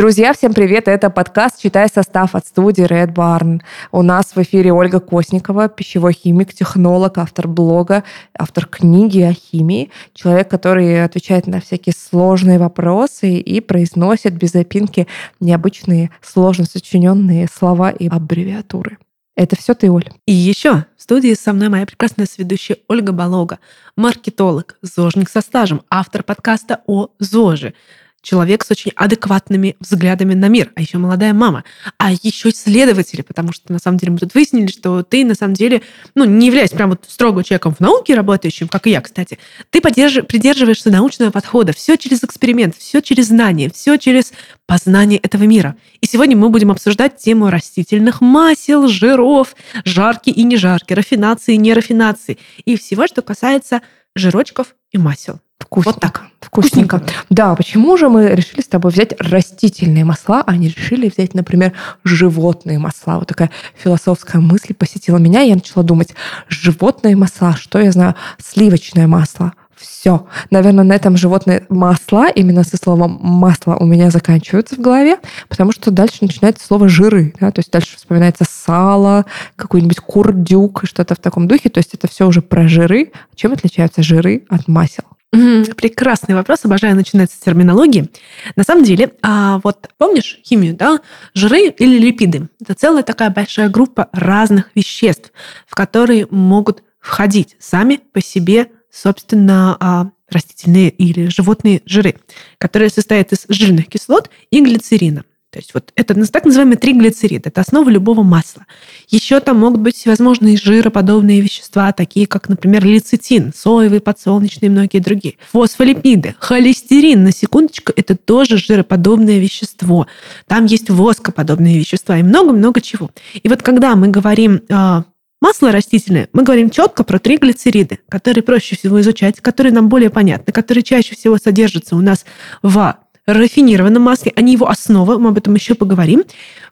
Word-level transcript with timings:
Друзья, 0.00 0.32
всем 0.32 0.54
привет! 0.54 0.88
Это 0.88 1.10
подкаст 1.10 1.60
«Читай 1.60 1.86
состав» 1.86 2.34
от 2.34 2.46
студии 2.46 2.86
Red 2.86 3.12
Barn. 3.12 3.60
У 3.92 4.00
нас 4.00 4.34
в 4.34 4.38
эфире 4.38 4.72
Ольга 4.72 4.98
Косникова, 4.98 5.68
пищевой 5.68 6.14
химик, 6.14 6.54
технолог, 6.54 7.18
автор 7.18 7.46
блога, 7.46 8.02
автор 8.32 8.64
книги 8.64 9.20
о 9.20 9.34
химии, 9.34 9.90
человек, 10.14 10.48
который 10.48 11.04
отвечает 11.04 11.46
на 11.46 11.60
всякие 11.60 11.92
сложные 11.94 12.58
вопросы 12.58 13.34
и 13.34 13.60
произносит 13.60 14.32
без 14.32 14.54
опинки 14.54 15.06
необычные, 15.38 16.10
сложно 16.22 16.64
сочиненные 16.64 17.46
слова 17.52 17.90
и 17.90 18.08
аббревиатуры. 18.08 18.96
Это 19.36 19.54
все 19.54 19.74
ты, 19.74 19.90
Оль. 19.90 20.08
И 20.24 20.32
еще 20.32 20.86
в 20.96 21.02
студии 21.02 21.34
со 21.34 21.52
мной 21.52 21.68
моя 21.68 21.84
прекрасная 21.84 22.24
сведущая 22.24 22.78
Ольга 22.88 23.12
Болога, 23.12 23.58
маркетолог, 23.96 24.78
зожник 24.80 25.28
со 25.28 25.42
стажем, 25.42 25.82
автор 25.90 26.22
подкаста 26.22 26.80
о 26.86 27.08
ЗОЖе, 27.18 27.74
человек 28.22 28.64
с 28.64 28.70
очень 28.70 28.92
адекватными 28.94 29.76
взглядами 29.80 30.34
на 30.34 30.48
мир, 30.48 30.72
а 30.74 30.80
еще 30.80 30.98
молодая 30.98 31.32
мама, 31.32 31.64
а 31.98 32.12
еще 32.12 32.50
исследователи, 32.50 33.22
потому 33.22 33.52
что 33.52 33.72
на 33.72 33.78
самом 33.78 33.98
деле 33.98 34.12
мы 34.12 34.18
тут 34.18 34.34
выяснили, 34.34 34.66
что 34.66 35.02
ты 35.02 35.24
на 35.24 35.34
самом 35.34 35.54
деле, 35.54 35.82
ну, 36.14 36.24
не 36.24 36.46
являясь 36.46 36.70
прям 36.70 36.90
вот 36.90 37.04
строго 37.08 37.42
человеком 37.42 37.74
в 37.74 37.80
науке 37.80 38.14
работающим, 38.14 38.68
как 38.68 38.86
и 38.86 38.90
я, 38.90 39.00
кстати, 39.00 39.38
ты 39.70 39.80
придерживаешься 39.80 40.90
научного 40.90 41.30
подхода, 41.30 41.72
все 41.72 41.96
через 41.96 42.22
эксперимент, 42.22 42.76
все 42.76 43.00
через 43.00 43.28
знание, 43.28 43.70
все 43.70 43.96
через 43.96 44.32
познание 44.66 45.18
этого 45.18 45.44
мира. 45.44 45.76
И 46.00 46.06
сегодня 46.06 46.36
мы 46.36 46.48
будем 46.50 46.70
обсуждать 46.70 47.16
тему 47.16 47.50
растительных 47.50 48.20
масел, 48.20 48.86
жиров, 48.86 49.56
жарки 49.84 50.30
и 50.30 50.42
не 50.44 50.56
жарки, 50.56 50.92
рафинации 50.92 51.54
и 51.54 51.58
нерафинации, 51.58 52.38
и 52.64 52.76
всего, 52.76 53.06
что 53.06 53.22
касается 53.22 53.80
жирочков 54.16 54.74
и 54.90 54.98
масел. 54.98 55.40
Вкусненько. 55.58 55.94
Вот 55.94 56.00
так. 56.00 56.22
Вкусненько. 56.40 56.98
Вкусненько. 56.98 57.24
Да, 57.28 57.54
почему 57.54 57.96
же 57.96 58.08
мы 58.08 58.28
решили 58.28 58.60
с 58.62 58.66
тобой 58.66 58.90
взять 58.90 59.14
растительные 59.20 60.04
масла, 60.04 60.42
а 60.46 60.56
не 60.56 60.68
решили 60.68 61.08
взять, 61.08 61.34
например, 61.34 61.74
животные 62.02 62.78
масла? 62.78 63.18
Вот 63.18 63.28
такая 63.28 63.50
философская 63.76 64.40
мысль 64.40 64.74
посетила 64.74 65.18
меня, 65.18 65.42
и 65.42 65.48
я 65.50 65.54
начала 65.54 65.84
думать, 65.84 66.14
животные 66.48 67.14
масла, 67.14 67.56
что 67.56 67.78
я 67.78 67.92
знаю, 67.92 68.14
сливочное 68.38 69.06
масло, 69.06 69.52
все. 69.80 70.26
Наверное, 70.50 70.84
на 70.84 70.94
этом 70.94 71.16
животные 71.16 71.64
масла, 71.68 72.28
именно 72.28 72.64
со 72.64 72.76
словом 72.76 73.18
масло 73.22 73.76
у 73.76 73.86
меня 73.86 74.10
заканчиваются 74.10 74.76
в 74.76 74.80
голове, 74.80 75.18
потому 75.48 75.72
что 75.72 75.90
дальше 75.90 76.18
начинается 76.20 76.66
слово 76.66 76.88
жиры. 76.88 77.34
Да? 77.40 77.50
То 77.50 77.60
есть 77.60 77.70
дальше 77.70 77.96
вспоминается 77.96 78.44
сало, 78.48 79.26
какой-нибудь 79.56 80.00
курдюк, 80.00 80.82
что-то 80.84 81.14
в 81.14 81.18
таком 81.18 81.48
духе. 81.48 81.68
То 81.68 81.78
есть 81.78 81.94
это 81.94 82.08
все 82.08 82.26
уже 82.26 82.42
про 82.42 82.68
жиры. 82.68 83.12
Чем 83.34 83.52
отличаются 83.52 84.02
жиры 84.02 84.44
от 84.48 84.68
масел? 84.68 85.04
Прекрасный 85.30 86.34
вопрос, 86.34 86.64
обожаю 86.64 86.96
начинать 86.96 87.30
с 87.30 87.36
терминологии. 87.36 88.10
На 88.56 88.64
самом 88.64 88.82
деле, 88.82 89.12
а 89.22 89.60
вот 89.62 89.88
помнишь 89.96 90.40
химию, 90.44 90.74
да? 90.74 91.00
Жиры 91.34 91.68
или 91.68 91.98
липиды– 91.98 92.48
это 92.60 92.74
целая 92.74 93.04
такая 93.04 93.30
большая 93.30 93.68
группа 93.68 94.08
разных 94.12 94.70
веществ, 94.74 95.30
в 95.68 95.76
которые 95.76 96.26
могут 96.30 96.82
входить 96.98 97.56
сами 97.60 98.00
по 98.12 98.20
себе, 98.20 98.70
собственно, 98.90 99.76
а, 99.80 100.10
растительные 100.28 100.90
или 100.90 101.26
животные 101.28 101.82
жиры, 101.86 102.16
которые 102.58 102.90
состоят 102.90 103.32
из 103.32 103.46
жирных 103.48 103.88
кислот 103.88 104.30
и 104.50 104.62
глицерина. 104.62 105.24
То 105.50 105.58
есть 105.58 105.74
вот 105.74 105.92
это 105.96 106.14
так 106.30 106.44
называемый 106.44 106.76
триглицерид, 106.76 107.44
это 107.48 107.60
основа 107.60 107.90
любого 107.90 108.22
масла. 108.22 108.66
Еще 109.08 109.40
там 109.40 109.58
могут 109.58 109.80
быть 109.80 109.96
всевозможные 109.96 110.56
жироподобные 110.56 111.40
вещества, 111.40 111.90
такие 111.92 112.28
как, 112.28 112.48
например, 112.48 112.84
лецитин, 112.84 113.52
соевый, 113.52 114.00
подсолнечный 114.00 114.66
и 114.66 114.70
многие 114.70 115.00
другие. 115.00 115.34
Фосфолипиды, 115.50 116.36
холестерин, 116.38 117.24
на 117.24 117.32
секундочку, 117.32 117.92
это 117.96 118.16
тоже 118.16 118.58
жироподобное 118.58 119.40
вещество. 119.40 120.06
Там 120.46 120.66
есть 120.66 120.88
воскоподобные 120.88 121.78
вещества 121.80 122.18
и 122.18 122.22
много-много 122.22 122.80
чего. 122.80 123.10
И 123.34 123.48
вот 123.48 123.62
когда 123.62 123.96
мы 123.96 124.06
говорим 124.06 124.62
э, 124.68 125.02
Масло 125.40 125.72
растительное, 125.72 126.28
мы 126.32 126.42
говорим 126.42 126.68
четко 126.68 127.02
про 127.02 127.18
триглицериды, 127.18 128.00
которые 128.08 128.42
проще 128.42 128.76
всего 128.76 129.00
изучать, 129.00 129.40
которые 129.40 129.72
нам 129.72 129.88
более 129.88 130.10
понятны, 130.10 130.52
которые 130.52 130.82
чаще 130.82 131.14
всего 131.14 131.38
содержатся 131.38 131.96
у 131.96 132.00
нас 132.00 132.26
в 132.62 132.96
рафинированном 133.26 134.02
масле, 134.02 134.32
они 134.36 134.52
его 134.52 134.68
основа, 134.68 135.18
мы 135.18 135.30
об 135.30 135.38
этом 135.38 135.54
еще 135.54 135.74
поговорим. 135.74 136.24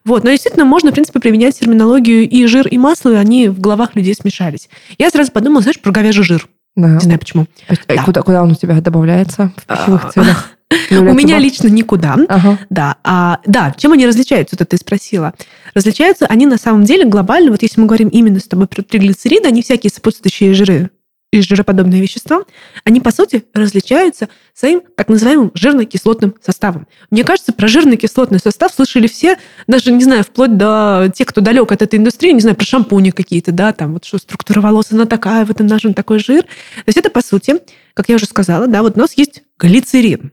Вот. 0.05 0.23
Но 0.23 0.29
действительно 0.29 0.65
можно, 0.65 0.91
в 0.91 0.93
принципе, 0.93 1.19
применять 1.19 1.59
терминологию 1.59 2.29
и 2.29 2.45
жир, 2.45 2.67
и 2.67 2.77
масло, 2.77 3.11
и 3.11 3.15
они 3.15 3.49
в 3.49 3.59
головах 3.59 3.95
людей 3.95 4.13
смешались. 4.13 4.69
Я 4.97 5.09
сразу 5.09 5.31
подумала, 5.31 5.61
знаешь, 5.61 5.79
про 5.79 5.91
говяжий 5.91 6.23
жир. 6.23 6.47
Да. 6.75 6.89
Не 6.89 6.99
знаю 6.99 7.19
почему. 7.19 7.47
А 7.67 7.73
да. 7.87 8.03
Куда, 8.03 8.21
куда 8.21 8.43
он 8.43 8.51
у 8.51 8.55
тебя 8.55 8.79
добавляется 8.81 9.51
в 9.57 9.65
пищевых 9.65 10.11
а, 10.15 10.55
целях? 10.89 11.11
У 11.11 11.13
меня 11.13 11.39
лично 11.39 11.67
никуда. 11.67 12.17
Ага. 12.27 12.59
Да. 12.69 12.97
А, 13.03 13.39
да, 13.45 13.73
чем 13.77 13.93
они 13.93 14.05
различаются, 14.05 14.55
вот 14.55 14.61
это 14.61 14.71
ты 14.71 14.77
спросила. 14.77 15.33
Различаются 15.73 16.25
они 16.25 16.45
на 16.45 16.57
самом 16.57 16.83
деле 16.83 17.05
глобально, 17.05 17.51
вот 17.51 17.61
если 17.61 17.79
мы 17.79 17.87
говорим 17.87 18.09
именно 18.09 18.39
с 18.39 18.47
тобой 18.47 18.67
про 18.67 18.81
триглицериды, 18.81 19.47
они 19.47 19.61
всякие 19.61 19.91
сопутствующие 19.91 20.53
жиры, 20.53 20.89
и 21.31 21.41
жироподобные 21.41 22.01
вещества, 22.01 22.43
они, 22.83 23.01
по 23.01 23.11
сути, 23.11 23.45
различаются 23.53 24.29
своим 24.53 24.81
так 24.95 25.09
называемым 25.09 25.51
жирно-кислотным 25.53 26.35
составом. 26.41 26.87
Мне 27.11 27.23
кажется, 27.23 27.53
про 27.53 27.67
жирный 27.67 27.97
кислотный 27.97 28.39
состав 28.39 28.73
слышали 28.73 29.07
все, 29.07 29.37
даже, 29.67 29.91
не 29.91 30.03
знаю, 30.03 30.23
вплоть 30.23 30.57
до 30.57 31.11
тех, 31.13 31.27
кто 31.27 31.41
далек 31.41 31.71
от 31.71 31.81
этой 31.83 31.99
индустрии, 31.99 32.31
не 32.31 32.41
знаю, 32.41 32.55
про 32.55 32.65
шампуни 32.65 33.11
какие-то, 33.11 33.51
да, 33.51 33.73
там 33.73 33.93
вот 33.93 34.05
что 34.05 34.17
структура 34.17 34.61
волос, 34.61 34.87
она 34.91 35.05
такая, 35.05 35.45
в 35.45 35.51
этом 35.51 35.67
нашем 35.67 35.93
такой 35.93 36.19
жир. 36.19 36.43
То 36.43 36.83
есть 36.87 36.97
это, 36.97 37.11
по 37.11 37.21
сути, 37.21 37.57
как 37.93 38.09
я 38.09 38.15
уже 38.15 38.25
сказала, 38.25 38.67
да, 38.67 38.81
вот 38.81 38.97
у 38.97 38.99
нас 38.99 39.13
есть 39.13 39.43
глицерин. 39.59 40.31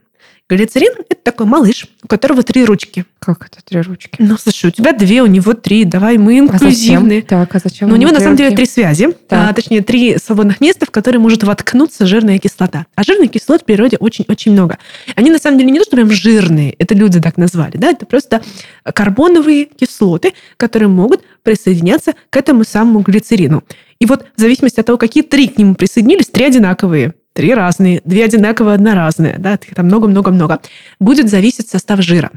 Глицерин– 0.49 0.93
это 1.09 1.21
такой 1.23 1.45
малыш, 1.45 1.87
у 2.01 2.07
которого 2.07 2.41
три 2.41 2.63
ручки. 2.63 3.03
Как 3.19 3.47
это 3.47 3.57
три 3.65 3.81
ручки? 3.81 4.15
Ну, 4.17 4.37
слушай, 4.37 4.67
у 4.67 4.71
тебя 4.71 4.93
две, 4.93 5.21
у 5.21 5.25
него 5.25 5.53
три. 5.53 5.83
Давай, 5.83 6.17
мы 6.17 6.39
инклюзивные. 6.39 7.19
А 7.19 7.21
зачем? 7.21 7.21
Так, 7.23 7.55
а 7.55 7.59
зачем? 7.61 7.89
Но 7.89 7.95
у 7.95 7.97
него, 7.97 8.11
на 8.11 8.21
самом 8.21 8.37
деле, 8.37 8.55
три 8.55 8.65
связи. 8.65 9.09
А, 9.29 9.51
точнее, 9.51 9.81
три 9.81 10.17
свободных 10.17 10.61
места, 10.61 10.85
в 10.85 10.91
которые 10.91 11.19
может 11.19 11.43
воткнуться 11.43 12.05
жирная 12.05 12.39
кислота. 12.39 12.85
А 12.95 13.03
жирных 13.03 13.31
кислот 13.31 13.63
в 13.63 13.65
природе 13.65 13.97
очень-очень 13.97 14.53
много. 14.53 14.77
Они, 15.15 15.31
на 15.31 15.37
самом 15.37 15.57
деле, 15.57 15.69
не 15.69 15.79
то, 15.79 15.85
что 15.85 15.97
прям 15.97 16.09
жирные, 16.11 16.71
это 16.79 16.95
люди 16.95 17.19
так 17.19 17.35
назвали, 17.35 17.75
да, 17.75 17.89
это 17.89 18.05
просто 18.05 18.41
карбоновые 18.83 19.65
кислоты, 19.65 20.33
которые 20.55 20.87
могут 20.87 21.23
присоединяться 21.43 22.13
к 22.29 22.37
этому 22.37 22.63
самому 22.63 23.01
глицерину. 23.01 23.65
И 23.99 24.05
вот 24.05 24.25
в 24.37 24.39
зависимости 24.39 24.79
от 24.79 24.85
того, 24.85 24.97
какие 24.97 25.23
три 25.23 25.49
к 25.49 25.57
нему 25.57 25.75
присоединились, 25.75 26.27
три 26.27 26.45
одинаковые 26.45 27.15
три 27.37 27.53
разные, 27.53 28.01
две 28.03 28.25
одинаковые, 28.25 28.73
одна 28.73 28.95
разная, 28.95 29.37
да, 29.37 29.59
там 29.75 29.85
много-много-много, 29.85 30.59
будет 30.99 31.29
зависеть 31.29 31.69
состав 31.69 32.01
жира. 32.01 32.31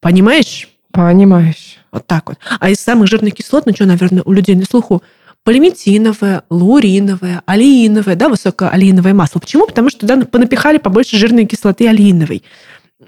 Понимаешь? 0.00 0.68
Понимаешь. 0.90 1.78
Вот 1.92 2.08
так 2.08 2.28
вот. 2.28 2.38
А 2.58 2.68
из 2.68 2.80
самых 2.80 3.06
жирных 3.06 3.34
кислот, 3.34 3.66
ну 3.66 3.72
что, 3.72 3.86
наверное, 3.86 4.24
у 4.24 4.32
людей 4.32 4.56
на 4.56 4.64
слуху, 4.64 5.04
полиметиновое, 5.44 6.42
лауриновое, 6.50 7.42
алииновое, 7.46 8.16
да, 8.16 8.28
высокоалииновое 8.28 9.14
масло. 9.14 9.38
Почему? 9.38 9.64
Потому 9.64 9.90
что 9.90 10.00
туда 10.00 10.16
понапихали 10.24 10.78
побольше 10.78 11.16
жирной 11.16 11.46
кислоты 11.46 11.86
алииновой. 11.86 12.42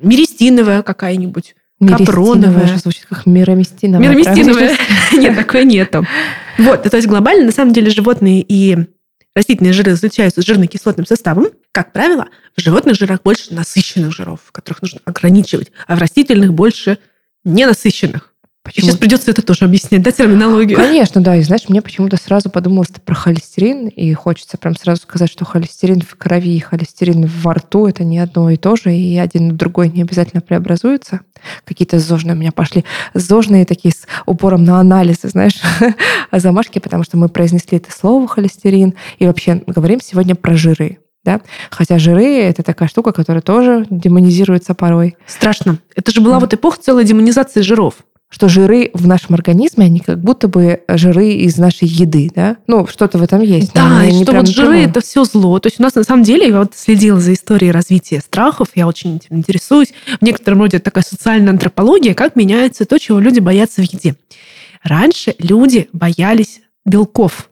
Миристиновая 0.00 0.82
какая-нибудь. 0.82 1.56
Капроновая. 1.84 2.78
звучит 2.78 3.06
как 3.06 3.26
мироместиновая. 3.26 4.08
Мироместиновая. 4.08 4.76
Нет, 5.12 5.34
такое 5.34 5.64
нету. 5.64 6.06
Вот, 6.58 6.84
то 6.84 6.96
есть 6.96 7.08
глобально, 7.08 7.46
на 7.46 7.52
самом 7.52 7.72
деле, 7.72 7.90
животные 7.90 8.40
и 8.40 8.86
Растительные 9.34 9.72
жиры 9.72 9.92
различаются 9.92 10.42
жирно-кислотным 10.42 11.06
составом. 11.06 11.48
Как 11.72 11.92
правило, 11.92 12.28
в 12.56 12.60
животных 12.60 12.96
жирах 12.96 13.22
больше 13.22 13.52
насыщенных 13.52 14.12
жиров, 14.12 14.40
которых 14.52 14.82
нужно 14.82 15.00
ограничивать, 15.04 15.72
а 15.86 15.96
в 15.96 15.98
растительных 15.98 16.52
больше 16.52 16.98
ненасыщенных. 17.42 18.33
Почему? 18.64 18.86
Сейчас 18.86 18.96
придется 18.96 19.30
это 19.30 19.42
тоже 19.42 19.66
объяснять, 19.66 20.00
да, 20.00 20.10
терминологию? 20.10 20.78
Конечно, 20.78 21.20
да. 21.20 21.36
И 21.36 21.42
знаешь, 21.42 21.68
мне 21.68 21.82
почему-то 21.82 22.16
сразу 22.16 22.48
подумалось 22.48 22.88
про 23.04 23.14
холестерин, 23.14 23.88
и 23.88 24.14
хочется 24.14 24.56
прям 24.56 24.74
сразу 24.74 25.02
сказать, 25.02 25.30
что 25.30 25.44
холестерин 25.44 26.00
в 26.00 26.16
крови 26.16 26.56
и 26.56 26.60
холестерин 26.60 27.26
во 27.26 27.52
рту– 27.52 27.86
это 27.88 28.04
не 28.04 28.18
одно 28.18 28.48
и 28.48 28.56
то 28.56 28.74
же, 28.74 28.96
и 28.96 29.18
один 29.18 29.50
и 29.50 29.52
другой 29.52 29.90
не 29.90 30.00
обязательно 30.00 30.40
преобразуются. 30.40 31.20
Какие-то 31.66 31.98
зожные 31.98 32.34
у 32.34 32.38
меня 32.38 32.52
пошли. 32.52 32.86
Зожные 33.12 33.66
такие 33.66 33.92
с 33.92 34.06
упором 34.24 34.64
на 34.64 34.80
анализы, 34.80 35.28
знаешь, 35.28 35.60
замашки, 36.32 36.78
потому 36.78 37.04
что 37.04 37.18
мы 37.18 37.28
произнесли 37.28 37.76
это 37.76 37.92
слово 37.92 38.26
холестерин, 38.26 38.94
и 39.18 39.26
вообще 39.26 39.62
говорим 39.66 40.00
сегодня 40.00 40.34
про 40.34 40.56
жиры. 40.56 41.00
Да? 41.22 41.42
Хотя 41.70 41.98
жиры— 41.98 42.38
это 42.40 42.62
такая 42.62 42.88
штука, 42.88 43.12
которая 43.12 43.42
тоже 43.42 43.86
демонизируется 43.90 44.72
порой. 44.72 45.16
Страшно. 45.26 45.80
Это 45.94 46.12
же 46.12 46.22
была 46.22 46.40
вот 46.40 46.54
эпоха 46.54 46.80
целой 46.80 47.04
демонизации 47.04 47.60
жиров 47.60 47.96
что 48.34 48.48
жиры 48.48 48.90
в 48.94 49.06
нашем 49.06 49.36
организме, 49.36 49.84
они 49.84 50.00
как 50.00 50.18
будто 50.18 50.48
бы 50.48 50.80
жиры 50.88 51.28
из 51.34 51.56
нашей 51.56 51.86
еды, 51.86 52.32
да? 52.34 52.56
Ну, 52.66 52.84
что-то 52.88 53.18
в 53.18 53.22
этом 53.22 53.40
есть. 53.40 53.72
Да, 53.74 54.04
и 54.04 54.24
что 54.24 54.32
вот 54.32 54.48
жиры– 54.48 54.78
это 54.80 55.00
все 55.00 55.22
зло. 55.22 55.60
То 55.60 55.68
есть 55.68 55.78
у 55.78 55.84
нас 55.84 55.94
на 55.94 56.02
самом 56.02 56.24
деле, 56.24 56.48
я 56.48 56.58
вот 56.58 56.72
следила 56.74 57.20
за 57.20 57.32
историей 57.34 57.70
развития 57.70 58.18
страхов, 58.18 58.70
я 58.74 58.88
очень 58.88 59.18
этим 59.18 59.36
интересуюсь. 59.36 59.94
В 60.20 60.24
некотором 60.24 60.62
роде 60.62 60.80
такая 60.80 61.04
социальная 61.04 61.50
антропология, 61.50 62.12
как 62.14 62.34
меняется 62.34 62.86
то, 62.86 62.98
чего 62.98 63.20
люди 63.20 63.38
боятся 63.38 63.82
в 63.82 63.84
еде. 63.84 64.16
Раньше 64.82 65.36
люди 65.38 65.88
боялись 65.92 66.60
белков, 66.84 67.50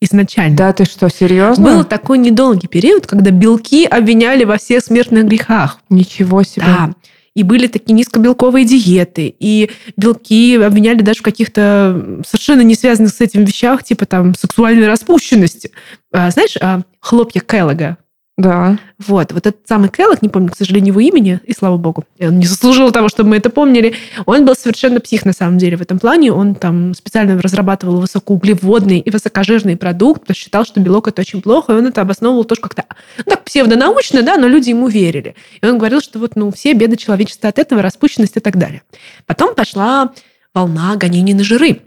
изначально. 0.00 0.56
Да, 0.56 0.72
ты 0.72 0.86
что, 0.86 1.10
серьезно? 1.10 1.62
Был 1.62 1.84
такой 1.84 2.16
недолгий 2.16 2.70
период, 2.70 3.06
когда 3.06 3.30
белки 3.30 3.84
обвиняли 3.84 4.44
во 4.44 4.56
всех 4.56 4.82
смертных 4.82 5.26
грехах. 5.26 5.80
Ничего 5.90 6.42
себе. 6.42 6.64
Да. 6.64 6.94
И 7.34 7.42
были 7.42 7.66
такие 7.66 7.94
низкобелковые 7.94 8.64
диеты, 8.64 9.34
и 9.38 9.70
белки 9.96 10.56
обвиняли 10.56 11.00
даже 11.00 11.20
в 11.20 11.22
каких-то 11.22 12.22
совершенно 12.26 12.60
не 12.60 12.74
связанных 12.74 13.12
с 13.12 13.20
этим 13.20 13.44
вещах, 13.44 13.84
типа 13.84 14.06
там 14.06 14.34
сексуальной 14.34 14.86
распущенности. 14.86 15.70
А, 16.12 16.30
знаешь, 16.30 16.56
а, 16.60 16.82
хлопья 17.00 17.40
Келлога, 17.40 17.96
Да. 18.42 18.78
вот, 18.98 19.32
вот 19.32 19.46
этот 19.46 19.60
самый 19.68 19.88
Келлог, 19.88 20.20
не 20.22 20.28
помню, 20.28 20.50
к 20.50 20.56
сожалению, 20.56 20.88
его 20.88 21.00
имени, 21.00 21.40
и 21.44 21.52
слава 21.52 21.76
богу, 21.76 22.04
он 22.20 22.38
не 22.38 22.46
заслужил 22.46 22.90
того, 22.90 23.08
чтобы 23.08 23.30
мы 23.30 23.36
это 23.36 23.50
помнили. 23.50 23.94
Он 24.26 24.44
был 24.44 24.54
совершенно 24.56 25.00
псих, 25.00 25.24
на 25.24 25.32
самом 25.32 25.58
деле, 25.58 25.76
в 25.76 25.82
этом 25.82 25.98
плане. 25.98 26.32
Он 26.32 26.54
там 26.54 26.94
специально 26.94 27.40
разрабатывал 27.40 28.00
высокоуглеводный 28.00 28.98
и 28.98 29.10
высокожирный 29.10 29.76
продукт, 29.76 30.34
считал, 30.34 30.64
что 30.64 30.80
белок 30.80 31.08
это 31.08 31.22
очень 31.22 31.40
плохо, 31.40 31.72
и 31.72 31.76
он 31.76 31.86
это 31.86 32.00
обосновывал 32.00 32.44
тоже 32.44 32.60
как-то, 32.60 32.84
ну, 33.18 33.24
так 33.24 33.44
псевдонаучно, 33.44 34.22
да, 34.22 34.36
но 34.36 34.48
люди 34.48 34.70
ему 34.70 34.88
верили. 34.88 35.34
И 35.60 35.66
он 35.66 35.78
говорил, 35.78 36.00
что 36.00 36.18
вот, 36.18 36.34
ну, 36.34 36.50
все 36.50 36.72
беды 36.72 36.96
человечества 36.96 37.48
от 37.48 37.58
этого, 37.58 37.82
распущенность 37.82 38.36
и 38.36 38.40
так 38.40 38.56
далее. 38.56 38.82
Потом 39.26 39.54
пошла 39.54 40.12
волна 40.54 40.96
гонений 40.96 41.34
на 41.34 41.44
жиры. 41.44 41.80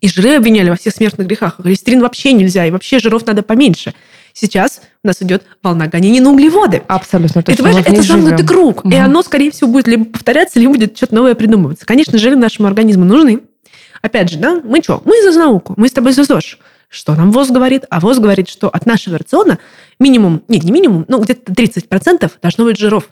И 0.00 0.08
жиры 0.08 0.36
обвиняли 0.36 0.70
во 0.70 0.76
всех 0.76 0.94
смертных 0.94 1.26
грехах. 1.26 1.56
Холестерин 1.56 2.00
вообще 2.00 2.32
нельзя, 2.32 2.66
и 2.66 2.70
вообще 2.70 2.98
жиров 2.98 3.26
надо 3.26 3.42
поменьше. 3.42 3.94
Сейчас 4.34 4.82
у 5.02 5.06
нас 5.06 5.22
идет 5.22 5.44
волна 5.62 5.86
гонений 5.86 6.20
на 6.20 6.30
углеводы. 6.30 6.82
Абсолютно 6.88 7.40
Это, 7.40 7.52
точно. 7.56 7.68
ней 7.72 7.80
это 7.80 8.02
замкнутый 8.02 8.46
круг. 8.46 8.84
И 8.84 8.88
Мгм. 8.88 9.04
оно, 9.04 9.22
скорее 9.22 9.50
всего, 9.50 9.70
будет 9.70 9.88
либо 9.88 10.04
повторяться, 10.04 10.60
либо 10.60 10.74
будет 10.74 10.96
что-то 10.96 11.14
новое 11.14 11.34
придумываться. 11.34 11.86
Конечно, 11.86 12.18
жиры 12.18 12.36
нашему 12.36 12.68
организму 12.68 13.04
нужны. 13.06 13.40
Опять 14.02 14.30
же, 14.30 14.38
да, 14.38 14.60
мы 14.62 14.82
что? 14.82 15.00
Мы 15.06 15.22
за 15.22 15.38
науку, 15.38 15.72
мы 15.78 15.88
с 15.88 15.92
тобой 15.92 16.12
за 16.12 16.24
ЗОЖ. 16.24 16.58
Что 16.88 17.14
нам 17.14 17.32
ВОЗ 17.32 17.50
говорит? 17.50 17.84
А 17.90 17.98
ВОЗ 17.98 18.18
говорит, 18.20 18.48
что 18.48 18.68
от 18.68 18.86
нашего 18.86 19.18
рациона 19.18 19.58
минимум, 19.98 20.42
нет, 20.48 20.62
не 20.62 20.70
минимум, 20.70 21.04
ну 21.08 21.20
где-то 21.20 21.52
30% 21.52 22.30
должно 22.40 22.64
быть 22.64 22.78
жиров. 22.78 23.08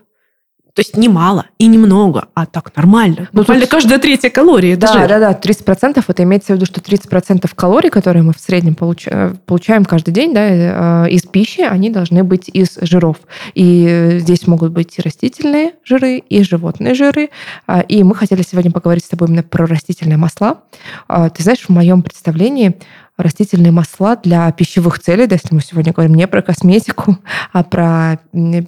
То 0.74 0.80
есть 0.80 0.96
не 0.96 1.08
мало 1.08 1.46
и 1.58 1.68
немного, 1.68 2.26
а 2.34 2.46
так 2.46 2.74
нормально. 2.74 3.28
Ну, 3.32 3.40
Буквально 3.42 3.62
тут- 3.62 3.70
каждая 3.70 4.00
третья 4.00 4.28
калория 4.28 4.76
Да, 4.76 4.92
жир. 4.92 5.08
да, 5.08 5.20
да, 5.20 5.32
30% 5.32 6.04
это 6.08 6.22
имеется 6.24 6.52
в 6.52 6.56
виду, 6.56 6.66
что 6.66 6.80
30% 6.80 7.54
калорий, 7.54 7.90
которые 7.90 8.24
мы 8.24 8.32
в 8.32 8.40
среднем 8.40 8.74
получ- 8.74 9.06
э, 9.08 9.34
получаем 9.46 9.84
каждый 9.84 10.10
день 10.12 10.34
да, 10.34 11.04
э, 11.06 11.10
из 11.10 11.22
пищи, 11.22 11.60
они 11.60 11.90
должны 11.90 12.24
быть 12.24 12.48
из 12.52 12.76
жиров. 12.82 13.18
И 13.54 13.86
э, 13.88 14.18
здесь 14.18 14.48
могут 14.48 14.72
быть 14.72 14.98
и 14.98 15.02
растительные 15.02 15.74
жиры, 15.84 16.18
и 16.18 16.42
животные 16.42 16.94
жиры. 16.94 17.30
А, 17.68 17.80
И 17.80 18.02
мы 18.02 18.16
хотели 18.16 18.42
сегодня 18.42 18.72
поговорить 18.72 19.04
с 19.04 19.08
тобой 19.08 19.28
именно 19.28 19.44
про 19.44 19.66
растительные 19.66 20.16
масла. 20.16 20.58
А, 21.06 21.30
Ты 21.30 21.44
знаешь, 21.44 21.60
в 21.60 21.68
моем 21.68 22.02
представлении 22.02 22.76
растительные 23.16 23.72
масла 23.72 24.16
для 24.16 24.50
пищевых 24.52 24.98
целей, 24.98 25.26
да, 25.26 25.36
если 25.36 25.54
мы 25.54 25.60
сегодня 25.60 25.92
говорим 25.92 26.14
не 26.14 26.26
про 26.26 26.42
косметику, 26.42 27.18
а 27.52 27.62
про 27.62 28.18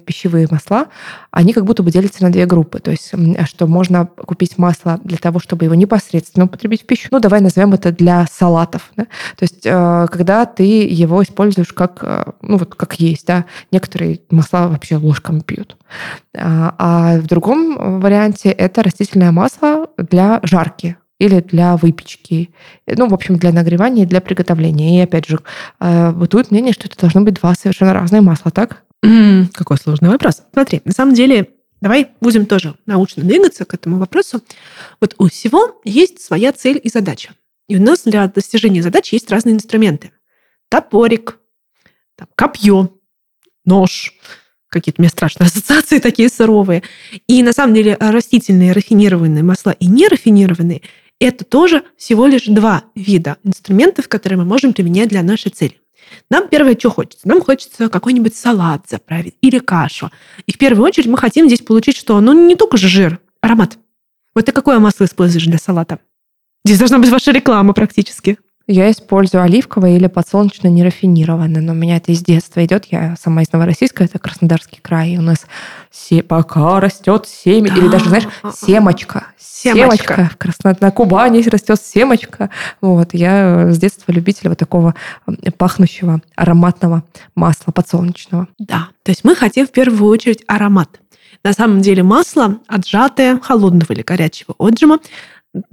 пищевые 0.05 0.47
масла, 0.49 0.87
они 1.31 1.53
как 1.53 1.65
будто 1.65 1.83
бы 1.83 1.91
делятся 1.91 2.23
на 2.23 2.31
две 2.31 2.45
группы. 2.45 2.79
То 2.79 2.91
есть, 2.91 3.11
что 3.45 3.67
можно 3.67 4.05
купить 4.05 4.57
масло 4.57 4.99
для 5.03 5.17
того, 5.17 5.39
чтобы 5.39 5.65
его 5.65 5.75
непосредственно 5.75 6.45
употребить 6.45 6.83
в 6.83 6.85
пищу. 6.85 7.09
Ну, 7.11 7.19
давай 7.19 7.41
назовем 7.41 7.73
это 7.73 7.91
для 7.91 8.25
салатов. 8.31 8.91
да. 8.95 9.03
То 9.35 9.43
есть, 9.43 9.65
э, 9.65 10.07
когда 10.11 10.45
ты 10.45 10.63
его 10.63 11.21
используешь 11.23 11.73
как, 11.73 11.99
э, 12.01 12.31
ну, 12.41 12.57
вот 12.57 12.75
как 12.75 12.99
есть, 12.99 13.27
да, 13.27 13.45
некоторые 13.71 14.21
масла 14.29 14.67
вообще 14.67 14.95
ложками 14.95 15.41
пьют. 15.41 15.77
А 16.35 16.75
а 16.77 17.17
в 17.17 17.27
другом 17.27 17.99
варианте 17.99 18.49
это 18.49 18.83
растительное 18.83 19.31
масло 19.31 19.87
для 19.97 20.39
жарки 20.43 20.97
или 21.19 21.39
для 21.39 21.77
выпечки, 21.77 22.51
ну, 22.85 23.07
в 23.07 23.13
общем, 23.13 23.37
для 23.37 23.51
нагревания 23.51 24.03
и 24.03 24.07
для 24.07 24.21
приготовления. 24.21 24.99
И 24.99 25.03
опять 25.03 25.27
же, 25.27 25.39
э, 25.79 26.11
бытует 26.11 26.51
мнение, 26.51 26.73
что 26.73 26.87
это 26.87 26.97
должно 26.97 27.21
быть 27.21 27.35
два 27.35 27.55
совершенно 27.55 27.93
разные 27.93 28.21
масла, 28.21 28.51
так? 28.51 28.83
Какой 29.53 29.77
сложный 29.77 30.09
вопрос. 30.09 30.43
Смотри, 30.53 30.81
на 30.85 30.91
самом 30.91 31.13
деле, 31.13 31.49
давай 31.81 32.09
будем 32.21 32.45
тоже 32.45 32.75
научно 32.85 33.23
двигаться 33.23 33.65
к 33.65 33.73
этому 33.73 33.97
вопросу. 33.97 34.41
Вот 35.01 35.15
у 35.17 35.27
всего 35.27 35.81
есть 35.83 36.21
своя 36.21 36.51
цель 36.51 36.79
и 36.83 36.89
задача. 36.89 37.31
И 37.67 37.77
у 37.77 37.81
нас 37.81 38.03
для 38.03 38.27
достижения 38.27 38.81
задач 38.81 39.11
есть 39.11 39.29
разные 39.31 39.55
инструменты. 39.55 40.11
Топорик, 40.69 41.39
там, 42.15 42.27
копье, 42.35 42.91
нож, 43.65 44.13
какие-то 44.69 45.01
у 45.01 45.03
меня 45.03 45.09
страшные 45.09 45.47
ассоциации 45.47 45.99
такие 45.99 46.29
суровые. 46.29 46.83
И 47.27 47.41
на 47.41 47.53
самом 47.53 47.73
деле 47.73 47.97
растительные 47.99 48.71
рафинированные 48.71 49.43
масла 49.43 49.71
и 49.71 49.87
нерафинированные– 49.87 50.83
это 51.19 51.45
тоже 51.45 51.83
всего 51.97 52.27
лишь 52.27 52.45
два 52.45 52.83
вида 52.95 53.37
инструментов, 53.43 54.07
которые 54.07 54.39
мы 54.39 54.45
можем 54.45 54.73
применять 54.73 55.09
для 55.09 55.23
нашей 55.23 55.51
цели. 55.51 55.79
Нам 56.29 56.47
первое, 56.47 56.77
что 56.77 56.89
хочется? 56.89 57.27
Нам 57.27 57.41
хочется 57.41 57.89
какой-нибудь 57.89 58.35
салат 58.35 58.87
заправить 58.87 59.35
или 59.41 59.59
кашу. 59.59 60.11
И 60.45 60.53
в 60.53 60.57
первую 60.57 60.85
очередь 60.85 61.07
мы 61.07 61.17
хотим 61.17 61.47
здесь 61.47 61.61
получить 61.61 61.97
что? 61.97 62.19
Ну, 62.21 62.47
не 62.47 62.55
только 62.55 62.77
же 62.77 62.87
жир, 62.87 63.19
аромат. 63.41 63.77
Вот 64.33 64.45
ты 64.45 64.51
какое 64.51 64.79
масло 64.79 65.05
используешь 65.05 65.45
для 65.45 65.57
салата? 65.57 65.99
Здесь 66.63 66.79
должна 66.79 66.99
быть 66.99 67.09
ваша 67.09 67.31
реклама 67.31 67.73
практически. 67.73 68.37
Я 68.67 68.91
использую 68.91 69.43
оливковое 69.43 69.95
или 69.95 70.07
подсолнечное 70.07 70.69
нерафинированное, 70.69 71.61
но 71.61 71.71
у 71.71 71.75
меня 71.75 71.95
это 71.97 72.11
из 72.11 72.21
детства 72.21 72.63
идет. 72.65 72.85
Я 72.91 73.15
сама 73.17 73.41
из 73.41 73.51
Новороссийска, 73.53 74.03
это 74.03 74.19
Краснодарский 74.19 74.79
край. 74.81 75.11
И 75.11 75.17
у 75.17 75.21
нас 75.21 75.45
се- 75.89 76.21
пока 76.21 76.81
растет 76.81 77.27
семя, 77.27 77.73
или 77.73 77.87
даже, 77.87 78.09
знаешь, 78.09 78.27
семочка. 78.53 79.27
Семочка. 79.39 80.29
В 80.33 80.37
Красно... 80.37 80.75
На 80.81 80.91
Кубани 80.91 81.41
растет 81.47 81.81
семочка. 81.81 82.49
Вот. 82.81 83.13
Я 83.13 83.71
с 83.71 83.79
детства 83.79 84.11
любитель 84.11 84.49
вот 84.49 84.57
такого 84.57 84.95
пахнущего 85.57 86.21
ароматного 86.35 87.03
масла 87.35 87.71
подсолнечного. 87.71 88.49
Да, 88.59 88.89
то 89.03 89.11
есть 89.11 89.23
мы 89.23 89.35
хотим 89.35 89.65
в 89.65 89.71
первую 89.71 90.11
очередь 90.11 90.43
аромат. 90.45 90.99
На 91.43 91.53
самом 91.53 91.81
деле 91.81 92.03
масло 92.03 92.59
отжатое 92.67 93.39
холодного 93.39 93.93
или 93.93 94.01
горячего 94.01 94.55
отжима, 94.57 94.99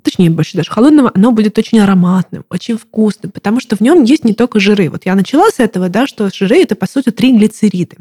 точнее 0.03 0.31
больше 0.31 0.57
даже 0.57 0.71
холодного, 0.71 1.11
оно 1.15 1.33
будет 1.33 1.59
очень 1.59 1.79
ароматным, 1.81 2.45
очень 2.49 2.79
вкусным, 2.79 3.33
потому 3.33 3.61
что 3.61 3.77
в 3.77 3.81
нем 3.81 4.03
есть 4.03 4.25
не 4.25 4.35
только 4.35 4.61
жиры. 4.61 4.89
Вот 4.89 5.07
я 5.07 5.15
начала 5.15 5.51
с 5.51 5.61
этого, 5.61 5.89
да, 5.89 6.07
что 6.07 6.31
жиры 6.33 6.63
это 6.63 6.75
по 6.77 6.87
сути 6.87 7.11
три 7.11 7.37
глицериды. 7.37 7.97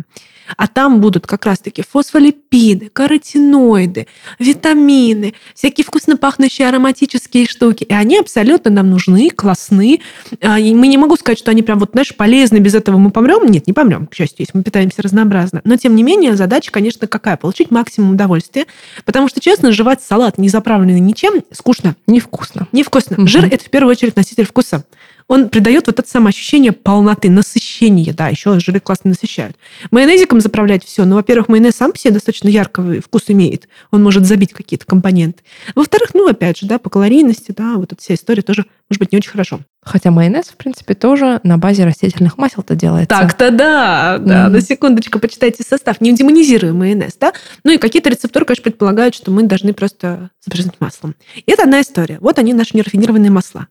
А 0.58 0.68
там 0.68 1.02
будут 1.02 1.28
как 1.28 1.46
раз-таки 1.46 1.84
фосфолипиды, 1.90 2.90
каротиноиды, 2.92 4.08
витамины, 4.40 5.34
всякие 5.56 5.86
вкусно 5.86 6.18
пахнущие 6.18 6.68
ароматические 6.68 7.46
штуки. 7.48 7.84
И 7.84 7.94
они 7.94 8.18
абсолютно 8.18 8.72
нам 8.72 8.90
нужны, 8.90 9.30
классны. 9.30 10.02
А, 10.42 10.60
и 10.60 10.74
Мы 10.74 10.88
не 10.88 10.98
могу 10.98 11.16
сказать, 11.16 11.40
что 11.40 11.52
они 11.52 11.62
прям 11.62 11.80
вот, 11.80 11.92
знаешь, 11.92 12.16
полезны, 12.16 12.58
без 12.58 12.76
этого 12.76 12.98
мы 12.98 13.12
помрем. 13.12 13.46
Нет, 13.46 13.68
не 13.68 13.74
помрем, 13.74 14.08
к 14.08 14.16
счастью, 14.16 14.38
если 14.40 14.58
мы 14.58 14.64
питаемся 14.64 15.02
разнообразно. 15.02 15.62
Но, 15.64 15.78
тем 15.78 15.96
не 15.96 16.04
менее, 16.04 16.36
задача, 16.36 16.72
конечно, 16.72 17.08
какая? 17.08 17.38
Получить 17.38 17.72
максимум 17.72 18.12
удовольствия. 18.12 18.66
Потому 19.06 19.28
что, 19.28 19.40
честно, 19.40 19.72
жевать 19.72 20.02
салат, 20.02 20.38
не 20.38 20.50
заправленный 20.50 21.00
ничем, 21.00 21.44
скучно, 21.52 21.96
Невкусно. 22.08 22.68
невкусно. 22.72 23.16
Мгм. 23.18 23.28
Жир– 23.28 23.46
это 23.52 23.66
в 23.66 23.70
первую 23.70 23.92
очередь 23.92 24.16
носитель 24.16 24.46
вкуса. 24.46 24.84
Он 25.28 25.50
придает 25.50 25.88
вот 25.88 26.00
это 26.00 26.10
самое 26.10 26.30
ощущение 26.30 26.72
полноты, 26.72 27.30
насыщения. 27.30 28.14
Да, 28.14 28.28
еще 28.30 28.60
жиры 28.60 28.80
классно 28.80 29.12
насыщают. 29.12 29.56
Майонезиком 29.92 30.42
заправлять 30.42 30.84
все. 30.86 31.06
Ну, 31.06 31.16
во-первых, 31.16 31.48
майонез 31.50 31.76
сам 31.76 31.92
по 31.92 31.98
себе 31.98 32.14
достаточно 32.14 32.48
яркий 32.50 33.00
вкус 33.00 33.24
имеет. 33.28 33.68
Он 33.92 34.04
может 34.04 34.26
забить 34.26 34.54
какие-то 34.54 34.86
компоненты. 34.86 35.44
Во-вторых, 35.76 36.10
ну, 36.14 36.28
опять 36.28 36.58
же, 36.58 36.68
да, 36.68 36.78
по 36.80 36.90
калорийности, 36.90 37.54
да, 37.56 37.76
вот 37.76 37.94
эта 37.94 38.02
вся 38.02 38.14
история 38.16 38.42
тоже 38.42 38.66
может 38.90 39.00
быть 39.00 39.12
не 39.12 39.18
очень 39.18 39.32
хорошо. 39.32 39.60
Хотя 39.82 40.12
майонез, 40.12 40.46
в 40.46 40.56
принципе, 40.56 40.94
тоже 40.94 41.40
на 41.44 41.58
базе 41.58 41.84
растительных 41.86 42.38
масел-то 42.38 42.76
делается. 42.76 43.10
Так-то 43.10 43.52
да, 43.52 44.18
да, 44.20 44.44
Мгм. 44.46 44.54
на 44.54 44.62
секундочку 44.62 45.20
почитайте 45.20 45.64
состав. 45.64 46.00
Не 46.02 46.14
демонизируем 46.14 46.78
майонез, 46.78 47.18
да? 47.20 47.34
Ну 47.64 47.72
и 47.72 47.78
какие-то 47.78 48.10
рецепторы, 48.10 48.46
конечно, 48.46 48.64
предполагают, 48.64 49.16
что 49.16 49.32
мы 49.32 49.44
должны 49.44 49.74
просто 49.74 50.30
забрызнуть 50.46 50.76
маслом. 50.80 51.16
И 51.36 51.52
это 51.52 51.64
одна 51.64 51.82
история. 51.82 52.18
Вот 52.22 52.40
они, 52.40 52.54
наши 52.54 52.78
нерафинированные 52.78 53.32
масла. 53.32 53.68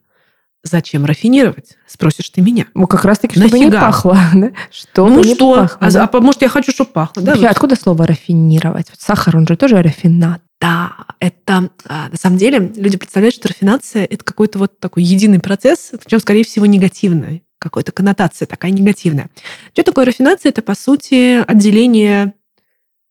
Зачем 0.63 1.03
рафинировать? 1.03 1.77
Спросишь 1.87 2.29
ты 2.29 2.41
меня. 2.41 2.67
Ну, 2.73 2.87
как 2.87 3.03
раз-таки, 3.03 3.37
чтобы 3.37 3.59
не 3.59 3.65
Нафига? 3.65 3.81
пахло. 3.81 4.17
да? 4.33 4.51
Чтобы 4.71 5.09
ну 5.09 5.23
не 5.23 5.35
что? 5.35 5.55
пахло, 5.55 5.77
а, 5.81 5.91
да. 5.91 6.09
а 6.11 6.19
может, 6.21 6.41
я 6.41 6.47
хочу, 6.47 6.71
чтобы 6.71 6.91
пахло, 6.91 7.21
да? 7.21 7.31
Вообще, 7.31 7.47
Вот. 7.47 7.51
откуда 7.51 7.75
слово 7.75 8.07
рафинировать? 8.07 8.87
Вот 8.89 8.99
сахар, 9.01 9.35
он 9.35 9.45
же 9.45 9.57
тоже 9.57 9.81
рафинат. 9.81 10.41
Да, 10.61 10.93
это 11.19 11.69
а, 11.85 12.07
на 12.09 12.17
самом 12.17 12.37
деле 12.37 12.71
люди 12.77 12.97
представляют, 12.97 13.35
что 13.35 13.49
рафинация 13.49 14.05
это 14.05 14.23
какой-то 14.23 14.57
вот 14.57 14.79
такой 14.79 15.03
единый 15.03 15.39
процесс, 15.41 15.91
причем, 16.01 16.19
скорее 16.21 16.45
всего, 16.45 16.65
негативный. 16.65 17.43
Какая-то 17.59 17.91
коннотация 17.91 18.45
такая 18.45 18.71
негативная. 18.71 19.29
Что 19.73 19.83
такое 19.83 20.05
рафинация? 20.05 20.49
Это, 20.49 20.61
по 20.61 20.75
сути, 20.75 21.43
отделение 21.45 22.33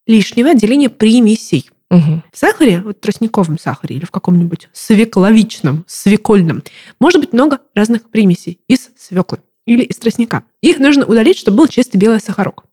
лишнего, 0.06 0.50
отделение 0.50 0.88
примесей. 0.88 1.70
Мгм. 1.92 2.22
В 2.32 2.38
сахаре, 2.38 2.80
вот 2.80 2.96
в 2.96 3.00
тростниковом 3.00 3.58
сахаре 3.58 3.96
или 3.96 4.06
в 4.06 4.10
каком-нибудь 4.10 4.70
свекловичном, 4.72 5.84
свекольном, 5.86 6.62
может 6.98 7.20
быть 7.20 7.34
много 7.34 7.60
разных 7.74 8.08
примесей 8.08 8.60
из 8.66 8.88
свеклы 8.98 9.40
или 9.66 9.82
из 9.82 9.96
тростника. 9.96 10.42
Их 10.62 10.78
нужно 10.78 11.04
удалить, 11.04 11.36
чтобы 11.36 11.58
был 11.58 11.68
чистый 11.68 11.98
белый 11.98 12.18
сахарок. 12.18 12.64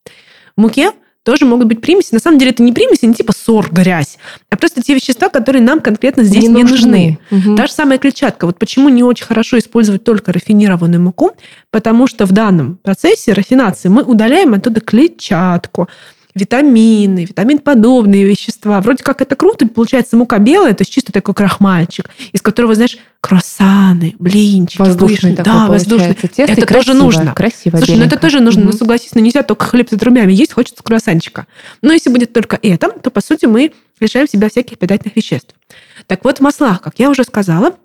В 0.55 0.61
муке 0.61 0.93
тоже 1.23 1.45
могут 1.45 1.67
быть 1.67 1.81
примеси. 1.81 2.13
На 2.13 2.19
самом 2.19 2.39
деле 2.39 2.51
это 2.51 2.63
не 2.63 2.71
примеси, 2.71 3.05
не 3.05 3.13
типа 3.13 3.33
сор, 3.33 3.69
грязь, 3.69 4.17
а 4.49 4.55
просто 4.55 4.81
те 4.81 4.95
вещества, 4.95 5.27
которые 5.27 5.61
нам 5.61 5.81
конкретно 5.81 6.23
здесь 6.23 6.45
не, 6.45 6.63
нужны. 6.63 7.19
Мгм. 7.29 7.57
Та 7.57 7.67
же 7.67 7.73
самая 7.73 7.97
клетчатка. 7.97 8.45
Вот 8.45 8.57
почему 8.57 8.87
не 8.87 9.03
очень 9.03 9.25
хорошо 9.25 9.59
использовать 9.59 10.05
только 10.05 10.31
рафинированную 10.31 11.01
муку, 11.01 11.31
потому 11.71 12.07
что 12.07 12.25
в 12.25 12.31
данном 12.31 12.77
процессе 12.77 13.33
рафинации 13.33 13.89
мы 13.89 14.03
удаляем 14.03 14.53
оттуда 14.53 14.79
клетчатку. 14.79 15.89
Витамины, 16.39 17.25
витамин-подобные 17.25 18.23
вещества. 18.25 18.81
Вроде 18.81 19.03
как 19.03 19.21
это 19.21 19.35
круто, 19.35 19.67
получается 19.67 20.17
мука 20.17 20.39
белая, 20.39 20.73
то 20.73 20.81
есть 20.81 20.91
чисто 20.91 21.11
такой 21.11 21.33
крахмальчик, 21.35 22.09
из 22.31 22.41
которого, 22.41 22.73
знаешь, 22.75 22.97
круассаны, 23.21 24.15
блинчики, 24.19 24.81
Воздушный 24.81 25.35
такой 25.35 25.51
Да, 25.53 25.67
воздушный. 25.67 26.13
тесто, 26.15 26.43
Это 26.43 26.51
и 26.53 26.55
тоже 26.55 26.67
красиво, 26.67 26.93
нужно. 26.93 27.33
Красиво, 27.35 27.77
Слушай, 27.77 27.91
ну 27.91 27.95
это 27.97 28.05
беленько. 28.09 28.17
тоже 28.19 28.39
нужно, 28.39 28.61
Мгм. 28.61 28.71
ну 28.71 28.77
согласись, 28.77 29.13
ну 29.13 29.21
нельзя 29.21 29.43
только 29.43 29.65
хлеб 29.65 29.89
с 29.89 29.93
отрубями 29.93 30.33
есть, 30.33 30.53
хочется 30.53 30.81
круассанчика. 30.83 31.45
Но 31.81 31.91
если 31.93 32.09
будет 32.09 32.33
только 32.33 32.57
это, 32.61 32.89
то, 32.89 33.11
по 33.11 33.21
сути, 33.21 33.45
мы 33.45 33.71
лишаем 33.99 34.27
себя 34.27 34.49
всяких 34.49 34.77
питательных 34.77 35.15
веществ. 35.15 35.53
Так 36.07 36.23
вот, 36.23 36.37
в 36.37 36.41
маслах, 36.41 36.81
как 36.81 36.93
я 36.97 37.09
уже 37.09 37.23
сказала, 37.23 37.75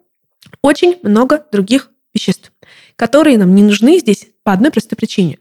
очень 0.62 0.99
много 1.02 1.44
других 1.52 1.90
веществ, 2.14 2.52
которые 2.96 3.38
нам 3.38 3.54
не 3.54 3.62
нужны 3.62 3.99
здесь 3.99 4.28
по 4.44 4.52
одной 4.52 4.70
простой 4.70 4.96
причине. 4.96 5.38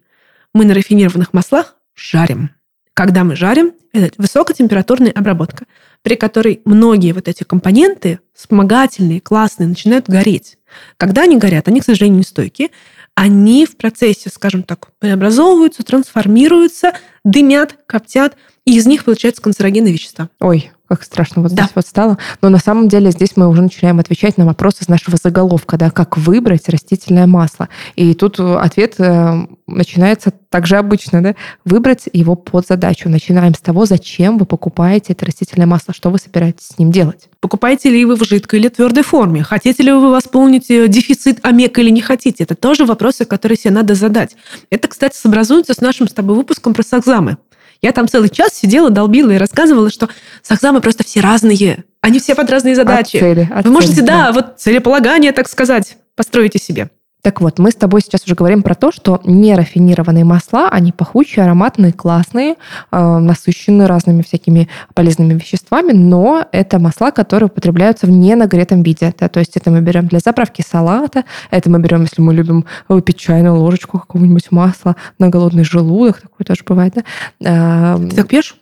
Мы 0.53 0.65
на 0.65 0.73
рафинированных 0.73 1.33
маслах 1.33 1.75
жарим. 1.95 2.49
Когда 2.93 3.23
мы 3.23 3.35
жарим, 3.35 3.73
это 3.91 4.13
высокотемпературная 4.17 5.11
обработка, 5.11 5.65
при 6.03 6.15
которой 6.15 6.61
многие 6.65 7.11
вот 7.13 7.27
эти 7.27 7.43
компоненты, 7.43 8.19
вспомогательные, 8.35 9.19
классные, 9.19 9.67
начинают 9.67 10.07
гореть. 10.07 10.57
Когда 10.97 11.23
они 11.23 11.37
горят, 11.37 11.67
они, 11.67 11.81
к 11.81 11.85
сожалению, 11.85 12.19
не 12.19 12.23
стойкие, 12.23 12.69
они 13.15 13.65
в 13.65 13.77
процессе, 13.77 14.29
скажем 14.29 14.63
так, 14.63 14.89
преобразовываются, 14.99 15.83
трансформируются, 15.83 16.93
дымят, 17.23 17.77
коптят, 17.85 18.35
и 18.65 18.77
из 18.77 18.85
них 18.85 19.05
получаются 19.05 19.41
канцерогенные 19.41 19.93
вещества. 19.93 20.29
Ой, 20.39 20.71
как 20.87 21.03
страшно 21.03 21.41
вот 21.41 21.53
Да. 21.53 21.63
здесь 21.63 21.75
вот 21.75 21.85
стало. 21.85 22.17
Но 22.41 22.49
на 22.49 22.59
самом 22.59 22.87
деле 22.87 23.11
здесь 23.11 23.35
мы 23.35 23.47
уже 23.47 23.61
начинаем 23.61 23.99
отвечать 23.99 24.37
на 24.37 24.45
вопросы 24.45 24.83
из 24.83 24.87
нашего 24.87 25.17
заголовка, 25.21 25.77
да, 25.77 25.91
как 25.91 26.17
выбрать 26.17 26.69
растительное 26.69 27.27
масло. 27.27 27.69
И 27.95 28.13
тут 28.13 28.39
э, 28.39 28.55
ответ 28.55 28.95
э, 28.99 29.47
начинается 29.67 30.33
так 30.53 30.67
же 30.67 30.77
обычно, 30.77 31.23
да, 31.23 31.35
выбрать 31.65 32.03
его 32.13 32.35
под 32.35 32.67
задачу. 32.67 33.09
Начинаем 33.09 33.55
с 33.55 33.59
того, 33.59 33.87
зачем 33.87 34.37
вы 34.37 34.45
покупаете 34.45 35.13
это 35.13 35.25
растительное 35.25 35.65
масло, 35.65 35.95
что 35.95 36.11
вы 36.11 36.19
собираетесь 36.19 36.67
с 36.67 36.77
ним 36.77 36.91
делать. 36.91 37.27
Покупаете 37.39 37.89
ли 37.89 38.05
вы 38.05 38.15
в 38.15 38.23
жидкой 38.23 38.59
или 38.59 38.67
твердой 38.67 39.03
форме? 39.03 39.41
Хотите 39.41 39.81
ли 39.81 39.91
вы 39.91 40.11
восполнить 40.11 40.69
э, 40.69 40.87
дефицит 40.87 41.39
омега 41.41 41.81
или 41.81 41.89
не 41.89 42.01
хотите? 42.01 42.43
Это 42.43 42.53
тоже 42.53 42.85
вопросы, 42.85 43.25
которые 43.25 43.57
себе 43.57 43.71
надо 43.71 43.95
задать. 43.95 44.35
Это, 44.69 44.87
кстати, 44.87 45.17
сообразуется 45.17 45.73
с 45.73 45.81
нашим 45.81 46.07
с 46.07 46.13
тобой 46.13 46.35
выпуском 46.35 46.75
про 46.75 46.83
сахзамы. 46.83 47.37
Я 47.81 47.91
там 47.91 48.07
целый 48.07 48.29
час 48.29 48.53
сидела, 48.53 48.91
долбила 48.91 49.31
и 49.31 49.37
рассказывала, 49.37 49.89
что 49.89 50.07
сахзамы 50.43 50.81
просто 50.81 51.03
все 51.03 51.21
разные. 51.21 51.83
Они 52.01 52.19
все 52.19 52.35
под 52.35 52.47
разные 52.51 52.75
задачи. 52.75 53.17
От 53.17 53.23
цели, 53.23 53.49
от 53.51 53.65
Вы 53.65 53.71
можете, 53.71 53.95
цели, 53.95 54.05
да, 54.05 54.31
вот 54.31 54.59
целеполагание, 54.59 55.31
так 55.31 55.49
сказать, 55.49 55.97
построите 56.15 56.59
себе. 56.59 56.91
Так 57.23 57.39
вот, 57.39 57.57
мы 57.57 57.71
с 57.71 57.75
тобой 57.75 58.01
сейчас 58.01 58.25
уже 58.25 58.35
говорим 58.35 58.63
про 58.63 58.75
то, 58.75 58.91
что 58.91 59.21
нерафинированные 59.23 60.25
масла, 60.25 60.67
они 60.67 60.91
пахучие, 60.91 61.45
ароматные, 61.45 61.93
классные, 61.93 62.55
э, 62.91 63.17
насыщенные 63.17 63.87
разными 63.87 64.23
всякими 64.23 64.67
полезными 64.93 65.33
веществами, 65.35 65.93
но 65.93 66.45
это 66.51 66.79
масла, 66.79 67.11
которые 67.11 67.47
употребляются 67.47 68.07
в 68.07 68.09
ненагретом 68.09 68.83
виде. 68.83 69.13
Да, 69.17 69.29
то 69.29 69.39
есть 69.39 69.55
это 69.55 69.71
мы 69.71 69.79
берем 69.79 70.07
для 70.07 70.19
заправки 70.19 70.61
салата, 70.67 71.23
это 71.49 71.69
мы 71.69 71.79
берем, 71.79 72.01
если 72.01 72.21
мы 72.21 72.33
любим 72.33 72.65
выпить 72.89 73.19
чайную 73.19 73.55
ложечку 73.55 73.99
какого-нибудь 73.99 74.51
масла 74.51 74.97
на 75.17 75.29
голодный 75.29 75.63
желудок, 75.63 76.19
такое 76.19 76.43
тоже 76.45 76.63
бывает, 76.67 76.93
да? 77.39 77.95
Э, 77.95 78.05
Ты 78.09 78.17
так 78.17 78.27
пьешь? 78.27 78.57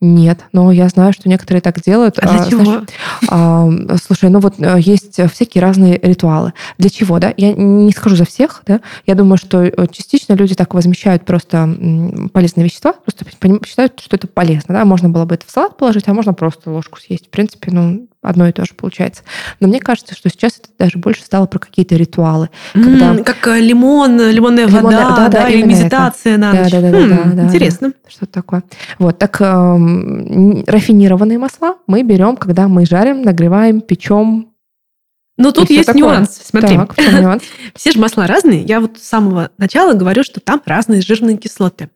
Нет, 0.00 0.44
но 0.52 0.72
я 0.72 0.88
знаю, 0.88 1.12
что 1.12 1.28
некоторые 1.28 1.60
так 1.60 1.80
делают. 1.80 2.18
А 2.18 2.28
для 2.28 2.42
А, 2.42 2.50
чего? 2.50 2.64
знаешь, 2.64 2.82
а, 3.28 3.68
слушай, 4.02 4.30
ну 4.30 4.40
вот 4.40 4.54
э, 4.58 4.76
есть 4.80 5.20
всякие 5.32 5.62
разные 5.62 5.98
ритуалы. 6.02 6.52
Для 6.78 6.90
чего, 6.90 7.18
да? 7.18 7.32
Я 7.36 7.52
не 7.52 7.92
скажу 7.92 8.16
за 8.16 8.24
всех, 8.24 8.62
да? 8.66 8.80
Я 9.06 9.14
думаю, 9.14 9.38
что 9.38 9.62
э, 9.62 9.72
частично 9.90 10.34
люди 10.34 10.54
так 10.54 10.74
возмещают 10.74 11.24
просто 11.24 11.68
полезные 12.32 12.64
вещества, 12.64 12.92
просто 12.92 13.24
считают, 13.66 14.00
что 14.00 14.16
это 14.16 14.26
полезно, 14.26 14.74
да? 14.74 14.84
Можно 14.84 15.08
было 15.08 15.24
бы 15.24 15.34
это 15.34 15.46
в 15.46 15.50
салат 15.50 15.76
положить, 15.76 16.08
а 16.08 16.14
можно 16.14 16.34
просто 16.34 16.70
ложку 16.70 17.00
съесть. 17.00 17.26
В 17.26 17.30
принципе, 17.30 17.70
ну, 17.70 18.08
одно 18.24 18.48
и 18.48 18.52
то 18.52 18.64
же 18.64 18.74
получается. 18.74 19.22
Но 19.60 19.68
мне 19.68 19.80
кажется, 19.80 20.14
что 20.14 20.28
сейчас 20.28 20.58
это 20.58 20.68
даже 20.78 20.98
больше 20.98 21.22
стало 21.22 21.46
про 21.46 21.58
какие-то 21.58 21.94
ритуалы. 21.96 22.48
Когда- 22.72 23.10
М, 23.14 23.24
Как 23.24 23.46
э, 23.46 23.60
лимон, 23.60 24.18
лимонная 24.30 24.66
Лимонная- 24.66 24.82
вода, 24.82 25.10
да, 25.10 25.16
да, 25.16 25.28
да, 25.28 25.48
или 25.48 25.58
именно 25.60 25.72
это. 25.72 25.82
медитация 25.84 26.38
на 26.38 26.52
ночь. 26.52 26.70
Да-да-да, 26.72 26.98
Хм, 26.98 27.08
да, 27.08 27.30
да, 27.34 27.44
Интересно. 27.44 27.92
Что-то 28.08 28.32
такое. 28.32 28.62
Вот, 28.98 29.18
так 29.18 29.40
эм, 29.40 30.64
рафинированные 30.66 31.38
масла 31.38 31.76
мы 31.86 32.02
берем, 32.02 32.36
когда 32.36 32.66
мы 32.68 32.86
жарим, 32.86 33.22
нагреваем, 33.22 33.80
печем. 33.80 34.48
Но 35.36 35.50
тут 35.50 35.68
есть 35.68 35.86
такое. 35.86 36.00
нюанс. 36.02 36.40
Смотри, 36.44 36.76
Так, 36.76 36.96
нюанс? 37.20 37.42
все 37.74 37.90
же 37.90 37.98
масла 37.98 38.26
разные. 38.28 38.62
Я 38.62 38.78
вот 38.80 38.98
с 38.98 39.02
самого 39.02 39.50
начала 39.58 39.92
говорю, 39.94 40.22
что 40.22 40.38
там 40.40 40.62
разные 40.64 41.02
жирные 41.02 41.36
кислоты. 41.36 41.90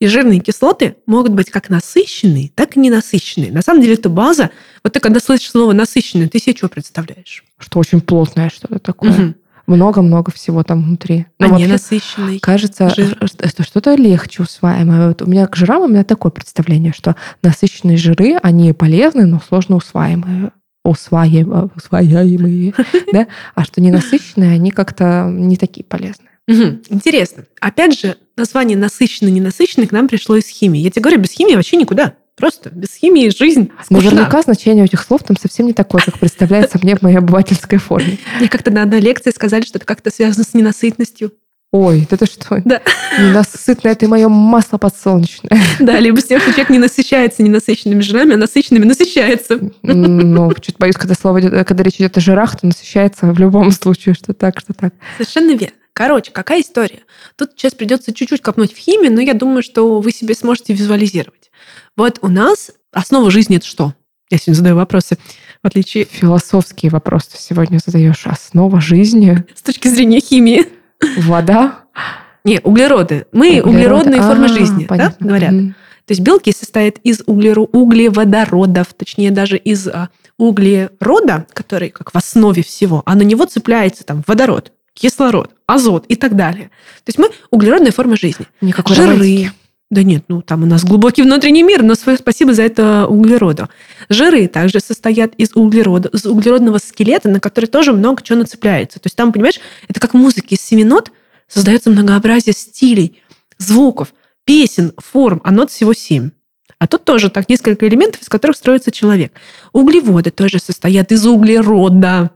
И 0.00 0.06
жирные 0.06 0.38
кислоты 0.38 0.96
могут 1.06 1.32
быть 1.32 1.50
как 1.50 1.70
насыщенные, 1.70 2.50
так 2.54 2.76
и 2.76 2.80
ненасыщенные. 2.80 3.50
На 3.50 3.62
самом 3.62 3.80
деле 3.82 3.94
это 3.94 4.08
база. 4.08 4.50
Вот 4.84 4.92
ты 4.92 5.00
когда 5.00 5.18
слышишь 5.18 5.50
слово 5.50 5.72
насыщенный, 5.72 6.28
ты 6.28 6.38
себе 6.38 6.56
что 6.56 6.68
представляешь? 6.68 7.42
Что 7.58 7.80
очень 7.80 8.00
плотное 8.00 8.48
что-то 8.48 8.78
такое. 8.78 9.10
Мгм. 9.10 9.34
Много-много 9.66 10.32
всего 10.32 10.62
там 10.62 10.82
внутри. 10.82 11.26
А 11.38 11.44
Но 11.44 11.48
вообще, 11.50 11.66
ненасыщенный. 11.66 12.38
кажется, 12.38 12.88
жир. 12.94 13.18
что 13.26 13.44
это 13.44 13.62
что-то 13.64 13.94
легче 13.96 14.42
усваиваемое. 14.44 15.08
Вот 15.08 15.20
у 15.20 15.26
меня 15.26 15.46
к 15.46 15.56
жирам 15.56 15.82
у 15.82 15.88
меня 15.88 16.04
такое 16.04 16.30
представление, 16.32 16.94
что 16.96 17.16
насыщенные 17.42 17.98
жиры, 17.98 18.36
они 18.42 18.72
полезны, 18.72 19.26
но 19.26 19.42
сложно 19.46 19.76
усваиваемые. 19.76 20.52
Усваиваемые, 20.84 21.70
усваиваемые 21.76 22.72
да? 23.12 23.26
А 23.54 23.64
что 23.64 23.82
ненасыщенные, 23.82 24.52
они 24.52 24.70
как-то 24.70 25.28
не 25.30 25.56
такие 25.56 25.84
полезные. 25.84 26.30
Интересно. 26.46 27.44
Опять 27.60 27.98
же, 28.00 28.16
название 28.38 28.76
насыщенный, 28.78 29.30
ненасыщенный 29.32 29.86
к 29.86 29.92
нам 29.92 30.08
пришло 30.08 30.36
из 30.36 30.46
химии. 30.46 30.80
Я 30.80 30.90
тебе 30.90 31.02
говорю, 31.02 31.20
без 31.20 31.32
химии 31.32 31.54
вообще 31.54 31.76
никуда. 31.76 32.14
Просто 32.36 32.70
без 32.70 32.94
химии 32.94 33.30
жизнь 33.30 33.70
скучна. 33.82 34.10
Наверняка 34.10 34.42
значение 34.42 34.84
этих 34.84 35.02
слов 35.02 35.24
там 35.24 35.36
совсем 35.36 35.66
не 35.66 35.72
такое, 35.72 36.00
как 36.02 36.18
представляется 36.20 36.78
мне 36.80 36.94
в 36.96 37.02
моей 37.02 37.18
обывательской 37.18 37.78
форме. 37.78 38.18
Мне 38.38 38.48
как-то 38.48 38.70
на 38.70 38.82
одной 38.82 39.00
лекции 39.00 39.30
сказали, 39.30 39.62
что 39.62 39.78
это 39.78 39.86
как-то 39.86 40.10
связано 40.10 40.44
с 40.44 40.54
ненасытностью. 40.54 41.32
Ой, 41.70 42.06
да 42.08 42.16
ты 42.16 42.24
что? 42.24 42.62
Да. 42.64 42.80
Ненасытное 43.18 43.94
ты 43.94 44.08
мое 44.08 44.28
масло 44.28 44.78
подсолнечное. 44.78 45.50
Да, 45.80 45.98
либо 45.98 46.18
с 46.20 46.24
тем, 46.24 46.40
что 46.40 46.50
человек 46.52 46.70
не 46.70 46.78
насыщается 46.78 47.42
ненасыщенными 47.42 48.00
жирами, 48.00 48.34
а 48.34 48.36
насыщенными 48.38 48.86
насыщается. 48.86 49.60
Ну, 49.82 50.52
чуть 50.60 50.78
боюсь, 50.78 50.96
когда 50.96 51.14
слово 51.14 51.40
идет, 51.40 51.66
когда 51.66 51.82
речь 51.82 51.96
идет 51.96 52.16
о 52.16 52.20
жирах, 52.20 52.58
то 52.58 52.66
насыщается 52.66 53.26
в 53.26 53.38
любом 53.38 53.70
случае, 53.72 54.14
что 54.14 54.32
так, 54.32 54.60
что 54.60 54.72
так. 54.72 54.94
Совершенно 55.18 55.50
верно. 55.50 55.74
Короче, 55.98 56.30
какая 56.30 56.60
история? 56.60 57.00
Тут 57.34 57.54
сейчас 57.56 57.74
придется 57.74 58.14
чуть-чуть 58.14 58.40
копнуть 58.40 58.72
в 58.72 58.76
химию, 58.76 59.12
но 59.12 59.20
я 59.20 59.34
думаю, 59.34 59.64
что 59.64 60.00
вы 60.00 60.12
себе 60.12 60.34
сможете 60.34 60.72
визуализировать. 60.72 61.50
Вот 61.96 62.20
у 62.22 62.28
нас 62.28 62.70
основа 62.92 63.32
жизни 63.32 63.56
это 63.56 63.66
что? 63.66 63.94
Я 64.30 64.38
сегодня 64.38 64.54
задаю 64.58 64.76
вопросы, 64.76 65.18
в 65.60 65.66
отличие 65.66 66.04
Философские 66.04 66.92
вопросы 66.92 67.30
сегодня 67.36 67.80
задаешь. 67.84 68.28
Основа 68.28 68.80
жизни, 68.80 69.44
с 69.52 69.60
точки 69.62 69.88
зрения 69.88 70.20
химии. 70.20 70.66
вода. 71.16 71.80
Не, 72.44 72.60
углероды. 72.62 73.26
Мы 73.32 73.60
углерод. 73.60 73.66
углеродные 73.66 74.22
формы 74.22 74.44
А, 74.44 74.48
жизни, 74.48 74.82
да, 74.82 74.88
понятно. 74.88 75.26
говорят. 75.26 75.50
Мгм. 75.50 75.74
То 76.04 76.12
есть 76.12 76.20
белки 76.20 76.52
состоят 76.52 76.98
из 77.02 77.22
углеро- 77.22 77.68
углеводородов, 77.72 78.94
точнее 78.94 79.32
даже 79.32 79.56
из 79.56 79.88
а, 79.88 80.10
углерода, 80.38 81.46
который 81.52 81.90
как 81.90 82.14
в 82.14 82.16
основе 82.16 82.62
всего, 82.62 83.02
а 83.04 83.16
на 83.16 83.22
него 83.22 83.46
цепляется 83.46 84.04
там 84.04 84.22
водород, 84.28 84.72
кислород, 84.98 85.52
азот 85.66 86.04
и 86.08 86.16
так 86.16 86.36
далее. 86.36 86.70
То 87.04 87.08
есть 87.08 87.18
мы 87.18 87.30
углеродная 87.50 87.92
форма 87.92 88.16
жизни. 88.16 88.46
Никакой 88.60 88.96
Жиры. 88.96 89.12
романтики. 89.12 89.52
Да 89.90 90.02
нет, 90.02 90.24
ну 90.28 90.42
там 90.42 90.64
у 90.64 90.66
нас 90.66 90.84
глубокий 90.84 91.22
внутренний 91.22 91.62
мир, 91.62 91.82
но 91.82 91.94
свое 91.94 92.18
спасибо 92.18 92.52
за 92.52 92.62
это 92.62 93.06
углероду. 93.06 93.68
Жиры 94.10 94.46
также 94.46 94.80
состоят 94.80 95.34
из 95.36 95.52
углерода, 95.54 96.10
из 96.12 96.26
углеродного 96.26 96.76
скелета, 96.76 97.30
на 97.30 97.40
который 97.40 97.66
тоже 97.66 97.94
много 97.94 98.22
чего 98.22 98.38
нацепляется. 98.38 98.98
То 98.98 99.06
есть 99.06 99.16
там, 99.16 99.32
понимаешь, 99.32 99.60
это 99.88 99.98
как 99.98 100.12
музыка 100.12 100.48
из 100.50 100.60
семи 100.60 100.84
нот, 100.84 101.10
создается 101.46 101.88
многообразие 101.88 102.52
стилей, 102.52 103.22
звуков, 103.56 104.12
песен, 104.44 104.92
форм, 104.98 105.40
а 105.42 105.52
нот 105.52 105.70
всего 105.70 105.94
семь. 105.94 106.30
А 106.78 106.86
тут 106.86 107.04
тоже 107.04 107.30
так 107.30 107.48
несколько 107.48 107.88
элементов, 107.88 108.20
из 108.20 108.28
которых 108.28 108.58
строится 108.58 108.92
человек. 108.92 109.32
Углеводы 109.72 110.30
тоже 110.30 110.58
состоят 110.58 111.12
из 111.12 111.26
углерода. 111.26 112.30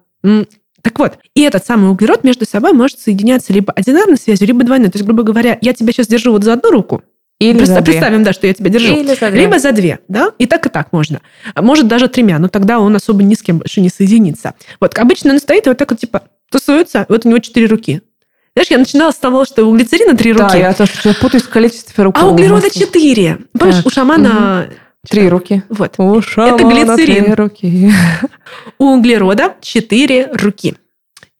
Так 0.82 0.98
вот, 0.98 1.18
и 1.34 1.42
этот 1.42 1.64
самый 1.64 1.90
углерод 1.90 2.24
между 2.24 2.44
собой 2.44 2.72
может 2.72 2.98
соединяться 2.98 3.52
либо 3.52 3.72
одинарной 3.72 4.16
связью, 4.16 4.48
либо 4.48 4.64
двойной. 4.64 4.90
То 4.90 4.98
есть, 4.98 5.06
грубо 5.06 5.22
говоря, 5.22 5.56
я 5.60 5.72
тебя 5.74 5.92
сейчас 5.92 6.08
держу 6.08 6.32
вот 6.32 6.42
за 6.44 6.54
одну 6.54 6.70
руку, 6.70 7.02
Или 7.38 7.56
Просто 7.58 7.74
за 7.76 7.80
две. 7.82 7.92
представим, 7.92 8.24
да, 8.24 8.32
что 8.32 8.46
я 8.48 8.54
тебя 8.54 8.68
держу. 8.70 8.94
Или 8.96 9.14
за 9.14 9.30
две. 9.30 9.40
Либо 9.40 9.58
за 9.58 9.72
две, 9.72 10.00
да, 10.08 10.32
и 10.38 10.46
так, 10.46 10.66
и 10.66 10.68
так 10.68 10.92
можно. 10.92 11.20
Может, 11.56 11.86
даже 11.86 12.08
тремя, 12.08 12.38
но 12.38 12.48
тогда 12.48 12.78
он 12.80 12.94
особо 12.96 13.22
ни 13.22 13.34
с 13.34 13.42
кем 13.42 13.58
больше 13.58 13.80
не 13.80 13.88
соединится. 13.90 14.54
Вот, 14.80 14.98
обычно 14.98 15.32
он 15.32 15.38
стоит 15.38 15.66
и 15.66 15.70
вот 15.70 15.78
так 15.78 15.90
вот, 15.90 16.00
типа, 16.00 16.22
тусуется, 16.50 17.06
вот 17.08 17.24
у 17.26 17.28
него 17.28 17.38
четыре 17.38 17.66
руки. 17.66 18.02
Знаешь, 18.54 18.70
я 18.70 18.78
начинала 18.78 19.12
с 19.12 19.16
того, 19.16 19.44
что 19.46 19.64
у 19.64 19.74
глицерина 19.74 20.14
три 20.16 20.34
Да, 20.34 20.44
руки, 20.48 20.58
я 20.58 20.74
тоже 20.74 20.92
путаюсь 21.20 21.44
в 21.44 21.48
количестве 21.48 22.04
рук. 22.04 22.16
а 22.18 22.26
углерода 22.26 22.68
четыре. 22.70 23.38
Помнишь, 23.58 23.76
Так, 23.76 23.86
у 23.86 23.90
шамана... 23.90 24.68
Три 25.08 25.28
руки. 25.28 25.64
Вот. 25.68 25.94
У 25.98 26.22
шамана 26.22 26.96
глицерин. 26.96 27.24
три 27.24 27.34
руки. 27.34 27.92
У 28.78 28.94
углерода 28.94 29.56
четыре 29.60 30.30
руки. 30.32 30.76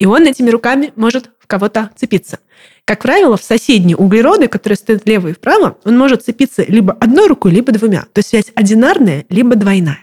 И 0.00 0.06
он 0.06 0.26
этими 0.26 0.50
руками 0.50 0.92
может 0.96 1.30
в 1.38 1.46
кого-то 1.46 1.90
цепиться. 1.94 2.40
Как 2.84 3.02
правило, 3.02 3.36
в 3.36 3.44
соседние 3.44 3.96
углероды, 3.96 4.48
которые 4.48 4.76
стоят 4.76 5.04
влево 5.04 5.28
и 5.28 5.32
вправо, 5.32 5.78
он 5.84 5.96
может 5.96 6.24
цепиться 6.24 6.64
либо 6.66 6.92
одной 6.94 7.28
рукой, 7.28 7.52
либо 7.52 7.70
двумя. 7.70 8.02
То 8.12 8.18
есть 8.18 8.30
связь 8.30 8.52
одинарная, 8.56 9.26
либо 9.28 9.54
двойная. 9.54 10.00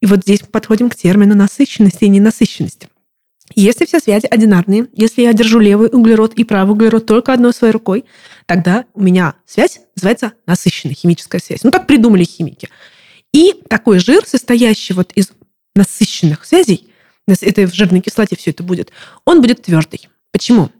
И 0.00 0.06
вот 0.06 0.22
здесь 0.22 0.40
мы 0.42 0.48
подходим 0.48 0.90
к 0.90 0.96
термину 0.96 1.36
насыщенности 1.36 2.04
и 2.04 2.08
ненасыщенности. 2.08 2.88
Если 3.54 3.84
все 3.84 4.00
связи 4.00 4.26
одинарные, 4.26 4.88
если 4.92 5.22
я 5.22 5.32
держу 5.32 5.60
левый 5.60 5.88
углерод 5.92 6.34
и 6.34 6.42
правый 6.42 6.72
углерод 6.72 7.06
только 7.06 7.32
одной 7.32 7.52
своей 7.52 7.72
рукой, 7.72 8.04
тогда 8.46 8.86
у 8.94 9.02
меня 9.02 9.34
связь 9.46 9.80
называется 10.02 10.32
насыщенная 10.46 10.94
химическая 10.94 11.40
связь. 11.40 11.62
Ну, 11.62 11.70
так 11.70 11.86
придумали 11.86 12.24
химики. 12.24 12.68
И 13.32 13.54
такой 13.68 13.98
жир, 13.98 14.26
состоящий 14.26 14.92
вот 14.92 15.12
из 15.12 15.32
насыщенных 15.74 16.44
связей, 16.44 16.88
это 17.26 17.66
в 17.66 17.74
жирной 17.74 18.00
кислоте 18.00 18.36
все 18.36 18.50
это 18.50 18.62
будет, 18.62 18.90
он 19.24 19.40
будет 19.40 19.62
твердый. 19.62 20.08
Почему? 20.32 20.70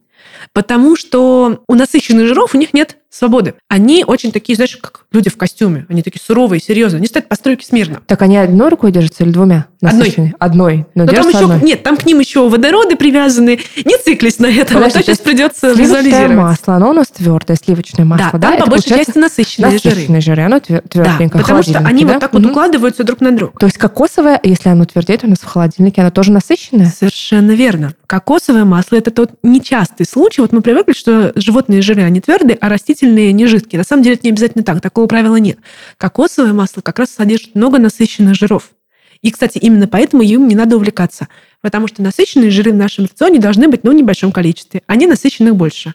Потому 0.53 0.97
что 0.97 1.63
у 1.67 1.75
насыщенных 1.75 2.27
жиров 2.27 2.55
у 2.55 2.59
них 2.59 2.75
нет 2.75 2.99
свободы. 3.13 3.55
Они 3.69 4.05
очень 4.07 4.33
такие, 4.33 4.57
знаешь, 4.57 4.77
как 4.77 5.05
люди 5.13 5.29
в 5.31 5.37
костюме. 5.37 5.87
Они 5.89 6.03
такие 6.03 6.21
суровые, 6.21 6.61
серьезные. 6.61 6.99
Они 6.99 7.07
стоят 7.07 7.29
по 7.29 7.35
стройке 7.35 7.67
смирно. 7.67 8.01
Так 8.07 8.23
они 8.23 8.37
одной 8.39 8.71
рукой 8.71 8.91
держатся 8.91 9.25
или 9.25 9.31
двумя? 9.31 9.67
Одной. 9.83 10.35
Одной. 10.39 10.87
Но, 10.95 11.05
Но 11.05 11.13
там 11.13 11.29
еще, 11.29 11.39
одной. 11.39 11.61
нет, 11.63 11.83
там 11.83 11.97
к 11.97 12.07
ним 12.07 12.21
еще 12.21 12.49
водороды 12.49 12.97
привязаны. 12.97 13.61
Не 13.85 14.03
циклись 14.03 14.39
на 14.39 14.47
этом, 14.47 14.77
Подожди, 14.77 14.99
а 14.99 15.03
то 15.03 15.07
сейчас 15.07 15.19
придется 15.19 15.73
визуализировать. 15.73 16.37
масло, 16.37 16.75
оно 16.75 16.91
у 16.91 16.93
нас 16.93 17.09
твердое, 17.09 17.57
сливочное 17.63 18.05
масло. 18.05 18.39
Да, 18.39 18.51
да? 18.53 18.57
там 18.57 18.65
по 18.67 18.71
большей 18.71 18.91
части 18.91 19.19
насыщенные, 19.19 19.73
насыщенные 19.73 20.21
жиры. 20.21 20.37
жиры. 20.37 20.43
Оно 20.45 20.61
тверденько, 20.61 21.39
да, 21.39 21.43
потому 21.43 21.63
что 21.63 21.79
они 21.79 22.05
да? 22.05 22.13
вот 22.15 22.21
так 22.21 22.33
вот 22.33 22.47
укладываются 22.47 23.05
друг 23.05 23.21
на 23.21 23.33
друга. 23.33 23.53
То 23.59 23.67
есть 23.67 23.77
кокосовое, 23.79 24.41
если 24.43 24.69
оно 24.69 24.85
твердеет 24.85 25.25
у 25.25 25.27
нас 25.27 25.39
в 25.39 25.47
холодильнике, 25.47 26.01
оно 26.01 26.11
тоже 26.11 26.33
насыщенное? 26.33 26.87
Совершенно 26.87 27.53
верно. 27.53 27.95
Кокосовое 28.07 28.65
масло– 28.65 28.97
это 28.99 29.11
тот 29.11 29.33
нечастый 29.43 30.07
случай. 30.07 30.41
Вот 30.43 30.53
мы 30.53 30.63
привыкли, 30.63 30.93
что 30.93 31.33
животные 31.35 31.83
жиры, 31.83 32.03
они 32.03 32.21
твердые, 32.21 32.57
а 32.61 32.69
растительные 32.69 33.02
не 33.07 33.47
жидкие. 33.47 33.79
На 33.79 33.85
самом 33.85 34.03
деле 34.03 34.17
это 34.17 34.27
не 34.27 34.31
обязательно 34.31 34.65
так, 34.65 34.81
такого 34.81 35.07
правила 35.07 35.37
нет. 35.37 35.59
Кокосовое 35.97 36.53
масло 36.53 36.81
как 36.81 36.99
раз 36.99 37.11
содержит 37.11 37.55
много 37.55 37.79
насыщенных 37.79 38.35
жиров. 38.35 38.71
И, 39.23 39.31
кстати, 39.31 39.59
именно 39.59 39.87
поэтому 39.87 40.23
им 40.23 40.49
не 40.49 40.57
надо 40.57 40.77
увлекаться. 40.77 41.29
Потому 41.61 41.87
что 41.87 42.03
насыщенные 42.03 42.51
жиры 42.51 42.73
в 42.73 42.77
нашем 42.77 43.05
рационе 43.05 43.39
должны 43.39 43.69
быть 43.69 43.85
ну, 43.85 43.93
в 43.93 43.95
небольшом 43.95 44.33
количестве, 44.33 44.83
а 44.87 44.97
не 44.97 45.07
насыщенных 45.07 45.55
больше. 45.55 45.95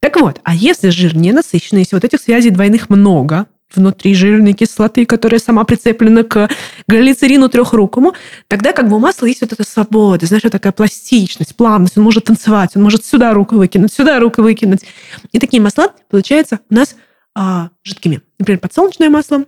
Так 0.00 0.20
вот, 0.20 0.40
а 0.42 0.54
если 0.54 0.90
жир 0.90 1.16
не 1.16 1.32
насыщенный, 1.32 1.82
если 1.82 1.94
вот 1.94 2.04
этих 2.04 2.20
связей 2.20 2.50
двойных 2.50 2.90
много, 2.90 3.46
внутри 3.76 4.14
жирной 4.14 4.52
кислоты, 4.52 5.06
которая 5.06 5.38
сама 5.38 5.64
прицеплена 5.64 6.24
к 6.24 6.48
глицерину 6.88 7.48
трехрукому, 7.48 8.14
тогда 8.48 8.72
как 8.72 8.88
бы 8.88 8.96
у 8.96 8.98
масла 8.98 9.26
есть 9.26 9.40
вот 9.40 9.52
эта 9.52 9.64
свобода, 9.64 10.26
знаешь, 10.26 10.44
вот 10.44 10.52
такая 10.52 10.72
пластичность, 10.72 11.56
плавность. 11.56 11.96
Он 11.96 12.04
может 12.04 12.24
танцевать, 12.24 12.70
он 12.74 12.82
может 12.82 13.04
сюда 13.04 13.32
руку 13.34 13.56
выкинуть, 13.56 13.92
сюда 13.92 14.18
руку 14.20 14.42
выкинуть. 14.42 14.84
И 15.32 15.38
такие 15.38 15.62
масла, 15.62 15.92
получается, 16.10 16.60
у 16.70 16.74
нас 16.74 16.96
а, 17.34 17.70
жидкими. 17.82 18.20
Например, 18.38 18.60
подсолнечное 18.60 19.10
масло, 19.10 19.44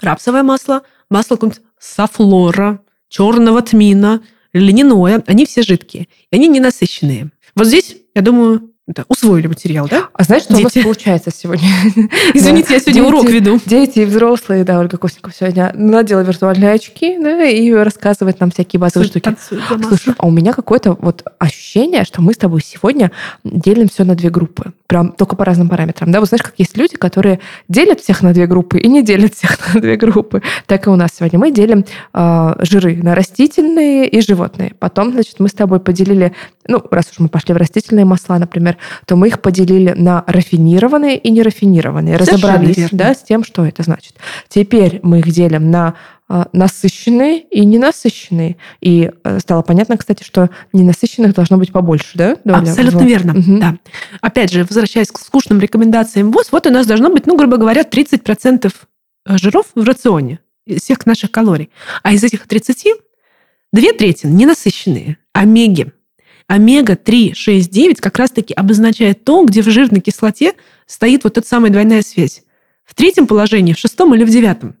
рапсовое 0.00 0.42
масло, 0.42 0.82
масло 1.10 1.36
какого-нибудь 1.36 1.62
сафлора, 1.78 2.80
черного 3.08 3.62
тмина, 3.62 4.22
льняное. 4.52 5.22
Они 5.26 5.46
все 5.46 5.62
жидкие. 5.62 6.08
И 6.30 6.36
они 6.36 6.48
ненасыщенные. 6.48 7.30
Вот 7.54 7.66
здесь, 7.66 7.96
я 8.14 8.22
думаю, 8.22 8.72
да, 8.86 9.04
усвоили 9.08 9.48
материал, 9.48 9.88
да? 9.90 10.08
А 10.12 10.22
знаешь, 10.22 10.44
что 10.44 10.54
дети? 10.54 10.62
у 10.62 10.78
нас 10.78 10.84
получается 10.84 11.30
сегодня? 11.34 11.68
Извините, 12.34 12.74
я 12.74 12.80
сегодня 12.80 13.02
дети, 13.02 13.08
урок 13.08 13.28
веду. 13.28 13.60
Дети 13.66 13.98
и 14.00 14.04
взрослые, 14.04 14.62
да, 14.62 14.78
Ольга 14.78 14.96
Косникова 14.96 15.34
сегодня 15.36 15.72
надела 15.74 16.20
виртуальные 16.20 16.70
очки, 16.70 17.18
да, 17.18 17.44
и 17.44 17.72
рассказывает 17.72 18.38
нам 18.38 18.52
всякие 18.52 18.78
базовые 18.78 19.08
штуки. 19.08 19.36
Слушай, 19.88 20.14
а 20.16 20.26
у 20.26 20.30
меня 20.30 20.52
какое-то 20.52 20.96
вот 21.00 21.24
ощущение, 21.38 22.04
что 22.04 22.22
мы 22.22 22.32
с 22.32 22.36
тобой 22.36 22.60
сегодня 22.62 23.10
делим 23.42 23.88
все 23.88 24.04
на 24.04 24.14
две 24.14 24.30
группы. 24.30 24.72
Прям 24.86 25.10
только 25.10 25.34
по 25.34 25.44
разным 25.44 25.68
параметрам. 25.68 26.12
Да, 26.12 26.20
вот 26.20 26.28
знаешь, 26.28 26.44
как 26.44 26.54
есть 26.58 26.76
люди, 26.76 26.96
которые 26.96 27.40
делят 27.68 28.00
всех 28.00 28.22
на 28.22 28.32
две 28.32 28.46
группы 28.46 28.78
и 28.78 28.86
не 28.86 29.02
делят 29.02 29.34
всех 29.34 29.58
на 29.74 29.80
две 29.80 29.96
группы. 29.96 30.42
Так 30.66 30.86
и 30.86 30.90
у 30.90 30.96
нас 30.96 31.10
сегодня. 31.18 31.40
Мы 31.40 31.50
делим 31.50 31.84
э, 32.14 32.54
жиры 32.60 32.96
на 33.02 33.16
растительные 33.16 34.08
и 34.08 34.20
животные. 34.20 34.74
Потом, 34.78 35.10
значит, 35.10 35.40
мы 35.40 35.48
с 35.48 35.54
тобой 35.54 35.80
поделили, 35.80 36.32
ну, 36.68 36.82
раз 36.90 37.10
уж 37.10 37.18
мы 37.18 37.28
пошли 37.28 37.54
в 37.54 37.56
растительные 37.56 38.04
масла, 38.04 38.38
например, 38.38 38.76
то 39.06 39.16
мы 39.16 39.28
их 39.28 39.40
поделили 39.40 39.92
на 39.92 40.24
рафинированные 40.26 41.16
и 41.18 41.30
нерафинированные. 41.30 42.16
Разобрались 42.16 42.88
да, 42.92 43.14
с 43.14 43.22
тем, 43.22 43.44
что 43.44 43.64
это 43.64 43.82
значит. 43.82 44.14
Теперь 44.48 45.00
мы 45.02 45.20
их 45.20 45.30
делим 45.30 45.70
на 45.70 45.94
а, 46.28 46.48
насыщенные 46.52 47.40
и 47.40 47.64
ненасыщенные. 47.64 48.56
И 48.80 49.12
э, 49.22 49.38
стало 49.38 49.62
понятно, 49.62 49.96
кстати, 49.96 50.24
что 50.24 50.50
ненасыщенных 50.72 51.34
должно 51.34 51.56
быть 51.56 51.70
побольше, 51.70 52.10
да? 52.14 52.36
Доля 52.44 52.58
Абсолютно 52.58 53.00
в... 53.00 53.06
верно, 53.06 53.38
угу. 53.38 53.58
да. 53.58 53.76
Опять 54.20 54.52
же, 54.52 54.64
возвращаясь 54.64 55.12
к 55.12 55.18
скучным 55.20 55.60
рекомендациям 55.60 56.32
ВОЗ, 56.32 56.48
вот 56.50 56.66
у 56.66 56.70
нас 56.70 56.86
должно 56.86 57.10
быть, 57.10 57.26
ну, 57.26 57.36
грубо 57.36 57.58
говоря, 57.58 57.82
30% 57.82 58.72
э, 59.26 59.38
жиров 59.38 59.66
в 59.76 59.84
рационе 59.84 60.40
из 60.66 60.82
всех 60.82 61.06
наших 61.06 61.30
калорий. 61.30 61.70
А 62.02 62.12
из 62.12 62.24
этих 62.24 62.48
30 62.48 62.86
две 63.72 63.92
трети 63.92 64.26
ненасыщенные, 64.26 65.18
омеги, 65.32 65.92
омега-3, 66.48 67.34
6, 67.34 67.70
9 67.70 68.00
как 68.00 68.18
раз-таки 68.18 68.54
обозначает 68.54 69.24
то, 69.24 69.44
где 69.44 69.62
в 69.62 69.68
жирной 69.68 70.00
кислоте 70.00 70.54
стоит 70.86 71.24
вот 71.24 71.38
эта 71.38 71.46
самая 71.46 71.70
двойная 71.70 72.02
связь. 72.02 72.42
В 72.84 72.94
третьем 72.94 73.26
положении, 73.26 73.72
в 73.72 73.78
шестом 73.78 74.14
или 74.14 74.24
в 74.24 74.30
девятом. 74.30 74.76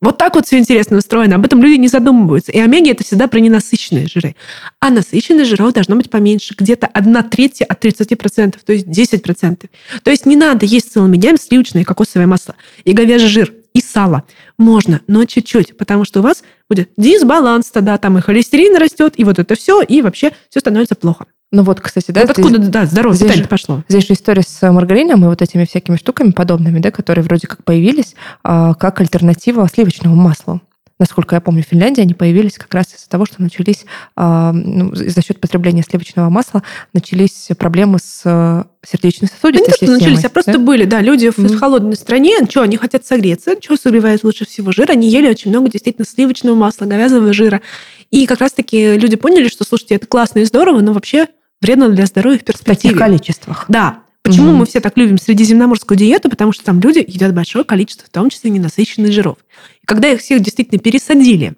Вот 0.00 0.16
так 0.16 0.34
вот 0.34 0.46
все 0.46 0.58
интересно 0.58 0.96
устроено. 0.96 1.36
Об 1.36 1.44
этом 1.44 1.62
люди 1.62 1.78
не 1.78 1.88
задумываются. 1.88 2.52
И 2.52 2.58
омеги– 2.58 2.90
это 2.90 3.04
всегда 3.04 3.28
про 3.28 3.38
ненасыщенные 3.38 4.06
жиры. 4.06 4.34
А 4.78 4.88
насыщенных 4.88 5.46
жиров 5.46 5.74
должно 5.74 5.96
быть 5.96 6.08
поменьше. 6.08 6.54
Где-то 6.56 6.86
1 6.86 7.22
треть 7.24 7.60
от 7.60 7.84
30%, 7.84 8.56
то 8.64 8.72
есть 8.72 8.86
10%. 8.86 9.68
То 10.02 10.10
есть 10.10 10.24
не 10.24 10.36
надо 10.36 10.64
есть 10.64 10.92
целыми 10.92 11.18
днями 11.18 11.36
сливочное 11.36 11.82
и 11.82 11.84
кокосовое 11.84 12.26
масло 12.26 12.54
и 12.84 12.92
говяжий 12.92 13.28
жир 13.28 13.52
и 13.74 13.82
сало. 13.82 14.24
Можно, 14.56 15.02
но 15.06 15.24
чуть-чуть, 15.26 15.76
потому 15.76 16.06
что 16.06 16.20
у 16.20 16.22
вас 16.22 16.44
будет 16.70 16.90
дисбаланс 16.96 17.66
тогда, 17.70 17.98
там 17.98 18.16
и 18.16 18.20
холестерин 18.20 18.76
растет, 18.76 19.14
и 19.16 19.24
вот 19.24 19.38
это 19.38 19.54
все, 19.56 19.82
и 19.82 20.00
вообще 20.00 20.32
все 20.48 20.60
становится 20.60 20.94
плохо. 20.94 21.26
Ну 21.52 21.64
вот, 21.64 21.80
кстати, 21.80 22.12
да. 22.12 22.20
Вот 22.20 22.30
откуда, 22.30 22.58
да, 22.58 22.86
здоровье 22.86 23.16
здесь 23.16 23.34
же, 23.34 23.44
пошло. 23.44 23.82
Здесь 23.88 24.06
же 24.06 24.14
история 24.14 24.42
с 24.42 24.70
маргарином 24.70 25.24
и 25.24 25.28
вот 25.28 25.42
этими 25.42 25.64
всякими 25.64 25.96
штуками 25.96 26.30
подобными, 26.30 26.78
да, 26.78 26.92
которые 26.92 27.24
вроде 27.24 27.48
как 27.48 27.64
появились 27.64 28.14
а, 28.44 28.74
как 28.74 29.00
альтернатива 29.00 29.66
сливочному 29.66 30.14
маслу 30.14 30.60
насколько 31.00 31.34
я 31.34 31.40
помню, 31.40 31.64
в 31.64 31.66
Финляндии 31.66 32.02
они 32.02 32.14
появились 32.14 32.58
как 32.58 32.72
раз 32.72 32.94
из-за 32.94 33.08
того, 33.08 33.24
что 33.24 33.42
начались, 33.42 33.84
э, 34.16 34.50
ну, 34.52 34.94
за 34.94 35.22
счет 35.22 35.40
потребления 35.40 35.82
сливочного 35.82 36.28
масла, 36.30 36.62
начались 36.92 37.48
проблемы 37.58 37.98
с 37.98 38.22
э, 38.24 38.64
сердечно-сосудистой 38.86 39.68
ну, 39.68 39.72
системой. 39.72 39.98
начались, 39.98 40.24
а 40.24 40.28
просто 40.28 40.52
да? 40.52 40.58
были, 40.58 40.84
да, 40.84 41.00
люди 41.00 41.30
в 41.34 41.58
холодной 41.58 41.96
стране, 41.96 42.36
что, 42.48 42.62
они 42.62 42.76
хотят 42.76 43.04
согреться, 43.04 43.56
что 43.60 43.76
согревает 43.76 44.22
лучше 44.22 44.46
всего 44.46 44.70
жир, 44.70 44.90
они 44.90 45.08
ели 45.08 45.28
очень 45.28 45.50
много 45.50 45.70
действительно 45.70 46.06
сливочного 46.06 46.54
масла, 46.54 46.84
говяжьего 46.84 47.32
жира. 47.32 47.62
И 48.10 48.26
как 48.26 48.40
раз-таки 48.40 48.96
люди 48.98 49.16
поняли, 49.16 49.48
что, 49.48 49.64
слушайте, 49.64 49.94
это 49.94 50.06
классно 50.06 50.40
и 50.40 50.44
здорово, 50.44 50.80
но 50.80 50.92
вообще 50.92 51.28
вредно 51.62 51.88
для 51.88 52.06
здоровья 52.06 52.38
в 52.38 52.44
перспективе. 52.44 52.94
В 52.94 52.98
таких 52.98 52.98
количествах. 52.98 53.64
Да, 53.68 54.00
Почему 54.22 54.50
mm-hmm. 54.50 54.56
мы 54.56 54.66
все 54.66 54.80
так 54.80 54.96
любим 54.98 55.18
средиземноморскую 55.18 55.96
диету? 55.96 56.28
Потому 56.28 56.52
что 56.52 56.64
там 56.64 56.80
люди 56.80 56.98
едят 57.06 57.34
большое 57.34 57.64
количество, 57.64 58.06
в 58.06 58.10
том 58.10 58.28
числе 58.28 58.50
ненасыщенных 58.50 59.12
жиров. 59.12 59.38
И 59.82 59.86
когда 59.86 60.08
их 60.08 60.20
всех 60.20 60.42
действительно 60.42 60.78
пересадили 60.78 61.54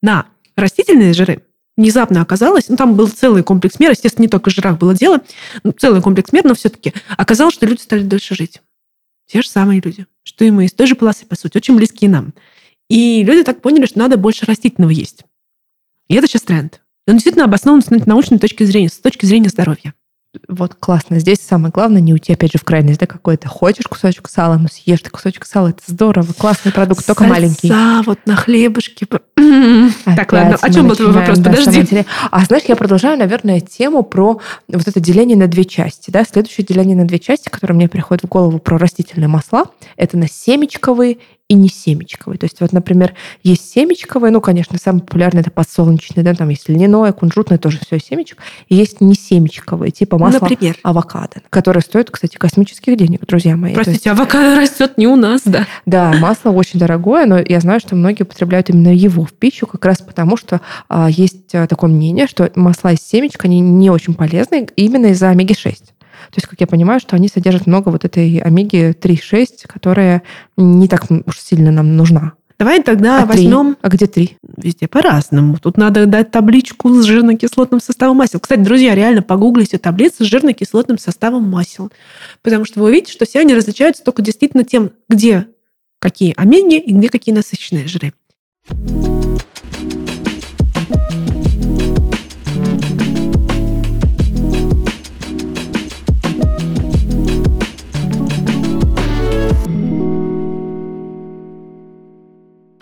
на 0.00 0.26
растительные 0.56 1.12
жиры, 1.12 1.42
внезапно 1.76 2.22
оказалось, 2.22 2.68
ну 2.68 2.76
там 2.76 2.94
был 2.94 3.08
целый 3.08 3.42
комплекс 3.42 3.78
мер, 3.78 3.90
естественно, 3.90 4.22
не 4.22 4.28
только 4.28 4.48
в 4.48 4.52
жирах 4.54 4.78
было 4.78 4.94
дело, 4.94 5.20
целый 5.78 6.00
комплекс 6.00 6.32
мер, 6.32 6.44
но 6.44 6.54
все-таки 6.54 6.94
оказалось, 7.18 7.54
что 7.54 7.66
люди 7.66 7.82
стали 7.82 8.02
дольше 8.02 8.34
жить. 8.34 8.62
Те 9.26 9.42
же 9.42 9.48
самые 9.48 9.82
люди, 9.82 10.06
что 10.22 10.44
и 10.44 10.50
мы, 10.50 10.64
из 10.64 10.72
той 10.72 10.86
же 10.86 10.94
полосы, 10.94 11.26
по 11.26 11.36
сути, 11.36 11.58
очень 11.58 11.76
близкие 11.76 12.08
нам. 12.08 12.32
И 12.88 13.24
люди 13.24 13.42
так 13.42 13.60
поняли, 13.60 13.84
что 13.84 13.98
надо 13.98 14.16
больше 14.16 14.46
растительного 14.46 14.90
есть. 14.90 15.24
И 16.08 16.14
это 16.14 16.28
сейчас 16.28 16.42
тренд. 16.42 16.80
Он 17.06 17.14
действительно 17.14 17.44
обоснован 17.44 17.82
с 17.82 17.90
научной 17.90 18.38
точки 18.38 18.64
зрения, 18.64 18.88
с 18.88 18.98
точки 18.98 19.26
зрения 19.26 19.48
здоровья 19.48 19.92
вот 20.48 20.74
классно. 20.74 21.18
Здесь 21.18 21.38
самое 21.40 21.72
главное 21.72 22.00
не 22.00 22.12
уйти 22.12 22.32
опять 22.32 22.52
же 22.52 22.58
в 22.58 22.64
крайность, 22.64 23.00
да, 23.00 23.06
какой-то. 23.06 23.48
Хочешь 23.48 23.86
кусочек 23.86 24.28
сала, 24.28 24.56
ну 24.56 24.68
съешь 24.68 25.00
ты 25.00 25.10
кусочек 25.10 25.44
сала, 25.46 25.68
это 25.68 25.82
здорово, 25.86 26.32
классный 26.32 26.72
продукт, 26.72 27.06
только 27.06 27.24
Сальца 27.24 27.34
маленький. 27.34 27.72
вот 28.04 28.18
на 28.26 28.36
хлебушке. 28.36 29.06
так, 30.04 30.32
ладно, 30.32 30.56
о 30.60 30.72
чем 30.72 30.88
был 30.88 30.96
твой 30.96 31.12
вопрос? 31.12 31.38
Да, 31.38 31.50
Подожди. 31.50 32.04
А 32.30 32.44
знаешь, 32.44 32.64
я 32.68 32.76
продолжаю, 32.76 33.18
наверное, 33.18 33.60
тему 33.60 34.02
про 34.02 34.40
вот 34.68 34.88
это 34.88 35.00
деление 35.00 35.36
на 35.36 35.46
две 35.46 35.64
части. 35.64 36.10
Да? 36.10 36.24
Следующее 36.24 36.66
деление 36.66 36.96
на 36.96 37.06
две 37.06 37.18
части, 37.18 37.48
которое 37.48 37.74
мне 37.74 37.88
приходит 37.88 38.24
в 38.24 38.28
голову 38.28 38.58
про 38.58 38.78
растительные 38.78 39.28
масла, 39.28 39.64
это 39.96 40.16
на 40.16 40.28
семечковые 40.28 41.18
и 41.48 41.54
не 41.54 41.68
семечковый. 41.68 42.38
То 42.38 42.44
есть 42.44 42.60
вот, 42.60 42.72
например, 42.72 43.14
есть 43.44 43.70
семечковый, 43.70 44.30
ну, 44.32 44.40
конечно, 44.40 44.78
самый 44.82 45.00
популярный 45.00 45.42
это 45.42 45.50
подсолнечный, 45.52 46.24
да, 46.24 46.34
там 46.34 46.48
есть 46.48 46.68
льняное, 46.68 47.12
кунжутное, 47.12 47.58
тоже 47.58 47.78
все 47.78 48.00
семечек. 48.00 48.38
И 48.68 48.74
есть 48.74 49.00
не 49.00 49.14
семечковые, 49.14 49.92
типа 49.92 50.18
масло 50.18 50.40
Например? 50.48 50.76
авокадо, 50.82 51.42
которое 51.50 51.80
стоит, 51.80 52.10
кстати, 52.10 52.36
космических 52.36 52.96
денег, 52.96 53.24
друзья 53.26 53.56
мои. 53.56 53.74
То 53.74 53.80
есть- 53.80 53.90
Простите, 53.90 54.10
авокадо 54.10 54.60
растет 54.60 54.98
не 54.98 55.06
у 55.06 55.14
нас, 55.14 55.42
да? 55.44 55.66
да, 55.86 56.12
масло 56.14 56.50
очень 56.50 56.80
дорогое, 56.80 57.26
но 57.26 57.38
я 57.38 57.60
знаю, 57.60 57.78
что 57.78 57.94
многие 57.94 58.24
употребляют 58.24 58.68
именно 58.70 58.92
его 58.92 59.24
в 59.24 59.32
пищу, 59.32 59.68
как 59.68 59.84
раз 59.84 59.98
потому, 59.98 60.36
что 60.36 60.60
а, 60.88 61.08
есть 61.08 61.54
а, 61.54 61.68
такое 61.68 61.90
мнение, 61.90 62.26
что 62.26 62.50
масла 62.56 62.92
из 62.92 63.06
семечек, 63.06 63.44
они 63.44 63.60
не 63.60 63.90
очень 63.90 64.14
полезны 64.14 64.66
именно 64.74 65.06
из-за 65.06 65.28
омеги-6. 65.28 65.76
То 66.36 66.40
есть, 66.40 66.48
как 66.48 66.60
я 66.60 66.66
понимаю, 66.66 67.00
что 67.00 67.16
они 67.16 67.28
содержат 67.28 67.66
много 67.66 67.88
вот 67.88 68.04
этой 68.04 68.36
омеги-3-6, 68.40 69.66
которая 69.66 70.22
не 70.58 70.86
так 70.86 71.06
уж 71.10 71.40
сильно 71.40 71.70
нам 71.70 71.96
нужна. 71.96 72.34
Давай 72.58 72.82
тогда 72.82 73.22
а 73.22 73.24
возьмем 73.24 73.78
А 73.80 73.88
где 73.88 74.06
три? 74.06 74.36
везде 74.54 74.86
по-разному. 74.86 75.56
Тут 75.58 75.78
надо 75.78 76.04
дать 76.04 76.30
табличку 76.30 76.90
с 76.90 77.06
жирно-кислотным 77.06 77.80
составом 77.80 78.18
масел. 78.18 78.38
Кстати, 78.38 78.60
друзья, 78.60 78.94
реально 78.94 79.22
погуглите 79.22 79.78
таблицу 79.78 80.24
с 80.24 80.26
жирно-кислотным 80.26 80.98
составом 80.98 81.48
масел. 81.48 81.90
Потому 82.42 82.66
что 82.66 82.80
вы 82.80 82.88
увидите, 82.88 83.12
что 83.12 83.24
все 83.24 83.40
они 83.40 83.54
различаются 83.54 84.04
только 84.04 84.20
действительно 84.20 84.64
тем, 84.64 84.90
где 85.08 85.46
какие 86.00 86.34
омеги 86.36 86.78
и 86.78 86.92
где 86.92 87.08
какие 87.08 87.34
насыщенные 87.34 87.88
жиры. 87.88 88.12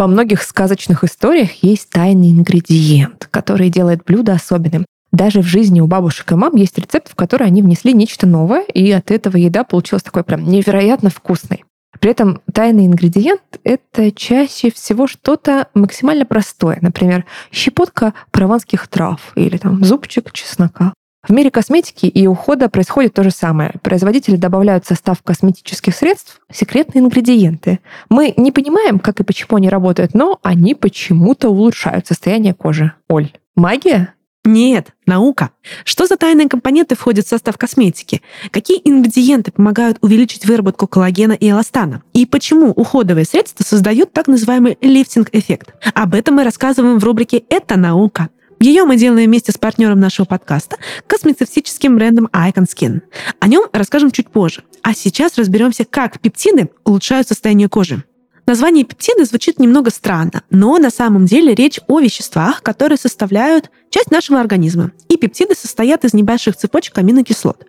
Во 0.04 0.08
многих 0.08 0.42
сказочных 0.42 1.02
историях 1.02 1.62
есть 1.62 1.88
тайный 1.88 2.28
ингредиент, 2.30 3.26
который 3.30 3.70
делает 3.70 4.04
блюдо 4.04 4.34
особенным. 4.34 4.84
Даже 5.12 5.40
в 5.40 5.46
жизни 5.46 5.80
у 5.80 5.86
бабушек 5.86 6.30
и 6.30 6.34
мам 6.34 6.56
есть 6.56 6.76
рецепт, 6.76 7.10
в 7.10 7.14
который 7.14 7.46
они 7.46 7.62
внесли 7.62 7.94
нечто 7.94 8.26
новое, 8.26 8.64
и 8.64 8.90
от 8.90 9.10
этого 9.10 9.38
еда 9.38 9.64
получилась 9.64 10.02
такой 10.02 10.22
прям 10.22 10.44
невероятно 10.44 11.08
вкусной. 11.08 11.64
При 12.00 12.10
этом 12.10 12.42
тайный 12.52 12.84
ингредиент— 12.84 13.40
это 13.64 14.12
чаще 14.12 14.70
всего 14.70 15.06
что-то 15.06 15.68
максимально 15.72 16.26
простое. 16.26 16.76
Например, 16.82 17.24
щепотка 17.50 18.12
прованских 18.30 18.88
трав 18.88 19.32
или 19.36 19.56
там 19.56 19.82
зубчик 19.86 20.32
чеснока. 20.32 20.92
В 21.26 21.32
мире 21.32 21.50
косметики 21.50 22.04
и 22.04 22.26
ухода 22.26 22.68
происходит 22.68 23.14
то 23.14 23.22
же 23.22 23.30
самое. 23.30 23.72
Производители 23.82 24.36
добавляют 24.36 24.84
в 24.84 24.88
состав 24.88 25.22
косметических 25.22 25.94
средств 25.94 26.40
секретные 26.52 27.02
ингредиенты. 27.02 27.80
Мы 28.10 28.34
не 28.36 28.52
понимаем, 28.52 28.98
как 28.98 29.20
и 29.20 29.24
почему 29.24 29.56
они 29.56 29.70
работают, 29.70 30.12
но 30.12 30.38
они 30.42 30.74
почему-то 30.74 31.48
улучшают 31.48 32.06
состояние 32.06 32.52
кожи. 32.52 32.92
Оль, 33.08 33.32
магия? 33.56 34.12
Нет, 34.44 34.88
наука. 35.06 35.52
Что 35.86 36.06
за 36.06 36.18
тайные 36.18 36.50
компоненты 36.50 36.94
входят 36.94 37.24
в 37.24 37.30
состав 37.30 37.56
косметики? 37.56 38.20
Какие 38.50 38.78
ингредиенты 38.84 39.50
помогают 39.50 39.96
увеличить 40.02 40.44
выработку 40.44 40.86
коллагена 40.86 41.32
и 41.32 41.48
эластана? 41.48 42.02
И 42.12 42.26
почему 42.26 42.70
уходовые 42.70 43.24
средства 43.24 43.64
создают 43.64 44.12
так 44.12 44.26
называемый 44.26 44.76
лифтинг-эффект? 44.82 45.72
Об 45.94 46.14
этом 46.14 46.34
мы 46.34 46.44
рассказываем 46.44 46.98
в 46.98 47.04
рубрике 47.04 47.42
«Это 47.48 47.76
наука». 47.76 48.28
Ее 48.64 48.84
мы 48.84 48.96
делаем 48.96 49.28
вместе 49.28 49.52
с 49.52 49.58
партнером 49.58 50.00
нашего 50.00 50.24
подкаста, 50.24 50.78
космецевтическим 51.06 51.96
брендом 51.96 52.30
Icon 52.32 52.64
Skin. 52.64 53.02
О 53.38 53.46
нем 53.46 53.66
расскажем 53.74 54.10
чуть 54.10 54.30
позже. 54.30 54.62
А 54.80 54.94
сейчас 54.94 55.36
разберемся, 55.36 55.84
как 55.84 56.18
пептиды 56.18 56.70
улучшают 56.82 57.28
состояние 57.28 57.68
кожи. 57.68 58.04
Название 58.46 58.86
пептиды 58.86 59.26
звучит 59.26 59.58
немного 59.60 59.90
странно, 59.90 60.44
но 60.48 60.78
на 60.78 60.88
самом 60.88 61.26
деле 61.26 61.54
речь 61.54 61.78
о 61.88 62.00
веществах, 62.00 62.62
которые 62.62 62.96
составляют 62.96 63.70
часть 63.90 64.10
нашего 64.10 64.40
организма. 64.40 64.92
И 65.10 65.18
пептиды 65.18 65.54
состоят 65.54 66.06
из 66.06 66.14
небольших 66.14 66.56
цепочек 66.56 66.96
аминокислот. 66.96 67.66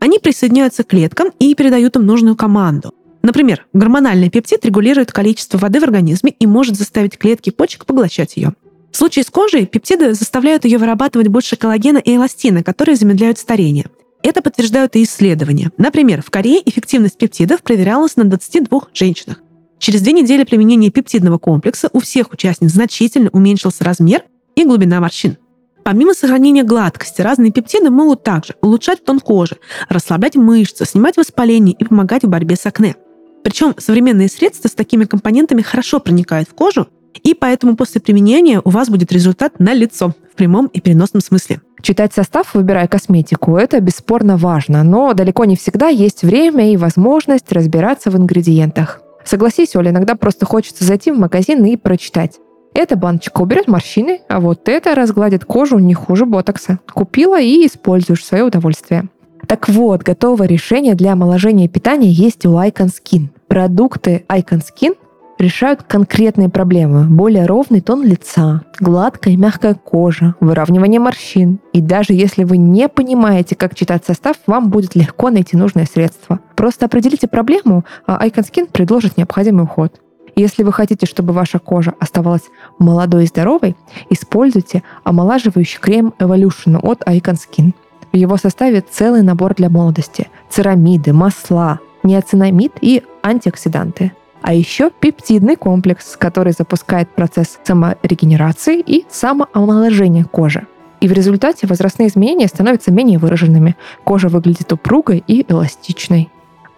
Они 0.00 0.18
присоединяются 0.18 0.82
к 0.82 0.86
клеткам 0.86 1.28
и 1.38 1.54
передают 1.54 1.96
им 1.96 2.06
нужную 2.06 2.36
команду. 2.36 2.94
Например, 3.20 3.66
гормональный 3.74 4.30
пептид 4.30 4.64
регулирует 4.64 5.12
количество 5.12 5.58
воды 5.58 5.78
в 5.78 5.84
организме 5.84 6.34
и 6.38 6.46
может 6.46 6.76
заставить 6.76 7.18
клетки 7.18 7.50
почек 7.50 7.84
поглощать 7.84 8.38
ее. 8.38 8.54
В 8.90 8.96
случае 8.96 9.24
с 9.24 9.30
кожей 9.30 9.66
пептиды 9.66 10.14
заставляют 10.14 10.64
ее 10.64 10.78
вырабатывать 10.78 11.28
больше 11.28 11.56
коллагена 11.56 11.98
и 11.98 12.16
эластина, 12.16 12.62
которые 12.62 12.96
замедляют 12.96 13.38
старение. 13.38 13.86
Это 14.22 14.42
подтверждают 14.42 14.96
и 14.96 15.04
исследования. 15.04 15.70
Например, 15.76 16.22
в 16.22 16.30
Корее 16.30 16.60
эффективность 16.64 17.18
пептидов 17.18 17.62
проверялась 17.62 18.16
на 18.16 18.24
22 18.24 18.80
женщинах. 18.92 19.40
Через 19.78 20.02
две 20.02 20.12
недели 20.12 20.42
применения 20.42 20.90
пептидного 20.90 21.38
комплекса 21.38 21.88
у 21.92 22.00
всех 22.00 22.32
участниц 22.32 22.72
значительно 22.72 23.30
уменьшился 23.32 23.84
размер 23.84 24.24
и 24.56 24.64
глубина 24.64 25.00
морщин. 25.00 25.36
Помимо 25.84 26.12
сохранения 26.14 26.64
гладкости, 26.64 27.22
разные 27.22 27.52
пептиды 27.52 27.88
могут 27.88 28.24
также 28.24 28.56
улучшать 28.60 29.04
тон 29.04 29.20
кожи, 29.20 29.56
расслаблять 29.88 30.34
мышцы, 30.34 30.84
снимать 30.84 31.16
воспаление 31.16 31.74
и 31.78 31.84
помогать 31.84 32.24
в 32.24 32.28
борьбе 32.28 32.56
с 32.56 32.66
акне. 32.66 32.96
Причем 33.44 33.74
современные 33.78 34.28
средства 34.28 34.68
с 34.68 34.72
такими 34.72 35.04
компонентами 35.04 35.62
хорошо 35.62 36.00
проникают 36.00 36.48
в 36.48 36.54
кожу, 36.54 36.88
и 37.22 37.34
поэтому 37.34 37.76
после 37.76 38.00
применения 38.00 38.60
у 38.64 38.70
вас 38.70 38.88
будет 38.88 39.12
результат 39.12 39.58
на 39.60 39.74
лицо 39.74 40.12
в 40.32 40.36
прямом 40.36 40.66
и 40.66 40.80
переносном 40.80 41.20
смысле. 41.20 41.60
Читать 41.82 42.12
состав, 42.12 42.54
выбирая 42.54 42.88
косметику, 42.88 43.56
это 43.56 43.80
бесспорно 43.80 44.36
важно, 44.36 44.82
но 44.82 45.14
далеко 45.14 45.44
не 45.44 45.56
всегда 45.56 45.88
есть 45.88 46.22
время 46.22 46.72
и 46.72 46.76
возможность 46.76 47.52
разбираться 47.52 48.10
в 48.10 48.16
ингредиентах. 48.16 49.00
Согласись, 49.24 49.76
Оля, 49.76 49.90
иногда 49.90 50.14
просто 50.14 50.46
хочется 50.46 50.84
зайти 50.84 51.12
в 51.12 51.18
магазин 51.18 51.64
и 51.64 51.76
прочитать. 51.76 52.38
Эта 52.74 52.96
баночка 52.96 53.40
уберет 53.40 53.68
морщины, 53.68 54.20
а 54.28 54.40
вот 54.40 54.68
это 54.68 54.94
разгладит 54.94 55.44
кожу 55.44 55.78
не 55.78 55.94
хуже 55.94 56.26
ботокса. 56.26 56.78
Купила 56.92 57.40
и 57.40 57.66
используешь 57.66 58.22
в 58.22 58.24
свое 58.24 58.44
удовольствие. 58.44 59.08
Так 59.46 59.68
вот, 59.68 60.02
готовое 60.02 60.46
решение 60.46 60.94
для 60.94 61.12
омоложения 61.12 61.68
питания 61.68 62.10
есть 62.10 62.44
у 62.46 62.50
Icon 62.50 62.88
Skin. 62.88 63.28
Продукты 63.48 64.24
Icon 64.28 64.62
Skin 64.62 64.94
решают 65.38 65.82
конкретные 65.82 66.48
проблемы. 66.48 67.04
Более 67.04 67.46
ровный 67.46 67.80
тон 67.80 68.04
лица, 68.04 68.62
гладкая 68.80 69.34
и 69.34 69.36
мягкая 69.36 69.74
кожа, 69.74 70.34
выравнивание 70.40 71.00
морщин. 71.00 71.60
И 71.72 71.80
даже 71.80 72.12
если 72.12 72.44
вы 72.44 72.56
не 72.56 72.88
понимаете, 72.88 73.54
как 73.54 73.74
читать 73.74 74.04
состав, 74.04 74.36
вам 74.46 74.70
будет 74.70 74.94
легко 74.94 75.30
найти 75.30 75.56
нужное 75.56 75.86
средство. 75.86 76.40
Просто 76.56 76.86
определите 76.86 77.28
проблему, 77.28 77.84
а 78.06 78.26
Icon 78.26 78.44
Skin 78.44 78.70
предложит 78.70 79.16
необходимый 79.16 79.64
уход. 79.64 80.00
Если 80.36 80.62
вы 80.62 80.72
хотите, 80.72 81.06
чтобы 81.06 81.32
ваша 81.32 81.58
кожа 81.58 81.94
оставалась 81.98 82.44
молодой 82.78 83.24
и 83.24 83.26
здоровой, 83.26 83.76
используйте 84.08 84.82
омолаживающий 85.02 85.80
крем 85.80 86.14
Evolution 86.18 86.78
от 86.80 87.02
Icon 87.02 87.36
Skin. 87.36 87.72
В 88.12 88.16
его 88.16 88.36
составе 88.36 88.84
целый 88.88 89.22
набор 89.22 89.54
для 89.54 89.68
молодости. 89.68 90.28
Церамиды, 90.48 91.12
масла, 91.12 91.80
неоцинамид 92.02 92.72
и 92.80 93.02
антиоксиданты. 93.22 94.12
А 94.42 94.54
еще 94.54 94.90
пептидный 94.90 95.56
комплекс, 95.56 96.16
который 96.16 96.52
запускает 96.52 97.08
процесс 97.10 97.58
саморегенерации 97.64 98.80
и 98.80 99.04
самоомоложения 99.10 100.24
кожи. 100.24 100.66
И 101.00 101.08
в 101.08 101.12
результате 101.12 101.66
возрастные 101.66 102.08
изменения 102.08 102.48
становятся 102.48 102.90
менее 102.92 103.18
выраженными. 103.18 103.76
Кожа 104.04 104.28
выглядит 104.28 104.72
упругой 104.72 105.22
и 105.26 105.44
эластичной. 105.48 106.28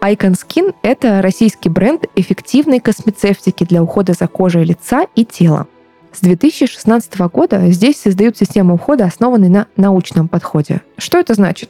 Icon 0.01 0.33
Skin— 0.33 0.73
это 0.81 1.21
российский 1.21 1.69
бренд 1.69 2.05
эффективной 2.15 2.79
космецевтики 2.79 3.63
для 3.63 3.83
ухода 3.83 4.13
за 4.13 4.27
кожей 4.27 4.63
лица 4.63 5.05
и 5.15 5.25
тела. 5.25 5.67
С 6.11 6.21
2016 6.21 7.19
года 7.31 7.71
здесь 7.71 8.01
создают 8.01 8.37
систему 8.37 8.75
ухода, 8.75 9.05
основанную 9.05 9.51
на 9.51 9.67
научном 9.77 10.27
подходе. 10.27 10.81
Что 10.97 11.19
это 11.19 11.35
значит? 11.35 11.69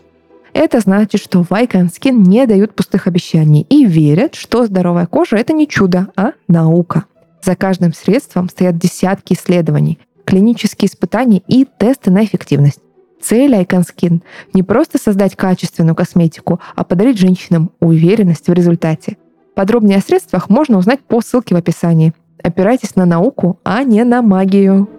Это 0.53 0.79
значит, 0.79 1.21
что 1.21 1.43
в 1.43 1.51
Icon 1.51 1.87
Skin 1.87 2.11
не 2.11 2.45
дают 2.45 2.75
пустых 2.75 3.07
обещаний 3.07 3.65
и 3.69 3.85
верят, 3.85 4.35
что 4.35 4.65
здоровая 4.65 5.05
кожа— 5.05 5.35
это 5.37 5.53
не 5.53 5.67
чудо, 5.67 6.09
а 6.15 6.33
наука. 6.47 7.05
За 7.41 7.55
каждым 7.55 7.93
средством 7.93 8.49
стоят 8.49 8.77
десятки 8.77 9.33
исследований, 9.33 9.99
клинические 10.25 10.89
испытания 10.89 11.41
и 11.47 11.65
тесты 11.79 12.11
на 12.11 12.23
эффективность. 12.23 12.79
Цель 13.21 13.53
Icon 13.53 14.21
не 14.53 14.63
просто 14.63 14.97
создать 14.97 15.35
качественную 15.35 15.95
косметику, 15.95 16.59
а 16.75 16.83
подарить 16.83 17.19
женщинам 17.19 17.71
уверенность 17.79 18.47
в 18.47 18.53
результате. 18.53 19.17
Подробнее 19.55 19.97
о 19.97 20.01
средствах 20.01 20.49
можно 20.49 20.77
узнать 20.77 21.01
по 21.01 21.21
ссылке 21.21 21.55
в 21.55 21.57
описании. 21.57 22.13
Опирайтесь 22.43 22.95
на 22.95 23.05
науку, 23.05 23.59
а 23.63 23.83
не 23.83 24.03
на 24.03 24.21
магию. 24.21 24.89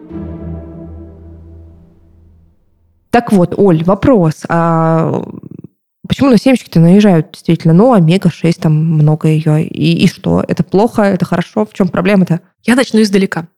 Так 3.12 3.31
вот, 3.31 3.53
Оль, 3.59 3.85
вопрос. 3.85 4.42
А 4.48 5.22
почему 6.09 6.31
на 6.31 6.38
семечки-то 6.38 6.81
наезжают 6.81 7.33
действительно? 7.33 7.75
Ну, 7.75 7.92
омега-6, 7.92 8.55
там 8.59 8.75
много 8.75 9.29
ее. 9.29 9.66
И, 9.66 10.03
и 10.03 10.09
что? 10.09 10.42
Это 10.48 10.64
плохо? 10.64 11.03
Это 11.03 11.27
хорошо? 11.27 11.66
В 11.66 11.75
чем 11.75 11.88
проблема-то? 11.88 12.40
Я 12.62 12.75
начну 12.75 13.03
издалека. 13.03 13.48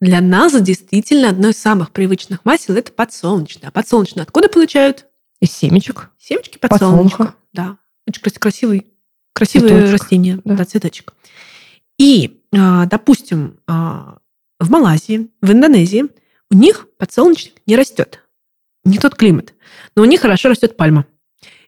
Для 0.00 0.20
нас 0.20 0.60
действительно 0.60 1.28
одно 1.28 1.50
из 1.50 1.58
самых 1.58 1.92
привычных 1.92 2.44
масел 2.44 2.74
это 2.74 2.90
подсолнечное. 2.90 3.68
А 3.68 3.70
подсолнечное 3.70 4.24
откуда 4.24 4.48
получают? 4.48 5.06
Из 5.40 5.52
семечек. 5.52 6.10
Семечки 6.18 6.58
подсолнечка. 6.58 7.16
Подсолнуха. 7.18 7.34
Да. 7.52 7.76
Очень 8.08 8.22
крас- 8.22 8.38
красивый, 8.40 8.86
красивое 9.32 9.68
Цветочек, 9.68 9.92
растение, 9.92 10.40
да. 10.44 10.56
да. 10.56 10.64
цветочек. 10.64 11.14
И 11.98 12.42
а, 12.52 12.86
допустим, 12.86 13.60
а, 13.68 14.18
в 14.58 14.70
Малайзии, 14.70 15.30
в 15.40 15.52
Индонезии 15.52 16.06
у 16.50 16.56
них 16.56 16.88
подсолнечник 16.98 17.54
не 17.66 17.76
растет. 17.76 18.24
Не 18.88 18.98
тот 18.98 19.14
климат. 19.14 19.54
Но 19.94 20.02
у 20.02 20.06
них 20.06 20.22
хорошо 20.22 20.48
растет 20.48 20.76
пальма. 20.76 21.04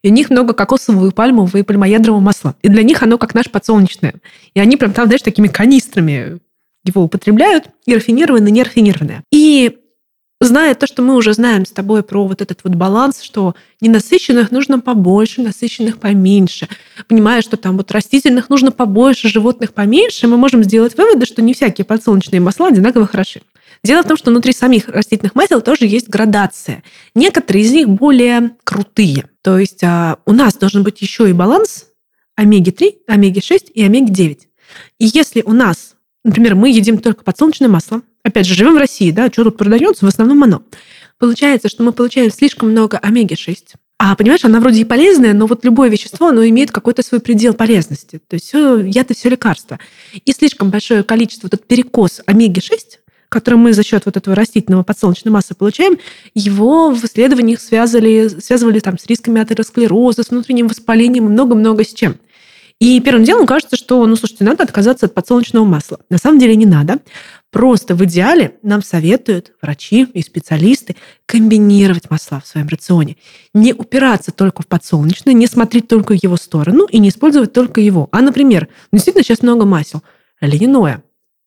И 0.03 0.09
у 0.09 0.13
них 0.13 0.31
много 0.31 0.55
кокосового 0.55 1.09
и 1.09 1.13
пальмового 1.13 1.59
и 1.59 1.63
пальмоядрового 1.63 2.21
масла. 2.21 2.57
И 2.63 2.69
для 2.69 2.83
них 2.83 3.03
оно 3.03 3.19
как 3.19 3.35
наш 3.35 3.51
подсолнечное. 3.51 4.15
И 4.55 4.61
они 4.61 4.77
прям 4.77 4.93
там, 4.93 5.07
знаешь, 5.07 5.23
такими 5.23 5.49
канистрами 5.49 6.41
его 6.85 7.03
употребляют, 7.03 7.67
и 7.85 7.95
рафинированное, 7.95 8.49
и 8.49 8.53
нерафинированное. 8.53 9.23
И 9.31 9.77
зная 10.41 10.75
то, 10.75 10.87
что 10.87 11.03
мы 11.03 11.15
уже 11.15 11.35
знаем 11.35 11.67
с 11.67 11.73
тобой 11.73 12.03
про 12.03 12.27
вот 12.27 12.41
этот 12.41 12.61
вот 12.65 12.75
баланс, 12.75 13.21
что 13.21 13.55
ненасыщенных 13.83 14.51
нужно 14.51 14.81
побольше, 14.81 15.43
насыщенных 15.43 15.99
поменьше, 15.99 16.69
понимая, 17.07 17.43
что 17.43 17.59
там 17.59 17.77
вот 17.77 17.91
растительных 17.93 18.49
нужно 18.49 18.73
побольше, 18.73 19.29
животных 19.29 19.75
поменьше, 19.75 20.27
мы 20.27 20.39
можем 20.39 20.65
сделать 20.65 20.97
выводы, 20.97 21.27
что 21.27 21.43
не 21.43 21.53
всякие 21.53 21.85
подсолнечные 21.85 22.41
масла 22.41 22.69
одинаково 22.69 23.07
хороши. 23.07 23.43
Дело 23.83 24.03
в 24.03 24.07
том, 24.07 24.17
что 24.17 24.31
внутри 24.31 24.53
самих 24.53 24.89
растительных 24.89 25.35
масел 25.35 25.63
тоже 25.63 25.87
есть 25.87 26.09
градация. 26.09 26.83
Некоторые 27.15 27.65
из 27.65 27.73
них 27.73 27.89
более 27.89 28.57
крутые. 28.65 29.29
То 29.43 29.59
есть 29.59 29.83
а, 29.83 30.19
у 30.27 30.33
нас 30.33 30.55
должен 30.55 30.83
быть 30.83 31.01
еще 31.01 31.31
и 31.31 31.33
баланс 31.33 31.87
омеги-3, 32.37 33.05
омеги-6 33.07 33.73
и 33.73 33.83
омеги-9. 33.83 34.39
И 34.99 35.07
если 35.07 35.43
у 35.43 35.53
нас, 35.53 35.97
например, 36.25 36.55
мы 36.55 36.71
едим 36.71 36.99
только 36.99 37.25
подсолнечное 37.25 37.69
масло, 37.69 38.03
опять 38.23 38.47
же, 38.47 38.55
живем 38.55 38.75
в 38.75 38.79
России, 38.79 39.11
да, 39.11 39.29
что 39.29 39.45
тут 39.45 39.57
продается, 39.57 40.05
в 40.05 40.09
основном 40.09 40.43
оно. 40.45 40.63
Получается, 41.19 41.69
что 41.69 41.83
мы 41.83 41.93
получаем 41.93 42.31
слишком 42.31 42.71
много 42.71 42.99
омеги-6. 42.99 43.77
А 43.99 44.17
понимаешь, 44.17 44.45
она 44.45 44.61
вроде 44.61 44.81
и 44.81 44.85
полезная, 44.85 45.35
но 45.35 45.47
вот 45.47 45.65
любое 45.65 45.91
вещество, 45.91 46.29
оно 46.29 46.47
имеет 46.47 46.71
какой-то 46.71 47.03
свой 47.03 47.21
предел 47.21 47.53
полезности. 47.53 48.21
То 48.27 48.35
есть 48.35 48.47
все, 48.47 48.79
яд 48.79 49.11
и 49.11 49.15
все 49.15 49.29
лекарство. 49.29 49.79
И 50.25 50.33
слишком 50.33 50.71
большое 50.71 51.03
количество, 51.03 51.49
вот 51.49 51.55
этот 51.55 51.67
перекос 51.67 52.23
омеги-6, 52.25 52.99
который 53.31 53.55
мы 53.55 53.73
за 53.73 53.83
счет 53.83 54.05
вот 54.05 54.19
этого 54.19 54.37
растительного 54.37 54.83
подсолнечной 54.83 55.33
массы 55.33 55.55
получаем, 55.55 55.99
его 56.35 56.91
в 56.91 57.03
исследованиях 57.03 57.61
связывали, 57.61 58.29
связывали 58.29 58.81
там 58.81 58.99
с 58.99 59.07
рисками 59.07 59.41
атеросклероза, 59.41 60.23
с 60.23 60.29
внутренним 60.29 60.69
воспалением 60.69 61.27
и 61.27 61.31
много-много 61.31 61.85
с 61.85 61.95
чем. 61.95 62.17
И 62.81 62.99
первым 63.01 63.25
делом 63.25 63.47
кажется, 63.47 63.77
что, 63.77 64.07
ну, 64.07 64.17
слушайте, 64.17 64.43
надо 64.43 64.63
отказаться 64.63 65.05
от 65.05 65.13
подсолнечного 65.13 65.67
масла. 65.67 66.01
На 66.09 66.17
самом 66.17 66.39
деле 66.39 66.57
не 66.57 66.65
надо. 66.65 66.99
Просто 67.51 67.95
в 67.95 68.03
идеале 68.05 68.57
нам 68.63 68.83
советуют 68.83 69.53
врачи 69.61 70.05
и 70.05 70.23
специалисты 70.23 70.97
комбинировать 71.27 72.09
масла 72.11 72.41
в 72.41 72.47
своем 72.47 72.69
рационе. 72.69 73.19
Не 73.53 73.75
упираться 73.75 74.33
только 74.33 74.63
в 74.63 74.67
подсолнечное, 74.67 75.35
не 75.35 75.47
смотреть 75.47 75.89
только 75.89 76.15
его 76.15 76.37
сторону 76.37 76.87
и 76.87 76.99
не 76.99 77.11
использовать 77.11 77.53
только 77.53 77.83
его. 77.83 78.09
А, 78.13 78.23
например, 78.23 78.69
действительно 78.93 79.25
сейчас 79.25 79.43
много 79.43 79.67
масел. 79.67 80.03
Льняное, 80.41 81.03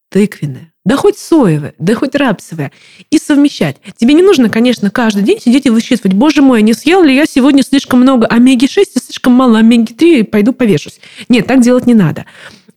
тыквенное, 0.09 0.72
да 0.85 0.97
хоть 0.97 1.17
соевое, 1.17 1.73
да 1.79 1.95
хоть 1.95 2.15
рапсовое, 2.15 2.71
и 3.09 3.17
совмещать. 3.17 3.77
Тебе 3.95 4.13
не 4.13 4.21
нужно, 4.21 4.49
конечно, 4.49 4.89
каждый 4.89 5.23
день 5.23 5.39
сидеть 5.39 5.65
и 5.65 5.69
высчитывать, 5.69 6.13
боже 6.13 6.41
мой, 6.41 6.61
не 6.61 6.73
съел 6.73 7.03
ли 7.03 7.15
я 7.15 7.25
сегодня 7.25 7.63
слишком 7.63 8.01
много 8.01 8.27
омеги-6 8.27 8.83
и 8.95 8.99
слишком 8.99 9.33
мало 9.33 9.59
омеги-3, 9.59 10.19
и 10.19 10.23
пойду 10.23 10.51
повешусь. 10.51 10.99
Нет, 11.29 11.47
так 11.47 11.61
делать 11.61 11.87
не 11.87 11.93
надо. 11.93 12.25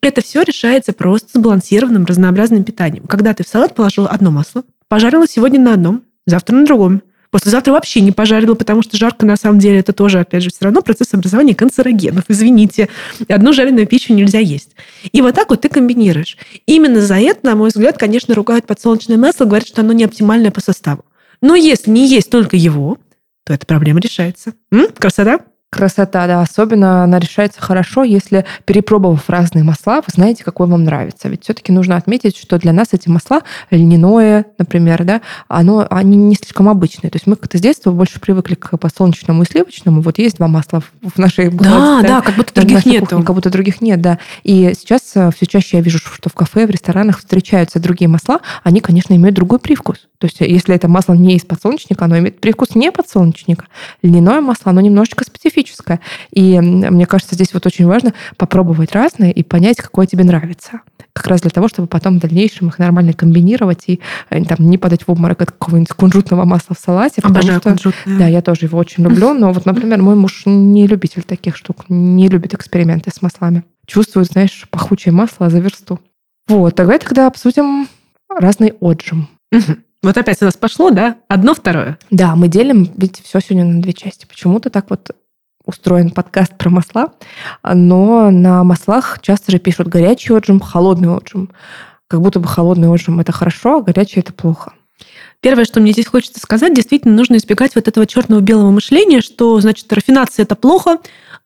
Это 0.01 0.23
все 0.23 0.43
решается 0.43 0.93
просто 0.93 1.39
сбалансированным, 1.39 2.05
разнообразным 2.05 2.63
питанием. 2.63 3.07
Когда 3.07 3.35
ты 3.35 3.45
в 3.45 3.49
салат 3.49 3.75
положил 3.75 4.07
одно 4.07 4.31
масло, 4.31 4.63
пожарила 4.89 5.27
сегодня 5.27 5.59
на 5.59 5.73
одном, 5.73 6.03
завтра 6.27 6.55
на 6.55 6.65
другом, 6.65 7.03
Послезавтра 7.31 7.73
вообще 7.73 8.01
не 8.01 8.13
пожарила, 8.13 8.55
потому 8.55 8.83
что 8.83 8.97
жарко, 8.97 9.27
на 9.27 9.37
самом 9.37 9.59
деле, 9.59 9.79
это 9.81 9.93
тоже, 9.93 10.21
опять 10.21 10.43
же, 10.43 10.51
все 10.51 10.65
равно 10.65 10.83
процесс 10.83 11.13
образования 11.13 11.55
канцерогенов. 11.55 12.25
Извините, 12.29 12.89
одну 13.29 13.53
жареную 13.53 13.87
пищу 13.87 14.15
нельзя 14.15 14.39
есть. 14.39 14.71
И 15.13 15.21
вот 15.23 15.35
так 15.35 15.51
вот 15.51 15.61
ты 15.63 15.69
комбинируешь. 15.69 16.37
Именно 16.67 17.01
за 17.01 17.17
это, 17.17 17.47
на 17.47 17.57
мой 17.57 17.69
взгляд, 17.69 17.99
конечно, 17.99 18.35
ругают 18.35 18.67
подсолнечное 18.67 19.17
масло, 19.17 19.45
говорят, 19.45 19.69
что 19.69 19.83
оно 19.83 19.93
не 19.93 20.05
оптимальное 20.05 20.51
по 20.51 20.61
составу. 20.61 21.05
Но 21.41 21.55
если 21.55 21.91
не 21.91 22.09
есть 22.09 22.31
только 22.31 22.57
его, 22.57 22.99
то 23.45 23.53
эта 23.53 23.67
проблема 23.67 24.01
решается. 24.01 24.55
М? 24.73 24.89
Красота? 24.99 25.41
Красота, 25.69 26.27
да. 26.27 26.43
Особенно 26.43 27.03
она 27.03 27.19
решается 27.19 27.61
хорошо, 27.61 28.05
если, 28.05 28.45
перепробовав 28.65 29.29
разные 29.29 29.65
масла, 29.65 29.97
вы 29.97 30.05
знаете, 30.15 30.45
какой 30.45 30.69
вам 30.69 30.85
нравится. 30.85 31.29
Ведь 31.29 31.43
все-таки 31.43 31.73
нужно 31.73 31.97
отметить, 31.97 32.37
что 32.37 32.59
для 32.59 32.73
нас 32.73 32.89
эти 32.93 33.09
масла, 33.09 33.43
льняное, 33.71 34.47
например, 34.59 35.05
да, 35.05 35.23
оно, 35.49 35.87
они 35.91 36.17
не 36.17 36.37
слишком 36.37 36.69
обычные. 36.69 37.11
То 37.11 37.17
есть 37.17 37.27
мы 37.27 37.35
как-то 37.35 37.59
с 37.59 37.61
детства 37.61 37.91
больше 37.91 38.21
привыкли 38.21 38.55
к 38.55 38.77
подсолнечному 38.77 39.43
и 39.43 39.47
сливочному. 39.47 40.03
Вот 40.03 40.19
есть 40.19 40.37
два 40.37 40.47
масла 40.47 40.83
в 41.03 41.19
нашей 41.19 41.51
Да, 41.51 42.01
да, 42.03 42.21
как 42.21 42.37
будто 42.37 42.55
других 42.55 42.87
нет. 42.87 43.09
Как 43.09 43.35
будто 43.35 43.51
других 43.51 43.81
нет, 43.81 44.01
да. 44.01 44.19
И 44.45 44.73
сейчас 44.79 45.03
э, 45.17 45.31
все 45.35 45.47
чаще 45.47 45.79
я 45.79 45.83
вижу, 45.83 45.99
что 45.99 46.31
в 46.31 46.35
кафе, 46.35 46.67
в 46.67 46.71
ресторанах 46.71 47.19
встречаются 47.19 47.81
другие 47.81 48.09
масла. 48.09 48.41
Они, 48.63 48.81
конечно, 48.81 49.15
имеют 49.15 49.35
другой 49.35 49.59
привкус. 49.59 50.07
То 50.19 50.27
есть 50.27 50.41
если 50.41 50.75
это 50.75 50.89
масло 50.89 51.15
не 51.15 51.37
из 51.37 51.45
подсолнечника, 51.45 52.05
оно 52.05 52.19
имеет 52.19 52.41
привкус 52.41 52.75
не 52.75 52.91
подсолнечника. 52.91 53.67
Льняное 54.03 54.41
масло, 54.41 54.71
оно 54.71 54.81
немножечко 54.81 55.25
специфическое. 55.25 56.01
И 56.33 56.59
мне 56.61 57.07
кажется, 57.07 57.35
здесь 57.35 57.53
вот 57.53 57.67
очень 57.67 57.87
важно 57.87 58.15
попробовать 58.37 58.93
разные 58.93 59.33
и 59.33 59.43
понять, 59.43 59.79
какое 59.79 60.07
тебе 60.07 60.25
нравится. 60.25 60.81
Как 61.13 61.27
раз 61.29 61.41
для 61.41 61.51
того, 61.51 61.69
чтобы 61.69 61.89
потом 61.89 62.19
в 62.19 62.21
дальнейшем 62.21 62.69
их 62.69 62.79
нормально 62.79 63.13
комбинировать 63.13 63.85
и 63.87 64.01
э, 64.29 64.45
там, 64.45 64.59
не 64.61 64.77
падать 64.77 65.07
в 65.07 65.11
обморок 65.11 65.41
от 65.43 65.51
какого-нибудь 65.51 65.89
кунжутного 65.91 66.45
масла 66.45 66.77
в 66.77 66.79
салате. 66.79 67.23
Обожаю 67.23 67.61
что, 67.61 67.71
кунжутное. 67.71 68.19
Да, 68.19 68.27
я 68.27 68.43
тоже 68.43 68.67
его 68.67 68.79
очень 68.79 69.05
люблю. 69.05 69.33
Но 69.33 69.53
вот, 69.53 69.65
например, 69.65 70.03
мой 70.03 70.15
муж 70.15 70.43
не 70.45 70.87
любитель 70.87 71.23
таких 71.23 71.57
штук, 71.57 71.85
не 71.89 72.29
любит 72.29 72.53
эксперименты 72.53 73.11
с 73.11 73.23
маслами. 73.23 73.65
Чувствует, 73.87 74.27
знаешь, 74.27 74.67
пахучее 74.71 75.13
масло 75.13 75.49
за 75.49 75.59
версту. 75.59 76.01
Вот, 76.49 76.75
давай 76.75 76.99
тогда 76.99 77.27
обсудим 77.27 77.89
разный 78.29 78.75
отжим. 78.81 79.29
Угу. 79.53 79.77
Вот 80.03 80.17
опять 80.17 80.41
у 80.43 80.45
нас 80.45 80.57
пошло, 80.57 80.91
да? 80.91 81.17
Одно, 81.29 81.55
второе. 81.55 81.99
Да, 82.11 82.37
мы 82.37 82.49
делим 82.49 82.93
ведь 82.97 83.23
все 83.23 83.41
сегодня 83.41 83.65
на 83.65 83.83
две 83.83 83.93
части. 83.93 84.27
Почему-то 84.27 84.71
так 84.71 84.91
вот 84.91 85.11
устроен 85.65 86.11
подкаст 86.11 86.57
про 86.57 86.71
масла, 86.71 87.13
но 87.65 88.31
на 88.31 88.63
маслах 88.63 89.19
часто 89.21 89.51
же 89.51 89.59
пишут 89.59 89.89
горячий 89.89 90.33
отжим, 90.33 90.61
холодный 90.61 91.15
отжим. 91.15 91.51
Как 92.09 92.21
будто 92.21 92.39
бы 92.39 92.47
холодный 92.47 92.89
отжим– 92.89 93.19
это 93.21 93.33
хорошо, 93.33 93.79
а 93.79 93.83
горячий– 93.83 94.21
это 94.21 94.33
плохо. 94.33 94.73
Первое, 95.41 95.65
что 95.65 95.81
мне 95.81 95.93
здесь 95.93 96.07
хочется 96.07 96.41
сказать, 96.41 96.73
действительно 96.73 97.15
нужно 97.15 97.37
избегать 97.37 97.75
вот 97.75 97.89
этого 97.89 98.07
черного 98.07 98.41
белого 98.41 98.71
мышления, 98.71 99.21
что, 99.21 99.61
значит, 99.61 99.93
рафинация– 99.93 100.43
это 100.45 100.55
плохо, 100.55 100.99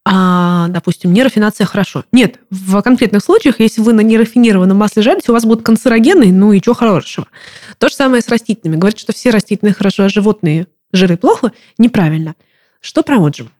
а, 0.06 0.68
допустим, 0.68 1.12
нерафинация 1.12 1.66
хорошо. 1.66 2.04
Нет, 2.10 2.40
в 2.50 2.80
конкретных 2.80 3.22
случаях, 3.22 3.60
если 3.60 3.82
вы 3.82 3.92
на 3.92 4.00
нерафинированном 4.00 4.76
масле 4.76 5.02
жарите, 5.02 5.30
у 5.30 5.34
вас 5.34 5.44
будут 5.44 5.64
канцерогены, 5.64 6.32
ну 6.32 6.52
и 6.52 6.60
чего 6.60 6.74
хорошего. 6.74 7.26
То 7.78 7.88
же 7.88 7.94
самое 7.94 8.22
с 8.22 8.28
растительными. 8.28 8.78
Говорят, 8.78 8.98
что 8.98 9.12
все 9.12 9.30
растительные 9.30 9.74
хорошо, 9.74 10.04
а 10.04 10.08
животные 10.08 10.66
жиры 10.92 11.16
плохо. 11.16 11.52
Неправильно. 11.76 12.34
Что 12.80 13.02
про 13.02 13.18
отжим? 13.18 13.50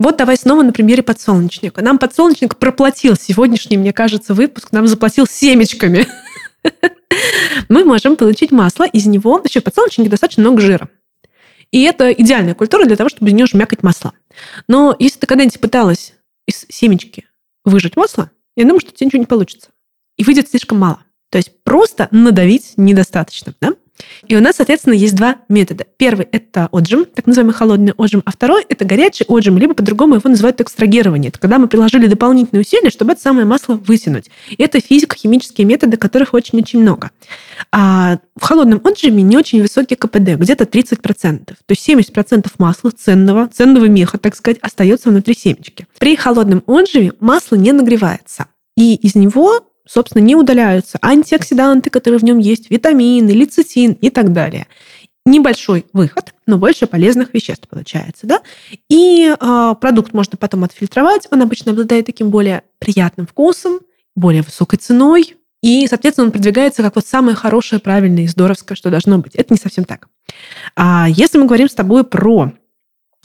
Вот 0.00 0.16
давай 0.16 0.36
снова 0.36 0.62
на 0.62 0.72
примере 0.72 1.04
подсолнечника. 1.04 1.80
Нам 1.80 1.98
подсолнечник 1.98 2.56
проплатил 2.56 3.14
сегодняшний, 3.16 3.76
мне 3.76 3.92
кажется, 3.92 4.34
выпуск, 4.34 4.72
нам 4.72 4.88
заплатил 4.88 5.26
семечками. 5.26 6.08
Мы 7.68 7.84
можем 7.84 8.16
получить 8.16 8.50
масло, 8.50 8.84
из 8.84 9.06
него, 9.06 9.40
еще 9.44 9.60
в 9.60 9.64
подсолнечнике 9.64 10.10
достаточно 10.10 10.42
много 10.42 10.60
жира. 10.60 10.88
И 11.70 11.82
это 11.82 12.12
идеальная 12.12 12.54
культура 12.54 12.86
для 12.86 12.96
того, 12.96 13.08
чтобы 13.08 13.30
из 13.30 13.34
нее 13.34 13.46
жмякать 13.46 13.82
масло. 13.82 14.12
Но 14.68 14.94
если 14.98 15.20
ты 15.20 15.26
когда-нибудь 15.26 15.60
пыталась 15.60 16.14
из 16.46 16.66
семечки 16.68 17.26
выжать 17.64 17.96
масло, 17.96 18.30
я 18.56 18.64
думаю, 18.64 18.80
что 18.80 18.90
у 18.90 18.94
тебя 18.94 19.06
ничего 19.06 19.20
не 19.20 19.26
получится. 19.26 19.70
И 20.16 20.24
выйдет 20.24 20.48
слишком 20.48 20.78
мало. 20.78 21.04
То 21.30 21.38
есть 21.38 21.62
просто 21.64 22.08
надавить 22.10 22.74
недостаточно. 22.76 23.54
Да? 23.60 23.74
И 24.26 24.36
у 24.36 24.40
нас, 24.40 24.56
соответственно, 24.56 24.94
есть 24.94 25.14
два 25.14 25.36
метода. 25.48 25.86
Первый– 25.96 26.26
это 26.32 26.68
отжим, 26.72 27.04
так 27.04 27.26
называемый 27.26 27.54
холодный 27.54 27.92
отжим, 27.96 28.22
а 28.24 28.32
второй– 28.32 28.64
это 28.68 28.84
горячий 28.84 29.24
отжим, 29.28 29.58
либо 29.58 29.74
по-другому 29.74 30.16
его 30.16 30.28
называют 30.28 30.60
экстрагирование. 30.60 31.28
Это 31.28 31.38
когда 31.38 31.58
мы 31.58 31.68
приложили 31.68 32.06
дополнительные 32.06 32.62
усилия, 32.62 32.90
чтобы 32.90 33.12
это 33.12 33.20
самое 33.20 33.46
масло 33.46 33.74
вытянуть. 33.74 34.30
И 34.50 34.62
это 34.62 34.80
физико-химические 34.80 35.66
методы, 35.66 35.96
которых 35.96 36.34
очень-очень 36.34 36.80
много. 36.80 37.10
А 37.70 38.18
в 38.36 38.42
холодном 38.42 38.80
отжиме 38.84 39.22
не 39.22 39.36
очень 39.36 39.62
высокий 39.62 39.94
КПД, 39.94 40.36
где-то 40.36 40.64
30%. 40.64 41.44
То 41.44 41.54
есть 41.68 41.88
70% 41.88 42.50
масла 42.58 42.90
ценного, 42.90 43.48
ценного 43.48 43.86
меха, 43.86 44.18
так 44.18 44.34
сказать, 44.34 44.58
остается 44.60 45.10
внутри 45.10 45.34
семечки. 45.34 45.86
При 45.98 46.16
холодном 46.16 46.62
отжиме 46.66 47.12
масло 47.20 47.56
не 47.56 47.72
нагревается. 47.72 48.46
И 48.76 48.96
из 48.96 49.14
него 49.14 49.60
собственно, 49.86 50.22
не 50.22 50.36
удаляются 50.36 50.98
антиоксиданты, 51.02 51.90
которые 51.90 52.18
в 52.18 52.24
нем 52.24 52.38
есть, 52.38 52.70
витамины, 52.70 53.30
лецитин 53.30 53.92
и 53.92 54.10
так 54.10 54.32
далее. 54.32 54.66
Небольшой 55.26 55.86
выход, 55.92 56.34
но 56.46 56.58
больше 56.58 56.86
полезных 56.86 57.32
веществ 57.32 57.66
получается, 57.68 58.26
да? 58.26 58.42
И 58.90 59.34
э, 59.34 59.74
продукт 59.80 60.12
можно 60.12 60.36
потом 60.36 60.64
отфильтровать, 60.64 61.28
он 61.30 61.40
обычно 61.40 61.72
обладает 61.72 62.06
таким 62.06 62.28
более 62.28 62.62
приятным 62.78 63.26
вкусом, 63.26 63.80
более 64.14 64.42
высокой 64.42 64.78
ценой, 64.78 65.36
и, 65.64 65.86
соответственно, 65.88 66.26
он 66.26 66.32
продвигается 66.32 66.82
как 66.82 66.96
вот 66.96 67.06
самое 67.06 67.34
хорошее, 67.34 67.80
правильное 67.80 68.24
и 68.24 68.28
здоровское, 68.28 68.76
что 68.76 68.90
должно 68.90 69.16
быть. 69.16 69.34
Это 69.34 69.54
не 69.54 69.58
совсем 69.58 69.86
так. 69.86 70.08
А 70.76 71.06
если 71.08 71.38
мы 71.38 71.46
говорим 71.46 71.70
с 71.70 71.74
тобой 71.74 72.04
про 72.04 72.52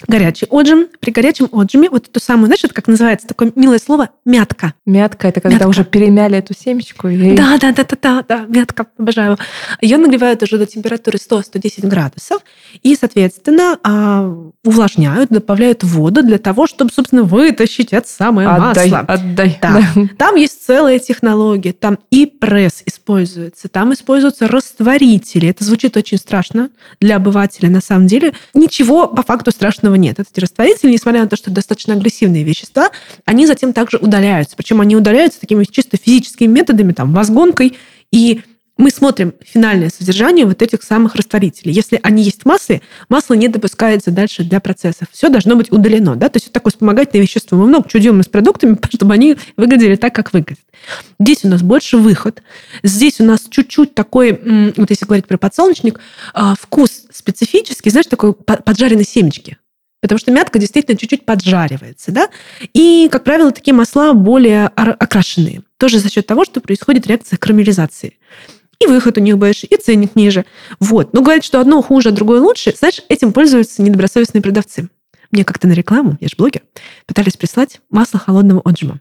горячий 0.07 0.47
отжим. 0.49 0.87
При 0.99 1.11
горячем 1.11 1.49
отжиме 1.51 1.89
вот 1.89 2.07
эту 2.07 2.19
самую, 2.19 2.45
знаешь, 2.47 2.63
это 2.63 2.73
как 2.73 2.87
называется 2.87 3.27
такое 3.27 3.51
милое 3.55 3.79
слово 3.79 4.09
мятка. 4.25 4.73
Мятка 4.85 5.27
это 5.27 5.41
когда 5.41 5.57
Мятка. 5.57 5.69
уже 5.69 5.83
перемяли 5.83 6.37
эту 6.37 6.53
семечку. 6.53 7.07
и- 7.07 7.35
Да, 7.35 7.57
да, 7.59 7.71
да, 7.71 7.83
да, 7.83 7.97
да, 8.01 8.25
да, 8.27 8.45
мятка, 8.47 8.87
обожаю. 8.97 9.37
Ее 9.81 9.97
нагревают 9.97 10.41
уже 10.43 10.57
до 10.57 10.65
температуры 10.65 11.17
100-110 11.17 11.87
градусов 11.87 12.41
и, 12.81 12.95
соответственно, 12.95 13.77
а, 13.83 14.33
увлажняют, 14.63 15.29
добавляют 15.31 15.83
воду 15.83 16.23
для 16.23 16.37
того, 16.37 16.67
чтобы, 16.67 16.91
собственно, 16.93 17.23
вытащить 17.23 17.93
это 17.93 18.07
самое 18.07 18.47
Отдай, 18.47 18.89
масло. 18.89 18.99
отдай. 19.13 19.59
Да. 19.61 19.81
Там 20.17 20.35
есть 20.35 20.65
целая 20.65 20.99
технология. 20.99 21.73
Там 21.73 21.97
и 22.11 22.25
пресс 22.25 22.83
используется, 22.85 23.67
там 23.67 23.93
используются 23.93 24.47
растворители. 24.47 25.49
Это 25.49 25.63
звучит 25.63 25.97
очень 25.97 26.17
страшно 26.17 26.69
для 26.99 27.17
обывателя. 27.17 27.69
На 27.69 27.81
самом 27.81 28.07
деле 28.07 28.33
ничего 28.53 29.07
по 29.07 29.23
факту 29.23 29.51
страшного 29.51 29.88
нет. 29.95 30.19
Эти 30.19 30.39
растворители, 30.39 30.91
несмотря 30.91 31.21
на 31.21 31.27
то, 31.27 31.35
что 31.35 31.51
достаточно 31.51 31.93
агрессивные 31.93 32.43
вещества, 32.43 32.89
они 33.25 33.45
затем 33.45 33.73
также 33.73 33.97
удаляются. 33.97 34.55
Причем 34.55 34.81
они 34.81 34.95
удаляются 34.95 35.39
такими 35.39 35.63
чисто 35.63 35.97
физическими 35.97 36.47
методами, 36.47 36.93
там, 36.93 37.13
возгонкой. 37.13 37.77
И 38.11 38.41
мы 38.79 38.91
смотрим 38.91 39.33
финальное 39.41 39.89
содержание 39.89 40.45
вот 40.45 40.61
этих 40.61 40.83
самых 40.83 41.15
растворителей. 41.15 41.73
Если 41.73 41.99
они 42.01 42.23
есть 42.23 42.43
в 42.43 42.45
масле, 42.45 42.81
масло 43.09 43.33
не 43.33 43.49
допускается 43.49 44.09
дальше 44.09 44.45
для 44.45 44.61
процессов. 44.61 45.09
Все 45.11 45.27
должно 45.27 45.57
быть 45.57 45.69
удалено. 45.69 46.15
Да? 46.15 46.29
То 46.29 46.37
есть 46.37 46.45
это 46.45 46.53
такое 46.53 46.71
вспомогательное 46.71 47.21
вещество. 47.21 47.57
Мы 47.57 47.67
много 47.67 47.89
чего 47.89 48.01
делаем 48.01 48.23
с 48.23 48.29
продуктами, 48.29 48.77
чтобы 48.93 49.13
они 49.13 49.35
выглядели 49.57 49.97
так, 49.97 50.15
как 50.15 50.31
выглядят. 50.31 50.63
Здесь 51.19 51.43
у 51.43 51.49
нас 51.49 51.61
больше 51.61 51.97
выход. 51.97 52.41
Здесь 52.81 53.19
у 53.19 53.25
нас 53.25 53.41
чуть-чуть 53.49 53.95
такой, 53.95 54.39
вот 54.77 54.89
если 54.89 55.05
говорить 55.05 55.27
про 55.27 55.37
подсолнечник, 55.37 55.99
а, 56.33 56.55
вкус 56.55 57.03
специфический, 57.11 57.89
знаешь, 57.89 58.07
такой 58.07 58.31
по- 58.31 58.61
поджаренной 58.63 59.03
семечки. 59.03 59.57
Потому 60.01 60.17
что 60.17 60.31
мятка 60.31 60.59
действительно 60.59 60.97
чуть-чуть 60.97 61.25
поджаривается, 61.25 62.11
да? 62.11 62.29
И, 62.73 63.09
как 63.11 63.23
правило, 63.23 63.51
такие 63.51 63.73
масла 63.73 64.13
более 64.13 64.67
окрашенные. 64.67 65.63
Тоже 65.77 65.99
за 65.99 66.09
счет 66.09 66.25
того, 66.25 66.45
что 66.45 66.61
происходит 66.61 67.07
реакция 67.07 67.37
карамелизации. 67.37 68.17
И 68.79 68.87
выход 68.87 69.17
у 69.17 69.21
них 69.21 69.37
больше, 69.37 69.65
и 69.65 69.75
ценник 69.75 70.15
ниже. 70.15 70.45
Вот. 70.79 71.13
Но 71.13 71.21
говорить, 71.21 71.43
что 71.43 71.59
одно 71.59 71.81
хуже, 71.81 72.09
а 72.09 72.11
другое 72.13 72.39
лучше, 72.39 72.73
знаешь, 72.77 73.01
этим 73.09 73.33
пользуются 73.33 73.81
недобросовестные 73.81 74.41
продавцы. 74.41 74.89
Мне 75.31 75.43
как-то 75.43 75.67
на 75.67 75.73
рекламу, 75.73 76.17
я 76.21 76.27
же 76.27 76.35
блогер, 76.37 76.63
пытались 77.05 77.37
прислать 77.37 77.81
масло 77.91 78.19
холодного 78.19 78.61
отжима. 78.61 78.99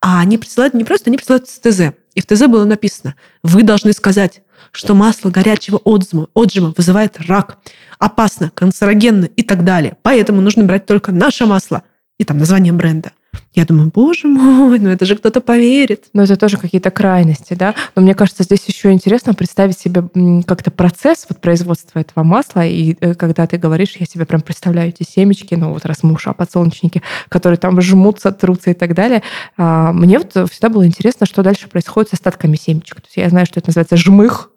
А 0.00 0.20
они 0.20 0.38
присылают 0.38 0.74
не 0.74 0.82
просто, 0.82 1.10
они 1.10 1.18
присылают 1.18 1.48
с 1.48 1.60
ТЗ. 1.60 1.92
И 2.18 2.20
в 2.20 2.26
ТЗ 2.26 2.48
было 2.48 2.64
написано, 2.64 3.14
вы 3.44 3.62
должны 3.62 3.92
сказать, 3.92 4.42
что 4.72 4.94
масло 4.94 5.30
горячего 5.30 5.76
отжима, 5.84 6.26
отжима 6.34 6.74
вызывает 6.76 7.20
рак, 7.28 7.58
опасно, 8.00 8.50
канцерогенно 8.50 9.26
и 9.26 9.44
так 9.44 9.62
далее. 9.62 9.96
Поэтому 10.02 10.40
нужно 10.40 10.64
брать 10.64 10.84
только 10.84 11.12
наше 11.12 11.46
масло. 11.46 11.84
И 12.18 12.24
там 12.24 12.38
название 12.38 12.72
бренда. 12.72 13.12
Я 13.58 13.64
думаю, 13.64 13.90
боже 13.92 14.28
мой, 14.28 14.78
ну 14.78 14.88
это 14.88 15.04
же 15.04 15.16
кто-то 15.16 15.40
поверит. 15.40 16.04
Но 16.12 16.22
это 16.22 16.36
тоже 16.36 16.58
какие-то 16.58 16.92
крайности, 16.92 17.54
да. 17.54 17.74
Но 17.96 18.02
мне 18.02 18.14
кажется, 18.14 18.44
здесь 18.44 18.64
еще 18.66 18.92
интересно 18.92 19.34
представить 19.34 19.76
себе 19.76 20.04
как-то 20.46 20.70
процесс 20.70 21.26
вот 21.28 21.40
производства 21.40 21.98
этого 21.98 22.22
масла. 22.22 22.64
И 22.64 22.96
э, 23.00 23.16
когда 23.16 23.48
ты 23.48 23.56
говоришь, 23.56 23.96
я 23.96 24.06
себе 24.06 24.26
прям 24.26 24.42
представляю 24.42 24.90
эти 24.90 25.02
семечки, 25.02 25.56
ну 25.56 25.72
вот 25.72 25.84
раз 25.86 26.04
мы 26.04 26.12
уж 26.12 26.28
о 26.28 26.34
подсолнечнике, 26.34 27.02
которые 27.28 27.58
там 27.58 27.80
жмутся, 27.80 28.30
трутся 28.30 28.70
и 28.70 28.74
так 28.74 28.94
далее. 28.94 29.24
А, 29.56 29.92
Мне 29.92 30.20
вот 30.20 30.30
всегда 30.52 30.68
было 30.68 30.86
интересно, 30.86 31.26
что 31.26 31.42
дальше 31.42 31.68
происходит 31.68 32.10
с 32.10 32.14
остатками 32.14 32.54
семечек. 32.54 33.00
То 33.00 33.06
есть 33.06 33.16
я 33.16 33.28
знаю, 33.28 33.44
что 33.46 33.58
это 33.58 33.70
называется 33.70 33.96
жмых, 33.96 34.52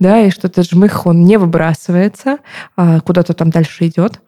да, 0.00 0.20
и 0.20 0.30
что 0.30 0.48
этот 0.48 0.68
жмых, 0.68 1.06
он 1.06 1.22
не 1.22 1.36
выбрасывается, 1.36 2.38
а 2.74 2.98
куда-то 3.02 3.34
там 3.34 3.50
дальше 3.50 3.86
идет. 3.86 4.20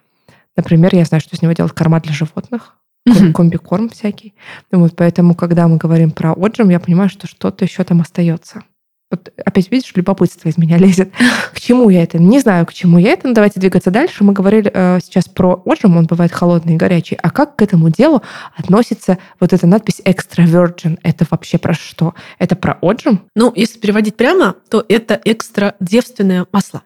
Например, 0.57 0.95
я 0.95 1.05
знаю, 1.05 1.21
что 1.21 1.35
из 1.35 1.43
него 1.43 1.53
делают 1.53 1.73
корма 1.73 1.99
для 1.99 2.13
животных, 2.13 2.75
Мгм. 3.07 3.33
комбикорм 3.33 3.89
всякий. 3.91 4.35
Вот 4.73 4.97
поэтому, 4.97 5.35
когда 5.35 5.69
мы 5.69 5.77
говорим 5.77 6.11
про 6.11 6.33
отжим, 6.33 6.71
я 6.71 6.81
понимаю, 6.81 7.11
что 7.11 7.27
что-то 7.27 7.65
еще 7.65 7.85
там 7.85 8.01
остается. 8.01 8.63
Вот 9.11 9.31
опять 9.45 9.71
видишь, 9.71 9.93
любопытство 9.95 10.49
из 10.49 10.57
меня 10.57 10.77
лезет. 10.79 11.13
К 11.53 11.61
чему 11.61 11.91
я 11.91 12.03
это? 12.03 12.19
Не 12.19 12.41
знаю, 12.41 12.67
к 12.67 12.73
чему 12.73 12.99
я 12.99 13.13
это. 13.13 13.29
Но 13.29 13.35
давайте 13.35 13.61
двигаться 13.61 13.91
дальше. 13.91 14.25
Мы 14.25 14.33
говорили 14.33 14.71
э, 14.73 14.99
сейчас 15.03 15.29
про 15.29 15.63
отжим, 15.67 15.97
он 15.97 16.07
бывает 16.07 16.33
холодный 16.33 16.75
и 16.75 16.77
горячий. 16.79 17.17
А 17.23 17.31
как 17.31 17.57
к 17.57 17.63
этому 17.63 17.91
делу 17.91 18.23
относится 18.57 19.19
вот 19.39 19.53
эта 19.53 19.67
надпись 19.67 20.01
extra 20.05 20.47
virgin? 20.47 20.99
Это 21.03 21.27
вообще 21.31 21.59
про 21.59 21.75
что? 21.75 22.15
Это 22.39 22.57
про 22.57 22.79
отжим? 22.81 23.23
Ну, 23.37 23.53
если 23.55 23.79
переводить 23.79 24.17
прямо, 24.17 24.57
то 24.71 24.85
это 24.89 25.21
экстра 25.25 25.75
девственное 25.79 26.47
масло. 26.51 26.83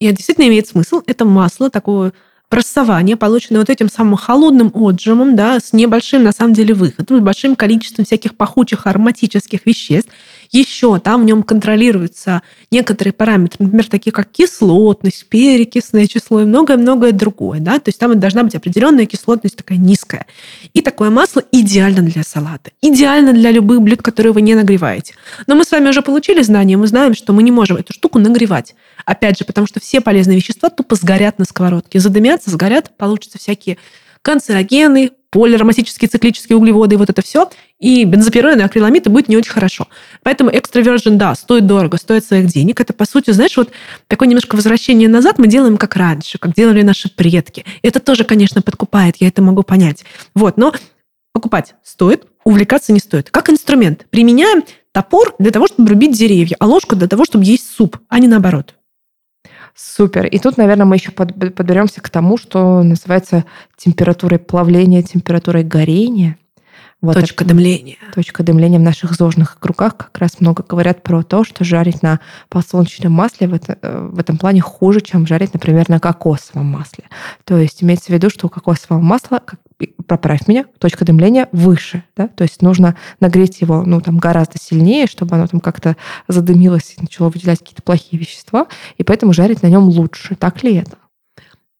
И 0.00 0.06
это 0.06 0.16
действительно 0.16 0.48
имеет 0.48 0.66
смысл. 0.66 1.02
Это 1.06 1.26
масло 1.26 1.68
такое 1.70 2.12
просование, 2.50 3.16
полученное 3.16 3.60
вот 3.60 3.70
этим 3.70 3.88
самым 3.88 4.16
холодным 4.16 4.70
отжимом, 4.74 5.36
да, 5.36 5.60
с 5.60 5.72
небольшим, 5.72 6.24
на 6.24 6.32
самом 6.32 6.52
деле, 6.52 6.74
выходом, 6.74 7.18
с 7.18 7.20
большим 7.22 7.56
количеством 7.56 8.04
всяких 8.04 8.36
пахучих 8.36 8.86
ароматических 8.86 9.64
веществ. 9.64 10.10
Еще 10.50 10.98
там 10.98 11.22
в 11.22 11.24
нем 11.24 11.42
контролируются 11.44 12.42
некоторые 12.72 13.12
параметры, 13.12 13.64
например, 13.64 13.88
такие 13.88 14.10
как 14.10 14.30
кислотность, 14.30 15.26
перекисное 15.26 16.06
число 16.06 16.40
и 16.40 16.44
многое-многое 16.44 17.12
другое. 17.12 17.60
Да? 17.60 17.78
То 17.78 17.88
есть 17.88 17.98
там 17.98 18.18
должна 18.18 18.42
быть 18.42 18.54
определенная 18.56 19.06
кислотность 19.06 19.56
такая 19.56 19.78
низкая. 19.78 20.26
И 20.74 20.80
такое 20.80 21.10
масло 21.10 21.42
идеально 21.52 22.02
для 22.02 22.24
салата, 22.24 22.72
идеально 22.82 23.32
для 23.32 23.52
любых 23.52 23.80
блюд, 23.80 24.02
которые 24.02 24.32
вы 24.32 24.42
не 24.42 24.54
нагреваете. 24.54 25.14
Но 25.46 25.54
мы 25.54 25.64
с 25.64 25.70
вами 25.70 25.88
уже 25.88 26.02
получили 26.02 26.42
знания, 26.42 26.76
мы 26.76 26.88
знаем, 26.88 27.14
что 27.14 27.32
мы 27.32 27.42
не 27.44 27.52
можем 27.52 27.76
эту 27.76 27.92
штуку 27.92 28.18
нагревать. 28.18 28.74
Опять 29.04 29.38
же, 29.38 29.44
потому 29.44 29.68
что 29.68 29.78
все 29.80 30.00
полезные 30.00 30.36
вещества 30.36 30.68
тупо 30.68 30.96
сгорят 30.96 31.38
на 31.38 31.44
сковородке. 31.44 32.00
Задымятся, 32.00 32.50
сгорят, 32.50 32.90
получатся 32.96 33.38
всякие 33.38 33.78
канцерогены, 34.22 35.12
полиароматические 35.30 36.08
циклические 36.08 36.56
углеводы 36.56 36.96
вот 36.96 37.08
это 37.08 37.22
все. 37.22 37.48
И 37.78 38.04
бензопирены, 38.04 38.62
акриламид, 38.62 39.06
и 39.06 39.10
будет 39.10 39.28
не 39.28 39.36
очень 39.36 39.52
хорошо. 39.52 39.88
Поэтому 40.22 40.50
экстра 40.52 40.82
virgin, 40.82 41.16
да, 41.16 41.34
стоит 41.34 41.66
дорого, 41.66 41.96
стоит 41.96 42.24
своих 42.24 42.46
денег. 42.46 42.80
Это, 42.80 42.92
по 42.92 43.06
сути, 43.06 43.30
знаешь, 43.30 43.56
вот 43.56 43.70
такое 44.06 44.28
немножко 44.28 44.56
возвращение 44.56 45.08
назад 45.08 45.38
мы 45.38 45.46
делаем 45.46 45.76
как 45.76 45.96
раньше, 45.96 46.38
как 46.38 46.54
делали 46.54 46.82
наши 46.82 47.08
предки. 47.08 47.64
Это 47.82 48.00
тоже, 48.00 48.24
конечно, 48.24 48.60
подкупает, 48.60 49.16
я 49.18 49.28
это 49.28 49.40
могу 49.40 49.62
понять. 49.62 50.04
Вот, 50.34 50.56
но 50.56 50.74
покупать 51.32 51.74
стоит, 51.82 52.26
увлекаться 52.44 52.92
не 52.92 53.00
стоит. 53.00 53.30
Как 53.30 53.48
инструмент. 53.48 54.06
Применяем 54.10 54.62
топор 54.92 55.34
для 55.38 55.50
того, 55.52 55.68
чтобы 55.68 55.90
рубить 55.90 56.12
деревья, 56.12 56.56
а 56.58 56.66
ложку 56.66 56.96
для 56.96 57.06
того, 57.06 57.24
чтобы 57.24 57.44
есть 57.44 57.70
суп, 57.70 57.98
а 58.08 58.18
не 58.18 58.28
наоборот. 58.28 58.74
Супер. 59.82 60.26
И 60.26 60.38
тут, 60.38 60.56
наверное, 60.58 60.84
мы 60.84 60.96
еще 60.96 61.10
под- 61.10 61.34
подберемся 61.54 62.00
к 62.02 62.10
тому, 62.10 62.36
что 62.36 62.82
называется 62.82 63.44
температурой 63.76 64.38
плавления, 64.38 65.02
температурой 65.02 65.64
горения. 65.64 66.36
Вот 67.00 67.14
Точка 67.14 67.44
это- 67.44 67.54
дымления. 67.54 67.96
точка 68.14 68.42
дымления 68.42 68.78
в 68.78 68.82
наших 68.82 69.12
зожных 69.14 69.58
кругах 69.58 69.96
как 69.96 70.18
раз 70.18 70.38
много 70.38 70.62
говорят 70.68 71.02
про 71.02 71.22
то, 71.22 71.44
что 71.44 71.64
жарить 71.64 72.02
на 72.02 72.20
подсолнечном 72.50 73.10
масле 73.10 73.48
в, 73.48 73.54
это- 73.54 73.78
э, 73.80 74.08
в 74.12 74.18
этом 74.18 74.36
плане 74.36 74.60
хуже, 74.60 75.00
чем 75.00 75.26
жарить, 75.26 75.54
например, 75.54 75.88
на 75.88 75.98
кокосовом 75.98 76.66
масле. 76.66 77.04
То 77.44 77.56
есть 77.56 77.82
имеется 77.82 78.06
в 78.06 78.10
виду, 78.10 78.28
что 78.28 78.48
у 78.48 78.50
кокосового 78.50 79.00
масла, 79.02 79.38
как- 79.42 79.60
поправь 80.06 80.48
меня, 80.48 80.66
точка 80.78 81.04
дымления 81.04 81.48
выше. 81.52 82.04
Да? 82.16 82.28
То 82.28 82.44
есть 82.44 82.62
нужно 82.62 82.96
нагреть 83.20 83.60
его 83.60 83.82
ну, 83.84 84.00
там, 84.00 84.18
гораздо 84.18 84.58
сильнее, 84.60 85.06
чтобы 85.06 85.36
оно 85.36 85.46
там 85.46 85.60
как-то 85.60 85.96
задымилось 86.28 86.94
и 86.96 87.02
начало 87.02 87.28
выделять 87.28 87.60
какие-то 87.60 87.82
плохие 87.82 88.20
вещества, 88.20 88.66
и 88.98 89.02
поэтому 89.02 89.32
жарить 89.32 89.62
на 89.62 89.68
нем 89.68 89.84
лучше. 89.84 90.34
Так 90.34 90.62
ли 90.62 90.76
это? 90.76 90.98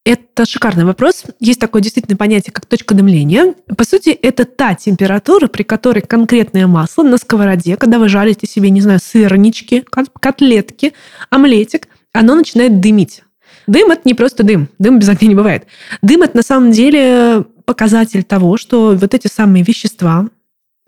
Это 0.03 0.45
шикарный 0.47 0.83
вопрос. 0.83 1.25
Есть 1.39 1.59
такое 1.59 1.81
действительно 1.81 2.17
понятие, 2.17 2.51
как 2.51 2.65
точка 2.65 2.95
дымления. 2.95 3.53
По 3.77 3.83
сути, 3.83 4.09
это 4.09 4.45
та 4.45 4.73
температура, 4.73 5.47
при 5.47 5.61
которой 5.61 6.01
конкретное 6.01 6.65
масло 6.65 7.03
на 7.03 7.17
сковороде, 7.17 7.77
когда 7.77 7.99
вы 7.99 8.09
жарите 8.09 8.47
себе, 8.47 8.71
не 8.71 8.81
знаю, 8.81 8.99
сырнички, 8.99 9.83
кот- 9.91 10.09
котлетки, 10.19 10.93
омлетик, 11.29 11.87
оно 12.13 12.33
начинает 12.33 12.79
дымить. 12.81 13.23
Дым– 13.67 13.91
это 13.91 14.01
не 14.05 14.15
просто 14.15 14.43
дым. 14.43 14.69
Дым 14.79 14.97
без 14.97 15.07
огня 15.07 15.27
не 15.27 15.35
бывает. 15.35 15.67
Дым– 16.01 16.21
это 16.23 16.35
на 16.35 16.43
самом 16.43 16.71
деле 16.71 17.45
показатель 17.71 18.25
того, 18.25 18.57
что 18.57 18.97
вот 18.99 19.13
эти 19.13 19.27
самые 19.27 19.63
вещества 19.63 20.27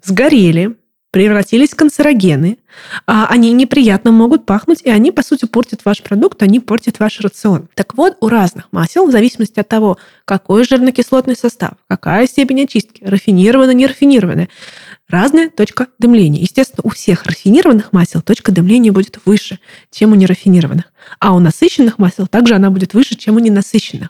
сгорели, 0.04 0.76
превратились 1.12 1.70
в 1.70 1.76
канцерогены, 1.78 2.58
а 3.08 3.28
они 3.28 3.54
неприятно 3.54 4.12
могут 4.12 4.46
пахнуть, 4.46 4.82
и 4.82 4.90
они, 4.90 5.12
по 5.12 5.24
сути, 5.24 5.46
портят 5.46 5.86
ваш 5.86 6.04
продукт, 6.04 6.44
они 6.44 6.60
портят 6.60 7.00
ваш 7.00 7.22
рацион. 7.22 7.70
Так 7.74 7.96
вот, 7.96 8.18
у 8.20 8.28
разных 8.28 8.68
масел, 8.74 9.08
в 9.08 9.12
зависимости 9.12 9.62
от 9.62 9.70
того, 9.70 9.98
какой 10.26 10.66
жирно-кислотный 10.66 11.38
состав, 11.38 11.76
какая 11.88 12.28
степень 12.28 12.64
очистки, 12.64 13.02
рафинированная, 13.02 13.76
нерафинированная, 13.76 14.50
разная 15.14 15.50
точка 15.50 15.88
дымления. 16.00 16.42
Естественно, 16.42 16.82
у 16.84 16.90
всех 16.90 17.26
рафинированных 17.26 17.94
масел 17.94 18.22
точка 18.22 18.52
дымления 18.52 18.92
будет 18.92 19.20
выше, 19.26 19.60
чем 19.92 20.12
у 20.12 20.16
нерафинированных. 20.16 20.86
А 21.20 21.36
у 21.36 21.40
насыщенных 21.40 22.00
масел 22.00 22.28
также 22.28 22.56
она 22.56 22.72
будет 22.72 22.94
выше, 22.94 23.16
чем 23.16 23.36
у 23.36 23.40
ненасыщенных. 23.40 24.10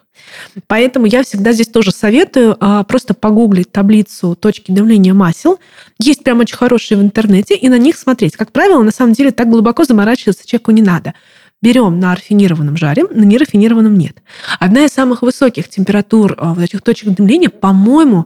Поэтому 0.67 1.05
я 1.05 1.23
всегда 1.23 1.51
здесь 1.51 1.67
тоже 1.67 1.91
советую 1.91 2.55
а, 2.59 2.83
просто 2.83 3.13
погуглить 3.13 3.71
таблицу 3.71 4.35
точки 4.35 4.71
дымления 4.71 5.13
масел. 5.13 5.59
Есть 5.99 6.23
прям 6.23 6.39
очень 6.39 6.55
хорошие 6.55 6.97
в 6.97 7.01
интернете, 7.01 7.55
и 7.55 7.67
на 7.67 7.77
них 7.77 7.97
смотреть. 7.97 8.37
Как 8.37 8.51
правило, 8.51 8.81
на 8.81 8.91
самом 8.91 9.13
деле 9.13 9.31
так 9.31 9.49
глубоко 9.49 9.83
заморачиваться 9.83 10.47
человеку 10.47 10.71
не 10.71 10.81
надо. 10.81 11.13
берем 11.61 11.99
на 11.99 12.15
рафинированном 12.15 12.77
жаре, 12.77 13.03
на 13.09 13.23
нерафинированном 13.23 13.97
нет. 13.97 14.21
Одна 14.59 14.85
из 14.85 14.91
самых 14.91 15.21
высоких 15.21 15.69
температур 15.69 16.35
а, 16.37 16.53
вот 16.53 16.63
этих 16.63 16.81
точек 16.81 17.09
дымления, 17.09 17.49
по-моему, 17.49 18.25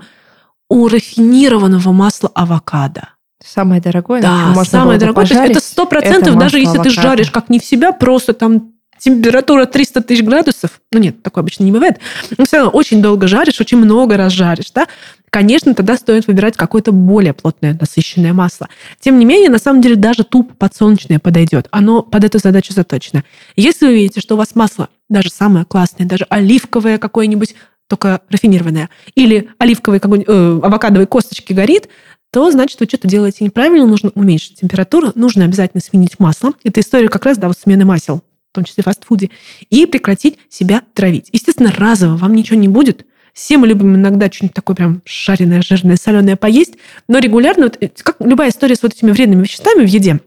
у 0.70 0.88
рафинированного 0.88 1.91
масла 1.91 2.32
авокадо. 2.34 3.09
Самое 3.43 3.82
дорогое, 3.82 4.22
да, 4.22 4.53
самое 4.65 4.99
дорогое. 4.99 5.26
То 5.26 5.34
есть 5.34 5.51
это 5.51 5.59
сто 5.59 5.86
процентов, 5.86 6.38
даже 6.38 6.57
если 6.57 6.78
авокадо. 6.78 6.89
ты 6.89 7.01
жаришь 7.01 7.32
как 7.32 7.49
не 7.49 7.59
в 7.59 7.65
себя, 7.65 7.91
просто 7.91 8.34
там 8.34 8.74
температура 8.99 9.65
300 9.65 10.01
тысяч 10.01 10.24
градусов, 10.24 10.82
ну 10.91 10.99
нет, 10.99 11.22
такое 11.22 11.43
обычно 11.43 11.63
не 11.63 11.72
бывает, 11.72 11.99
но 12.38 12.45
все 12.45 12.57
равно 12.57 12.72
очень 12.72 13.01
долго 13.01 13.28
жаришь, 13.28 13.61
очень 13.61 13.78
много 13.78 14.18
раз 14.18 14.34
жаришь, 14.34 14.72
да, 14.72 14.88
конечно, 15.30 15.76
тогда 15.76 15.97
стоит 15.97 16.28
выбирать 16.28 16.57
какое-то 16.57 16.91
более 16.91 17.34
плотное, 17.34 17.78
насыщенное 17.80 18.34
масло. 18.34 18.68
Тем 18.99 19.20
не 19.20 19.26
менее, 19.26 19.49
на 19.49 19.59
самом 19.59 19.82
деле, 19.82 19.95
даже 19.95 20.24
тупо 20.24 20.55
подсолнечное 20.55 21.20
подойдет. 21.20 21.68
Оно 21.72 22.01
под 22.01 22.24
эту 22.24 22.39
задачу 22.39 22.74
заточено. 22.74 23.24
Если 23.55 23.86
вы 23.86 23.93
видите, 23.93 24.20
что 24.20 24.36
у 24.36 24.38
вас 24.38 24.55
масло, 24.55 24.89
даже 25.09 25.30
самое 25.30 25.65
классное, 25.65 26.07
даже 26.07 26.26
оливковое 26.30 26.97
какое-нибудь, 26.97 27.55
только 27.88 28.21
рафинированное, 28.29 28.89
или 29.15 29.49
оливковые 29.57 29.99
какой-нибудь, 29.99 30.29
э, 30.29 30.59
авокадовые 30.63 31.07
косточки 31.07 31.53
горит, 31.53 31.89
то 32.31 32.51
значит, 32.51 32.79
вы 32.79 32.85
что-то 32.88 33.07
делаете 33.07 33.45
неправильно, 33.45 33.85
нужно 33.85 34.11
уменьшить 34.13 34.59
температуру, 34.59 35.11
нужно 35.15 35.45
обязательно 35.45 35.81
сменить 35.81 36.19
масло. 36.19 36.53
Это 36.63 36.81
история 36.81 37.07
как 37.07 37.25
раз, 37.25 37.38
да, 37.38 37.47
вот 37.47 37.57
смены 37.57 37.85
масел 37.85 38.21
том 38.57 38.65
числе 38.65 38.81
в 38.81 38.85
фастфуде, 38.85 39.29
и 39.69 39.85
прекратить 39.85 40.39
себя 40.49 40.81
травить. 40.95 41.29
Естественно, 41.31 41.71
разово 41.71 42.17
вам 42.17 42.33
ничего 42.33 42.57
не 42.57 42.67
будет. 42.67 43.05
Все 43.33 43.57
мы 43.57 43.67
любим 43.67 43.95
иногда 43.95 44.31
что-нибудь 44.31 44.55
такое 44.55 44.75
прям 44.75 45.03
жареное, 45.05 45.61
жирное, 45.61 45.95
соленое 45.95 46.35
поесть, 46.38 46.73
но 47.07 47.19
регулярно, 47.19 47.65
вот, 47.65 47.77
э, 47.79 47.89
как 48.01 48.17
любая 48.19 48.49
история 48.49 48.75
с 48.75 48.81
вот 48.81 48.93
этими 48.93 49.11
вредными 49.11 49.43
веществами 49.43 49.85
в 49.85 49.88
еде, 49.88 50.21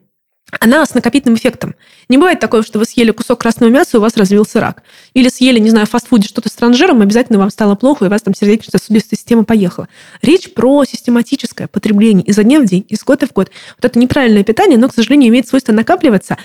она 0.59 0.85
с 0.85 0.95
накопительным 0.95 1.37
эффектом. 1.37 1.75
Не 2.09 2.19
бывает 2.19 2.41
такого, 2.41 2.63
что 2.63 2.79
вы 2.79 2.85
съели 2.85 3.13
кусок 3.13 3.41
красного 3.41 3.71
мяса, 3.71 3.97
и 3.97 3.97
у 3.99 4.01
вас 4.01 4.17
развился 4.17 4.61
рак. 4.61 4.83
Или 5.15 5.29
съели, 5.29 5.59
не 5.59 5.71
знаю, 5.71 5.87
фастфуде 5.87 6.27
что-то 6.27 6.49
с 6.49 6.53
транжиром, 6.53 7.03
обязательно 7.03 7.39
вам 7.39 7.51
стало 7.51 7.77
плохо, 7.77 8.05
и 8.05 8.09
у 8.09 8.11
вас 8.11 8.23
там 8.23 8.35
сердечно-сосудистая 8.35 9.17
система 9.17 9.45
поехала. 9.45 9.89
Речь 10.23 10.53
про 10.53 10.85
систематическое 10.85 11.69
потребление 11.69 12.25
изо 12.27 12.43
дня 12.43 12.61
в 12.61 12.67
день, 12.67 12.85
из 12.89 13.05
года 13.05 13.27
в 13.27 13.33
год. 13.33 13.51
Вот 13.77 13.85
это 13.85 13.99
неправильное 13.99 14.45
питание, 14.45 14.79
но, 14.79 14.89
к 14.89 14.95
сожалению, 14.95 15.29
имеет 15.29 15.47
свойство 15.47 15.73
накапливаться, 15.73 16.37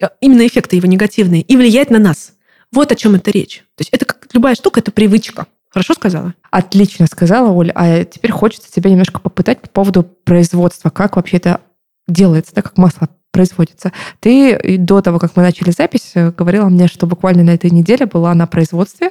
э, 0.00 0.08
именно 0.20 0.46
эффекты 0.46 0.76
его 0.76 0.86
негативные, 0.86 1.42
и 1.42 1.56
влиять 1.56 1.90
на 1.90 1.98
нас. 1.98 2.32
Вот 2.72 2.92
о 2.92 2.96
чем 2.96 3.14
это 3.14 3.30
речь. 3.30 3.64
То 3.76 3.82
есть 3.82 3.90
это 3.92 4.04
как 4.04 4.26
любая 4.32 4.54
штука, 4.56 4.80
это 4.80 4.90
привычка. 4.90 5.46
Хорошо 5.70 5.94
сказала? 5.94 6.34
Отлично 6.50 7.06
сказала, 7.06 7.50
Оля. 7.50 7.72
А 7.74 8.04
теперь 8.04 8.30
хочется 8.30 8.70
тебя 8.70 8.90
немножко 8.90 9.20
попытать 9.20 9.60
по 9.60 9.68
поводу 9.68 10.02
производства. 10.02 10.90
Как 10.90 11.16
вообще 11.16 11.38
это 11.38 11.60
делается, 12.06 12.54
да, 12.54 12.62
как 12.62 12.76
масло 12.78 13.08
производится. 13.34 13.92
Ты 14.20 14.78
до 14.78 15.02
того, 15.02 15.18
как 15.18 15.34
мы 15.34 15.42
начали 15.42 15.72
запись, 15.72 16.12
э, 16.14 16.30
говорила 16.30 16.68
мне, 16.68 16.86
что 16.86 17.06
буквально 17.06 17.42
на 17.42 17.50
этой 17.50 17.70
неделе 17.70 18.06
была 18.06 18.32
на 18.32 18.46
производстве 18.46 19.10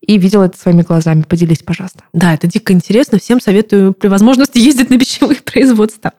и 0.00 0.18
видела 0.18 0.44
это 0.44 0.58
своими 0.58 0.82
глазами. 0.82 1.22
Поделись, 1.22 1.62
пожалуйста. 1.62 2.02
Да, 2.12 2.34
это 2.34 2.48
дико 2.48 2.72
интересно. 2.72 3.20
Всем 3.20 3.40
советую 3.40 3.94
при 3.94 4.08
возможности 4.08 4.58
ездить 4.70 4.90
на 4.90 4.98
пищевые 4.98 5.40
производства. 5.40 6.12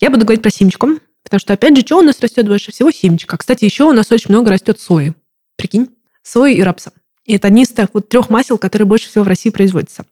Я 0.00 0.10
буду 0.10 0.24
говорить 0.24 0.42
про 0.42 0.50
семечку, 0.50 0.88
потому 1.22 1.38
что, 1.38 1.52
опять 1.52 1.76
же, 1.76 1.82
что 1.82 1.98
у 1.98 2.02
нас 2.02 2.20
растет 2.20 2.48
больше 2.48 2.72
всего? 2.72 2.90
Семечка. 2.90 3.36
Кстати, 3.36 3.64
еще 3.64 3.84
у 3.84 3.92
нас 3.92 4.10
очень 4.10 4.30
много 4.30 4.50
растет 4.50 4.80
сои. 4.80 5.14
Прикинь? 5.56 5.90
Сои 6.24 6.54
и 6.54 6.62
рапса. 6.62 6.90
И 7.24 7.36
это 7.36 7.46
одни 7.46 7.62
из 7.62 7.68
тех 7.68 7.90
вот 7.92 8.08
трех 8.08 8.28
масел, 8.28 8.58
которые 8.58 8.86
больше 8.86 9.08
всего 9.08 9.22
в 9.22 9.28
России 9.28 9.50
производятся. 9.50 10.04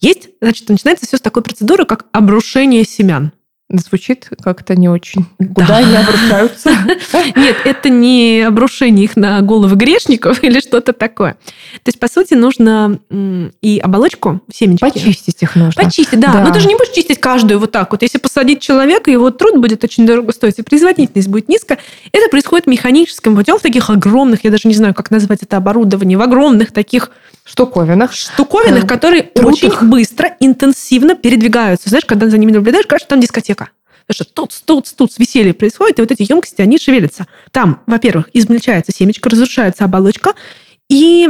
Есть, 0.00 0.28
значит, 0.40 0.68
начинается 0.68 1.06
все 1.06 1.16
с 1.16 1.20
такой 1.20 1.42
процедуры, 1.42 1.84
как 1.84 2.06
обрушение 2.12 2.84
семян. 2.84 3.32
Звучит 3.72 4.28
как-то 4.42 4.74
не 4.74 4.88
очень. 4.88 5.24
Куда 5.38 5.66
да. 5.66 5.76
они 5.78 5.96
обрушаются? 5.96 6.70
Нет, 7.36 7.56
это 7.64 7.88
не 7.88 8.42
обрушение 8.42 9.04
их 9.04 9.16
на 9.16 9.40
головы 9.40 9.76
грешников 9.76 10.42
или 10.44 10.60
что-то 10.60 10.92
такое. 10.92 11.32
То 11.82 11.88
есть, 11.88 11.98
по 11.98 12.08
сути, 12.08 12.34
нужно 12.34 13.00
и 13.62 13.80
оболочку 13.82 14.42
семечки... 14.52 14.80
Почистить 14.80 15.42
их 15.42 15.56
нужно. 15.56 15.82
Почистить, 15.82 16.20
да. 16.20 16.32
да. 16.32 16.44
Но 16.44 16.52
ты 16.52 16.60
же 16.60 16.68
не 16.68 16.74
будешь 16.74 16.92
чистить 16.92 17.18
каждую 17.18 17.58
вот 17.60 17.72
так 17.72 17.90
вот. 17.92 18.02
Если 18.02 18.18
посадить 18.18 18.60
человека, 18.60 19.10
его 19.10 19.30
труд 19.30 19.58
будет 19.58 19.82
очень 19.84 20.06
дорого 20.06 20.32
стоить, 20.32 20.58
и 20.58 20.62
производительность 20.62 21.28
будет 21.28 21.48
низко. 21.48 21.78
Это 22.12 22.28
происходит 22.30 22.66
механическим 22.66 23.34
путем 23.34 23.58
в 23.58 23.62
таких 23.62 23.88
огромных, 23.88 24.44
я 24.44 24.50
даже 24.50 24.68
не 24.68 24.74
знаю, 24.74 24.94
как 24.94 25.10
назвать 25.10 25.42
это 25.42 25.56
оборудование, 25.56 26.18
в 26.18 26.22
огромных 26.22 26.72
таких 26.72 27.10
штуковинах. 27.44 28.12
Штуковинах, 28.12 28.86
которые 28.86 29.22
Трутых. 29.22 29.82
очень 29.82 29.88
быстро, 29.88 30.36
интенсивно 30.40 31.14
передвигаются. 31.14 31.88
Знаешь, 31.88 32.04
когда 32.04 32.28
за 32.28 32.38
ними 32.38 32.52
наблюдаешь, 32.52 32.86
кажется, 32.86 33.08
там 33.08 33.20
дискотека. 33.20 33.61
Потому 34.12 34.24
что 34.24 34.34
тут, 34.34 34.62
тут, 34.64 34.96
тут 34.96 35.18
веселье 35.18 35.54
происходит, 35.54 35.98
и 35.98 36.02
вот 36.02 36.10
эти 36.10 36.30
емкости, 36.30 36.60
они 36.60 36.78
шевелятся. 36.78 37.26
Там, 37.50 37.82
во-первых, 37.86 38.28
измельчается 38.32 38.92
семечко, 38.92 39.30
разрушается 39.30 39.84
оболочка, 39.84 40.34
и, 40.88 41.28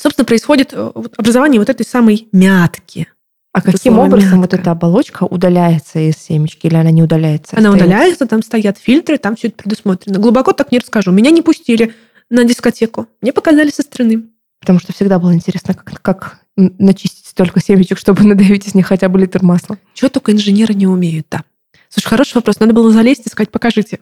собственно, 0.00 0.24
происходит 0.24 0.72
э, 0.72 0.90
образование 1.16 1.60
вот 1.60 1.68
этой 1.68 1.84
самой 1.84 2.28
мятки. 2.32 3.08
А 3.52 3.60
каким 3.60 3.98
образом 3.98 4.38
мягко. 4.38 4.52
вот 4.52 4.54
эта 4.54 4.70
оболочка 4.70 5.24
удаляется 5.24 5.98
из 5.98 6.16
семечки 6.16 6.66
или 6.66 6.76
она 6.76 6.90
не 6.90 7.02
удаляется? 7.02 7.56
Она 7.56 7.70
остается? 7.70 7.86
удаляется, 7.86 8.26
там 8.26 8.42
стоят 8.42 8.78
фильтры, 8.78 9.18
там 9.18 9.36
все 9.36 9.48
это 9.48 9.56
предусмотрено. 9.56 10.18
Глубоко 10.18 10.52
так 10.52 10.70
не 10.70 10.78
расскажу. 10.78 11.10
Меня 11.10 11.30
не 11.30 11.42
пустили 11.42 11.94
на 12.30 12.44
дискотеку. 12.44 13.06
Мне 13.20 13.32
показали 13.32 13.70
со 13.70 13.82
стороны. 13.82 14.24
Потому 14.60 14.80
что 14.80 14.92
всегда 14.92 15.18
было 15.18 15.34
интересно, 15.34 15.74
как, 15.74 16.00
как 16.02 16.40
начистить 16.56 17.26
столько 17.26 17.60
семечек, 17.60 17.98
чтобы 17.98 18.22
надавить 18.24 18.66
из 18.66 18.74
них 18.74 18.86
хотя 18.86 19.08
бы 19.08 19.18
литр 19.18 19.42
масла. 19.42 19.78
Чего 19.94 20.08
только 20.08 20.32
инженеры 20.32 20.74
не 20.74 20.86
умеют, 20.86 21.26
да. 21.30 21.42
Слушай, 21.88 22.08
хороший 22.08 22.34
вопрос. 22.34 22.60
Надо 22.60 22.72
было 22.72 22.92
залезть 22.92 23.26
и 23.26 23.28
сказать, 23.28 23.50
покажите. 23.50 24.00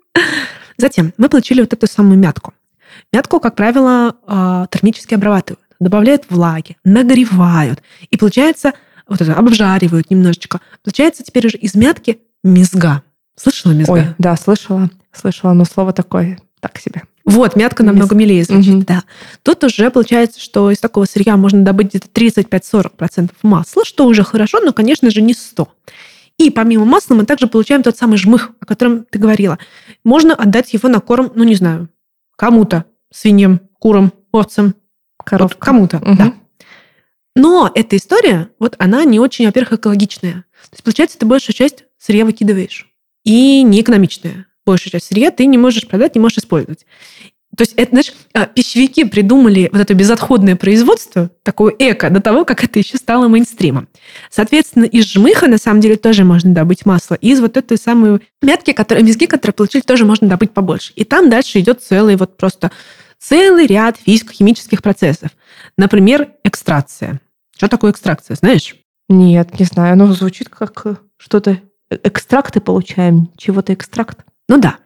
Затем 0.78 1.12
мы 1.16 1.28
получили 1.28 1.60
вот 1.60 1.72
эту 1.72 1.86
самую 1.86 2.18
мятку. 2.18 2.54
Мятку, 3.12 3.40
как 3.40 3.56
правило, 3.56 4.16
а, 4.26 4.66
термически 4.70 5.14
обрабатывают, 5.14 5.60
добавляют 5.80 6.24
влаги, 6.28 6.76
нагревают. 6.84 7.82
И 8.10 8.16
получается, 8.16 8.72
вот 9.06 9.20
это, 9.20 9.34
обжаривают 9.34 10.10
немножечко. 10.10 10.60
Получается 10.82 11.22
теперь 11.22 11.46
уже 11.46 11.56
из 11.56 11.74
мятки 11.74 12.20
мезга. 12.44 13.02
Слышала 13.36 13.72
мезга? 13.72 13.92
Ой, 13.92 14.04
да, 14.18 14.36
слышала. 14.36 14.90
Слышала, 15.12 15.52
но 15.52 15.64
слово 15.64 15.92
такое 15.92 16.38
так 16.60 16.78
себе. 16.78 17.02
Вот, 17.24 17.56
мятка 17.56 17.82
намного 17.82 18.14
милее 18.14 18.42
звучит, 18.42 18.74
угу. 18.74 18.84
да. 18.86 19.04
Тут 19.42 19.62
уже 19.64 19.90
получается, 19.90 20.40
что 20.40 20.70
из 20.70 20.78
такого 20.78 21.04
сырья 21.04 21.36
можно 21.36 21.62
добыть 21.62 21.88
где-то 21.88 22.08
35-40% 22.08 23.30
масла, 23.42 23.84
что 23.84 24.06
уже 24.06 24.24
хорошо, 24.24 24.60
но, 24.60 24.72
конечно 24.72 25.10
же, 25.10 25.20
не 25.20 25.34
100. 25.34 25.68
И 26.38 26.50
помимо 26.50 26.84
масла 26.84 27.14
мы 27.14 27.26
также 27.26 27.48
получаем 27.48 27.82
тот 27.82 27.96
самый 27.96 28.16
жмых, 28.16 28.52
о 28.60 28.66
котором 28.66 29.04
ты 29.04 29.18
говорила. 29.18 29.58
Можно 30.04 30.34
отдать 30.34 30.72
его 30.72 30.88
на 30.88 31.00
корм, 31.00 31.32
ну, 31.34 31.44
не 31.44 31.56
знаю, 31.56 31.88
кому-то, 32.36 32.84
свиньям, 33.12 33.60
курам, 33.78 34.12
овцам, 34.32 34.74
вот 35.30 35.54
кому-то, 35.56 35.98
угу. 35.98 36.16
да. 36.16 36.34
Но 37.34 37.70
эта 37.74 37.96
история, 37.96 38.50
вот 38.58 38.74
она 38.78 39.04
не 39.04 39.20
очень, 39.20 39.46
во-первых, 39.46 39.74
экологичная. 39.74 40.32
То 40.32 40.72
есть, 40.72 40.84
получается, 40.84 41.18
ты 41.18 41.26
большую 41.26 41.54
часть 41.54 41.84
сырья 41.98 42.24
выкидываешь. 42.24 42.88
И 43.24 43.62
неэкономичная 43.62 44.48
большая 44.68 44.92
часть 44.92 45.06
сырья 45.06 45.30
ты 45.30 45.46
не 45.46 45.56
можешь 45.56 45.88
продать, 45.88 46.14
не 46.14 46.20
можешь 46.20 46.38
использовать. 46.38 46.84
То 47.58 47.62
есть, 47.62 47.74
это, 47.74 47.90
знаешь, 47.90 48.12
а, 48.34 48.46
пищевики 48.46 49.02
придумали 49.02 49.68
вот 49.72 49.80
это 49.80 49.92
безотходное 49.92 50.54
производство, 50.54 51.28
такое 51.42 51.74
эко, 51.76 52.08
до 52.08 52.20
того, 52.20 52.44
как 52.44 52.62
это 52.62 52.78
еще 52.78 52.98
стало 52.98 53.26
мейнстримом. 53.26 53.88
Соответственно, 54.30 54.84
из 54.84 55.06
жмыха, 55.06 55.48
на 55.48 55.58
самом 55.58 55.80
деле, 55.80 55.96
тоже 55.96 56.22
можно 56.22 56.54
добыть 56.54 56.86
масло. 56.86 57.16
Из 57.16 57.40
вот 57.40 57.56
этой 57.56 57.76
самой 57.76 58.20
мятки, 58.40 58.70
которые, 58.70 59.04
мезги, 59.04 59.26
которые 59.26 59.54
получили, 59.54 59.82
тоже 59.82 60.04
можно 60.04 60.28
добыть 60.28 60.52
побольше. 60.52 60.92
И 60.94 61.02
там 61.02 61.30
дальше 61.30 61.58
идет 61.58 61.82
целый 61.82 62.14
вот 62.14 62.36
просто 62.36 62.70
целый 63.18 63.66
ряд 63.66 63.96
физико-химических 63.96 64.80
процессов. 64.80 65.30
Например, 65.76 66.28
экстракция. 66.44 67.20
Что 67.56 67.66
такое 67.66 67.90
экстракция, 67.90 68.36
знаешь? 68.36 68.76
Нет, 69.08 69.58
не 69.58 69.66
знаю. 69.66 69.94
Оно 69.94 70.12
звучит 70.12 70.48
как 70.48 71.00
что-то... 71.16 71.58
Э, 71.90 71.96
экстракты 72.04 72.60
получаем, 72.60 73.32
чего-то 73.36 73.74
экстракт. 73.74 74.20
Ну 74.48 74.58
да. 74.58 74.78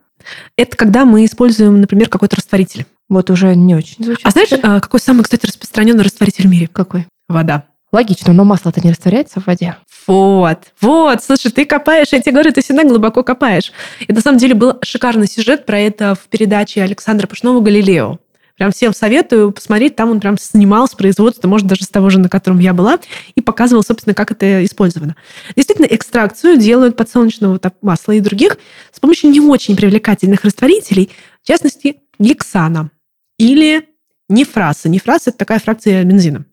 Это 0.57 0.77
когда 0.77 1.05
мы 1.05 1.25
используем, 1.25 1.81
например, 1.81 2.09
какой-то 2.09 2.37
растворитель. 2.37 2.87
Вот 3.09 3.31
уже 3.31 3.55
не 3.55 3.75
очень 3.75 4.05
звучит. 4.05 4.25
А 4.25 4.31
знаешь, 4.31 4.49
а, 4.63 4.81
какой 4.81 5.01
самый, 5.01 5.23
кстати, 5.23 5.47
распространенный 5.47 6.05
растворитель 6.05 6.47
в 6.47 6.51
мире? 6.51 6.69
Какой? 6.73 7.07
Вода. 7.29 7.65
Логично, 7.93 8.33
но 8.33 8.45
масло-то 8.45 8.81
не 8.81 8.91
растворяется 8.91 9.41
в 9.41 9.47
воде. 9.47 9.77
Вот, 10.07 10.59
вот, 10.81 11.23
слушай, 11.23 11.51
ты 11.53 11.67
копаешь, 11.67 12.09
я 12.13 12.21
тебе 12.21 12.33
говорю, 12.33 12.51
ты 12.51 12.63
всегда 12.63 12.85
глубоко 12.85 13.23
копаешь. 13.23 13.71
И 14.01 14.13
на 14.13 14.21
самом 14.23 14.39
деле 14.39 14.55
был 14.55 14.79
шикарный 14.83 15.29
сюжет 15.29 15.67
про 15.67 15.79
это 15.79 16.15
в 16.15 16.27
передаче 16.29 16.83
Александра 16.83 17.27
Пушнова 17.27 17.61
«Галилео». 17.61 18.19
Прям 18.63 18.71
всем 18.71 18.95
советую 18.95 19.51
посмотреть. 19.51 19.97
Там 19.97 20.13
он 20.13 20.21
прям 20.21 20.39
снимал 20.39 20.87
с 20.87 20.95
производства, 20.95 21.49
может, 21.49 21.67
даже 21.67 21.83
с 21.83 21.89
того 21.89 22.11
же, 22.11 22.21
на 22.21 22.29
котором 22.29 22.61
я 22.61 22.73
была, 22.73 23.01
и 23.35 23.41
показывал, 23.41 23.83
собственно, 23.83 24.15
как 24.15 24.31
это 24.31 24.65
использовано. 24.65 25.17
Действительно, 25.57 25.87
экстракцию 25.87 26.59
делают 26.59 26.97
подсолнечного 26.97 27.61
масла 27.81 28.13
и 28.13 28.21
других 28.21 28.59
с 28.93 29.01
помощью 29.01 29.31
не 29.31 29.41
очень 29.41 29.75
привлекательных 29.75 30.45
растворителей, 30.45 31.11
в 31.43 31.49
частности, 31.49 31.97
гексана 32.21 32.93
или 33.37 33.89
нефраса. 34.29 34.89
Нефраз– 34.89 35.23
это 35.27 35.39
такая 35.39 35.59
фракция 35.59 36.05
бензина. 36.05 36.45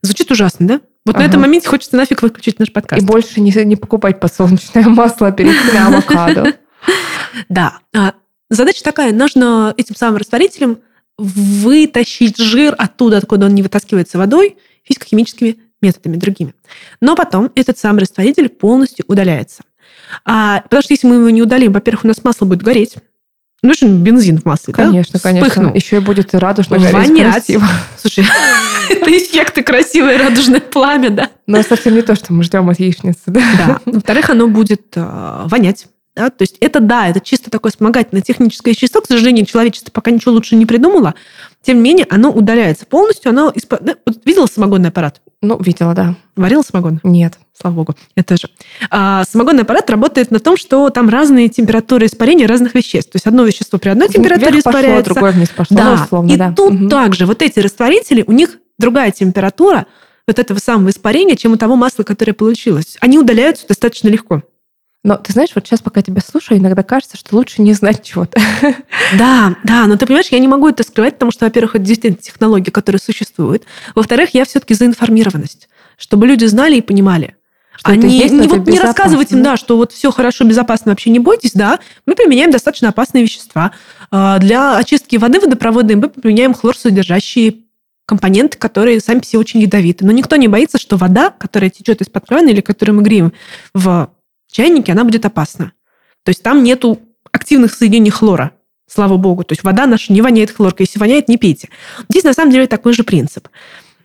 Звучит 0.00 0.32
ужасно, 0.32 0.66
да? 0.66 0.80
Вот 1.06 1.14
ага. 1.14 1.24
на 1.24 1.28
этом 1.28 1.42
моменте 1.42 1.68
хочется 1.68 1.96
нафиг 1.96 2.22
выключить 2.22 2.58
наш 2.58 2.72
подкаст. 2.72 3.00
И 3.00 3.06
больше 3.06 3.40
не, 3.40 3.52
не 3.64 3.76
покупать 3.76 4.18
подсолнечное 4.18 4.82
масло 4.88 5.30
перед 5.30 5.54
авокадо. 5.80 6.54
Да. 7.48 7.78
А 7.94 8.14
Задача 8.52 8.84
такая, 8.84 9.14
нужно 9.14 9.72
этим 9.78 9.96
самым 9.96 10.18
растворителем 10.18 10.80
вытащить 11.18 12.38
жир 12.38 12.74
оттуда, 12.78 13.18
откуда 13.18 13.46
он 13.46 13.54
не 13.54 13.62
вытаскивается 13.62 14.18
водой, 14.18 14.56
физико-химическими 14.84 15.58
методами 15.80 16.16
другими. 16.16 16.54
Но 17.00 17.16
потом 17.16 17.50
этот 17.54 17.78
самый 17.78 18.00
растворитель 18.00 18.48
полностью 18.48 19.04
удаляется. 19.08 19.62
А, 20.24 20.60
потому 20.62 20.82
что 20.82 20.92
если 20.92 21.06
мы 21.06 21.16
его 21.16 21.30
не 21.30 21.42
удалим, 21.42 21.72
во-первых, 21.72 22.04
у 22.04 22.08
нас 22.08 22.22
масло 22.24 22.46
будет 22.46 22.62
гореть, 22.62 22.96
Нужен 23.64 24.02
бензин 24.02 24.38
в 24.38 24.44
масле, 24.44 24.74
конечно, 24.74 25.20
да? 25.20 25.20
Конечно, 25.22 25.60
конечно. 25.60 25.76
Еще 25.76 25.96
и 25.98 26.00
будет 26.00 26.34
радужно 26.34 26.78
Вонять. 26.78 27.32
красиво. 27.32 27.64
Слушай, 27.96 28.24
это 28.90 29.16
эффекты 29.16 29.62
красивое 29.62 30.18
радужное 30.18 30.58
пламя, 30.58 31.10
да? 31.10 31.30
Но 31.46 31.62
совсем 31.62 31.94
не 31.94 32.02
то, 32.02 32.16
что 32.16 32.32
мы 32.32 32.42
ждем 32.42 32.68
от 32.70 32.80
яичницы, 32.80 33.20
да? 33.26 33.40
Да. 33.56 33.80
Во-вторых, 33.86 34.30
оно 34.30 34.48
будет 34.48 34.96
э, 34.96 35.42
вонять. 35.44 35.86
Да? 36.14 36.30
То 36.30 36.42
есть 36.42 36.58
это, 36.60 36.80
да, 36.80 37.08
это 37.08 37.20
чисто 37.20 37.50
такое 37.50 37.70
вспомогательное 37.70 38.22
техническое 38.22 38.72
вещество. 38.72 39.00
К 39.00 39.06
сожалению, 39.06 39.46
человечество 39.46 39.90
пока 39.90 40.10
ничего 40.10 40.32
лучше 40.32 40.56
не 40.56 40.66
придумало. 40.66 41.14
Тем 41.62 41.78
не 41.78 41.82
менее, 41.82 42.06
оно 42.10 42.30
удаляется 42.30 42.84
полностью. 42.84 43.30
Оно 43.30 43.50
исп... 43.54 43.72
вот 43.72 44.26
видела 44.26 44.46
самогонный 44.46 44.90
аппарат? 44.90 45.22
Ну, 45.40 45.60
видела, 45.60 45.94
да. 45.94 46.14
Варила 46.36 46.62
самогон? 46.62 47.00
Нет. 47.02 47.38
Слава 47.58 47.74
богу, 47.74 47.94
я 48.16 48.22
тоже. 48.22 48.48
А, 48.90 49.24
самогонный 49.24 49.62
аппарат 49.62 49.88
работает 49.90 50.30
на 50.30 50.38
том, 50.38 50.56
что 50.56 50.90
там 50.90 51.08
разные 51.08 51.48
температуры 51.48 52.06
испарения 52.06 52.46
разных 52.46 52.74
веществ. 52.74 53.12
То 53.12 53.16
есть 53.16 53.26
одно 53.26 53.44
вещество 53.44 53.78
при 53.78 53.88
одной 53.88 54.08
температуре 54.08 54.52
Вверх 54.52 54.66
испаряется. 54.66 55.10
Пошло, 55.10 55.14
другое 55.14 55.32
вниз 55.32 55.48
пошло. 55.48 55.76
Да. 55.76 55.96
Ну, 55.96 56.02
условно, 56.02 56.32
и 56.32 56.36
да. 56.36 56.52
тут 56.52 56.74
угу. 56.74 56.88
также 56.88 57.26
вот 57.26 57.42
эти 57.42 57.60
растворители, 57.60 58.24
у 58.26 58.32
них 58.32 58.58
другая 58.78 59.10
температура 59.10 59.86
вот 60.26 60.38
этого 60.38 60.58
самого 60.58 60.90
испарения, 60.90 61.36
чем 61.36 61.52
у 61.52 61.56
того 61.56 61.76
масла, 61.76 62.02
которое 62.02 62.32
получилось. 62.32 62.96
Они 63.00 63.18
удаляются 63.18 63.66
достаточно 63.66 64.08
легко. 64.08 64.42
Но 65.04 65.16
ты 65.16 65.32
знаешь, 65.32 65.50
вот 65.54 65.66
сейчас, 65.66 65.80
пока 65.80 66.00
тебя 66.00 66.20
слушаю, 66.20 66.58
иногда 66.58 66.84
кажется, 66.84 67.16
что 67.16 67.34
лучше 67.34 67.60
не 67.60 67.72
знать 67.72 68.04
чего-то. 68.04 68.40
Да, 69.18 69.56
да, 69.64 69.86
но 69.86 69.96
ты 69.96 70.06
понимаешь, 70.06 70.28
я 70.30 70.38
не 70.38 70.48
могу 70.48 70.68
это 70.68 70.82
скрывать, 70.84 71.14
потому 71.14 71.32
что, 71.32 71.44
во-первых, 71.44 71.74
это 71.74 71.84
действительно 71.84 72.22
технологии, 72.22 72.70
которые 72.70 73.00
существуют. 73.00 73.64
Во-вторых, 73.94 74.30
я 74.32 74.44
все-таки 74.44 74.74
за 74.74 74.86
информированность, 74.86 75.68
чтобы 75.98 76.26
люди 76.26 76.44
знали 76.46 76.76
и 76.76 76.80
понимали. 76.80 77.36
Что 77.74 77.90
Они, 77.90 78.16
есть, 78.16 78.32
не, 78.32 78.46
вот, 78.46 78.66
не 78.66 78.78
рассказывать 78.78 79.32
им, 79.32 79.42
да, 79.42 79.56
что 79.56 79.76
вот 79.76 79.92
все 79.92 80.10
хорошо, 80.12 80.44
безопасно, 80.44 80.92
вообще 80.92 81.10
не 81.10 81.18
бойтесь, 81.18 81.52
да. 81.52 81.80
Мы 82.06 82.14
применяем 82.14 82.50
достаточно 82.50 82.90
опасные 82.90 83.22
вещества. 83.22 83.72
А, 84.10 84.38
для 84.38 84.76
очистки 84.76 85.16
воды 85.16 85.40
водопроводной 85.40 85.96
мы 85.96 86.08
применяем 86.08 86.54
хлорсодержащие 86.54 87.56
компоненты, 88.06 88.56
которые 88.56 89.00
сами 89.00 89.20
все 89.20 89.38
очень 89.38 89.60
ядовиты. 89.60 90.04
Но 90.04 90.12
никто 90.12 90.36
не 90.36 90.48
боится, 90.48 90.78
что 90.78 90.96
вода, 90.96 91.30
которая 91.30 91.70
течет 91.70 92.00
из-под 92.02 92.26
крана 92.26 92.48
или 92.48 92.60
которую 92.60 92.96
мы 92.96 93.02
греем 93.02 93.32
в 93.74 94.10
чайнике, 94.52 94.92
она 94.92 95.04
будет 95.04 95.24
опасна. 95.24 95.72
То 96.24 96.30
есть 96.30 96.42
там 96.42 96.62
нету 96.62 97.00
активных 97.32 97.74
соединений 97.74 98.10
хлора, 98.10 98.52
слава 98.86 99.16
богу. 99.16 99.42
То 99.44 99.52
есть 99.52 99.64
вода 99.64 99.86
наша 99.86 100.12
не 100.12 100.22
воняет 100.22 100.50
хлоркой. 100.50 100.86
Если 100.86 100.98
воняет, 100.98 101.28
не 101.28 101.38
пейте. 101.38 101.68
Здесь 102.08 102.24
на 102.24 102.32
самом 102.32 102.52
деле 102.52 102.66
такой 102.66 102.92
же 102.92 103.02
принцип. 103.02 103.48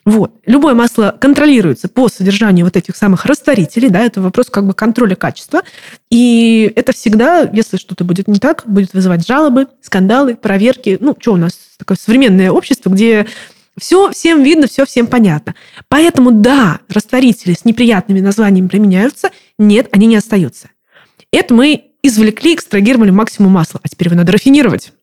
Вот. 0.06 0.32
Любое 0.46 0.74
масло 0.74 1.14
контролируется 1.20 1.90
по 1.90 2.08
содержанию 2.08 2.66
вот 2.66 2.78
этих 2.78 2.96
самых 2.96 3.26
растворителей, 3.26 3.90
да, 3.90 4.00
это 4.00 4.22
вопрос 4.22 4.50
как 4.50 4.66
бы 4.66 4.74
контроля 4.74 5.16
качества. 5.16 5.64
И 6.10 6.72
это 6.78 6.94
всегда, 6.94 7.42
если 7.42 7.76
что-то 7.76 8.06
будет 8.06 8.30
не 8.30 8.40
так, 8.40 8.64
будет 8.66 8.94
вызывать 8.94 9.28
жалобы, 9.28 9.68
скандалы, 9.82 10.38
проверки. 10.38 10.98
Ну, 11.02 11.14
что 11.20 11.34
у 11.34 11.36
нас 11.36 11.60
такое 11.78 11.98
современное 11.98 12.52
общество, 12.52 12.90
где 12.90 13.28
все 13.78 14.12
всем 14.12 14.44
видно, 14.44 14.68
все 14.68 14.86
всем 14.86 15.08
понятно. 15.08 15.56
Поэтому 15.88 16.32
да, 16.32 16.80
растворители 16.90 17.54
с 17.54 17.66
неприятными 17.66 18.20
названиями 18.20 18.68
применяются, 18.68 19.32
нет, 19.58 19.90
они 19.92 20.08
не 20.08 20.16
остаются. 20.16 20.70
Это 21.32 21.54
мы 21.54 21.92
извлекли, 22.04 22.56
экстрагировали 22.56 23.12
максимум 23.12 23.54
масла, 23.54 23.80
а 23.84 23.88
теперь 23.90 24.08
его 24.08 24.18
надо 24.18 24.32
рафинировать. 24.32 24.94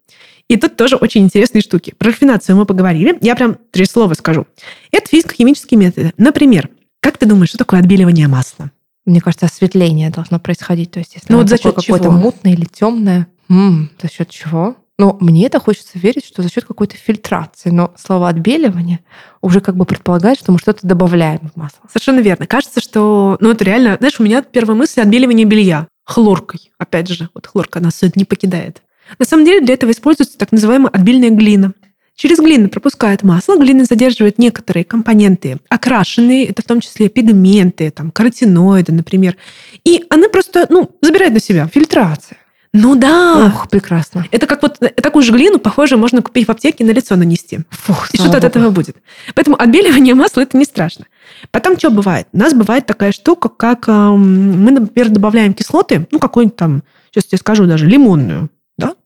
И 0.49 0.57
тут 0.57 0.77
тоже 0.77 0.97
очень 0.97 1.23
интересные 1.23 1.63
штуки. 1.63 1.95
Про 1.97 2.09
рафинацию 2.09 2.57
мы 2.57 2.67
поговорили. 2.67 3.17
Я 3.23 3.35
прям 3.35 3.57
три 3.71 3.87
слова 3.87 4.13
скажу. 4.15 4.47
Это 4.91 5.09
физико-химические 5.09 5.79
методы. 5.79 6.13
Например, 6.19 6.69
как 7.01 7.17
ты 7.17 7.27
думаешь, 7.27 7.49
что 7.49 7.59
такое 7.59 7.81
отбеливание 7.81 8.29
масла? 8.29 8.71
Мне 9.07 9.21
кажется, 9.21 9.47
осветление 9.47 10.11
должно 10.11 10.39
происходить. 10.39 10.91
То 10.91 10.99
есть, 10.99 11.15
если 11.15 11.33
ну, 11.33 11.39
вот 11.39 11.49
за 11.49 11.59
счет 11.59 11.75
какое-то 11.75 12.11
мутное 12.11 12.53
или 12.53 12.65
темное, 12.65 13.27
м-м, 13.49 13.91
за 14.01 14.11
счет 14.11 14.31
чего? 14.31 14.77
Но 14.99 15.17
мне 15.21 15.47
это 15.47 15.59
хочется 15.59 15.99
верить, 15.99 16.25
что 16.25 16.43
за 16.43 16.51
счет 16.51 16.65
какой-то 16.65 16.97
фильтрации. 16.97 17.71
Но 17.71 17.93
слово 17.97 18.29
отбеливание 18.29 19.01
уже 19.43 19.61
как 19.61 19.77
бы 19.77 19.85
предполагает, 19.85 20.39
что 20.39 20.53
мы 20.53 20.59
что-то 20.59 20.87
добавляем 20.87 21.51
в 21.53 21.57
масло. 21.57 21.81
Совершенно 21.89 22.21
верно. 22.21 22.47
Кажется, 22.47 22.81
что... 22.81 23.37
Ну, 23.41 23.51
это 23.51 23.65
реально... 23.65 23.97
Знаешь, 23.99 24.21
у 24.21 24.23
меня 24.23 24.43
первая 24.43 24.77
мысль 24.77 25.01
отбеливание 25.01 25.47
белья. 25.47 25.89
Хлоркой. 26.05 26.71
Опять 26.79 27.09
же, 27.09 27.29
вот 27.35 27.47
хлорка 27.47 27.81
нас 27.81 28.01
не 28.15 28.25
покидает. 28.25 28.83
На 29.19 29.25
самом 29.25 29.45
деле 29.45 29.61
для 29.61 29.75
этого 29.75 29.91
используется 29.91 30.39
так 30.39 30.53
называемая 30.53 30.91
отбельная 30.91 31.31
глина. 31.31 31.73
Через 32.17 32.39
глину 32.39 32.69
пропускает 32.69 33.25
масло, 33.25 33.57
глина 33.57 33.85
задерживает 33.85 34.39
некоторые 34.39 34.85
компоненты, 34.85 35.59
окрашенные, 35.69 36.47
это 36.47 36.63
в 36.63 36.65
том 36.65 36.81
числе 36.81 37.09
пигменты, 37.09 37.91
там, 37.91 38.13
каротиноиды, 38.13 38.93
например. 38.93 39.37
И 39.85 40.05
она 40.11 40.29
просто 40.29 40.67
ну, 40.71 40.97
забирает 41.03 41.33
на 41.33 41.41
себя 41.41 41.67
фильтрация. 41.67 42.39
Ну 42.77 42.97
да. 42.97 43.53
Ох, 43.55 43.69
прекрасно. 43.69 44.27
Это 44.33 44.49
как 44.49 44.61
вот 44.63 44.81
такую 44.81 45.23
же 45.23 45.31
глину, 45.31 45.61
похоже, 45.61 45.97
можно 45.97 46.23
купить 46.23 46.49
в 46.49 46.51
аптеке 46.51 46.83
и 46.83 46.87
на 46.87 46.91
лицо 46.91 47.15
нанести. 47.15 47.61
Фух, 47.71 48.11
и 48.13 48.17
что-то 48.17 48.39
от 48.39 48.45
этого 48.45 48.71
будет. 48.71 48.97
Поэтому 49.37 49.57
отбеливание 49.57 50.15
масла 50.17 50.41
это 50.41 50.59
не 50.59 50.65
страшно. 50.65 51.07
Потом 51.53 51.79
что 51.79 51.91
бывает? 51.91 52.27
У 52.33 52.39
нас 52.39 52.53
бывает 52.53 52.85
такая 52.85 53.13
штука, 53.13 53.49
как 53.49 53.89
эм, 53.89 54.65
мы, 54.65 54.73
например, 54.73 55.09
добавляем 55.11 55.55
кислоты, 55.55 56.09
ну, 56.11 56.19
какой-нибудь 56.19 56.57
там, 56.57 56.83
сейчас 57.13 57.27
тебе 57.27 57.39
скажу 57.39 57.67
даже, 57.67 57.87
лимонную, 57.87 58.51
да, 58.77 58.97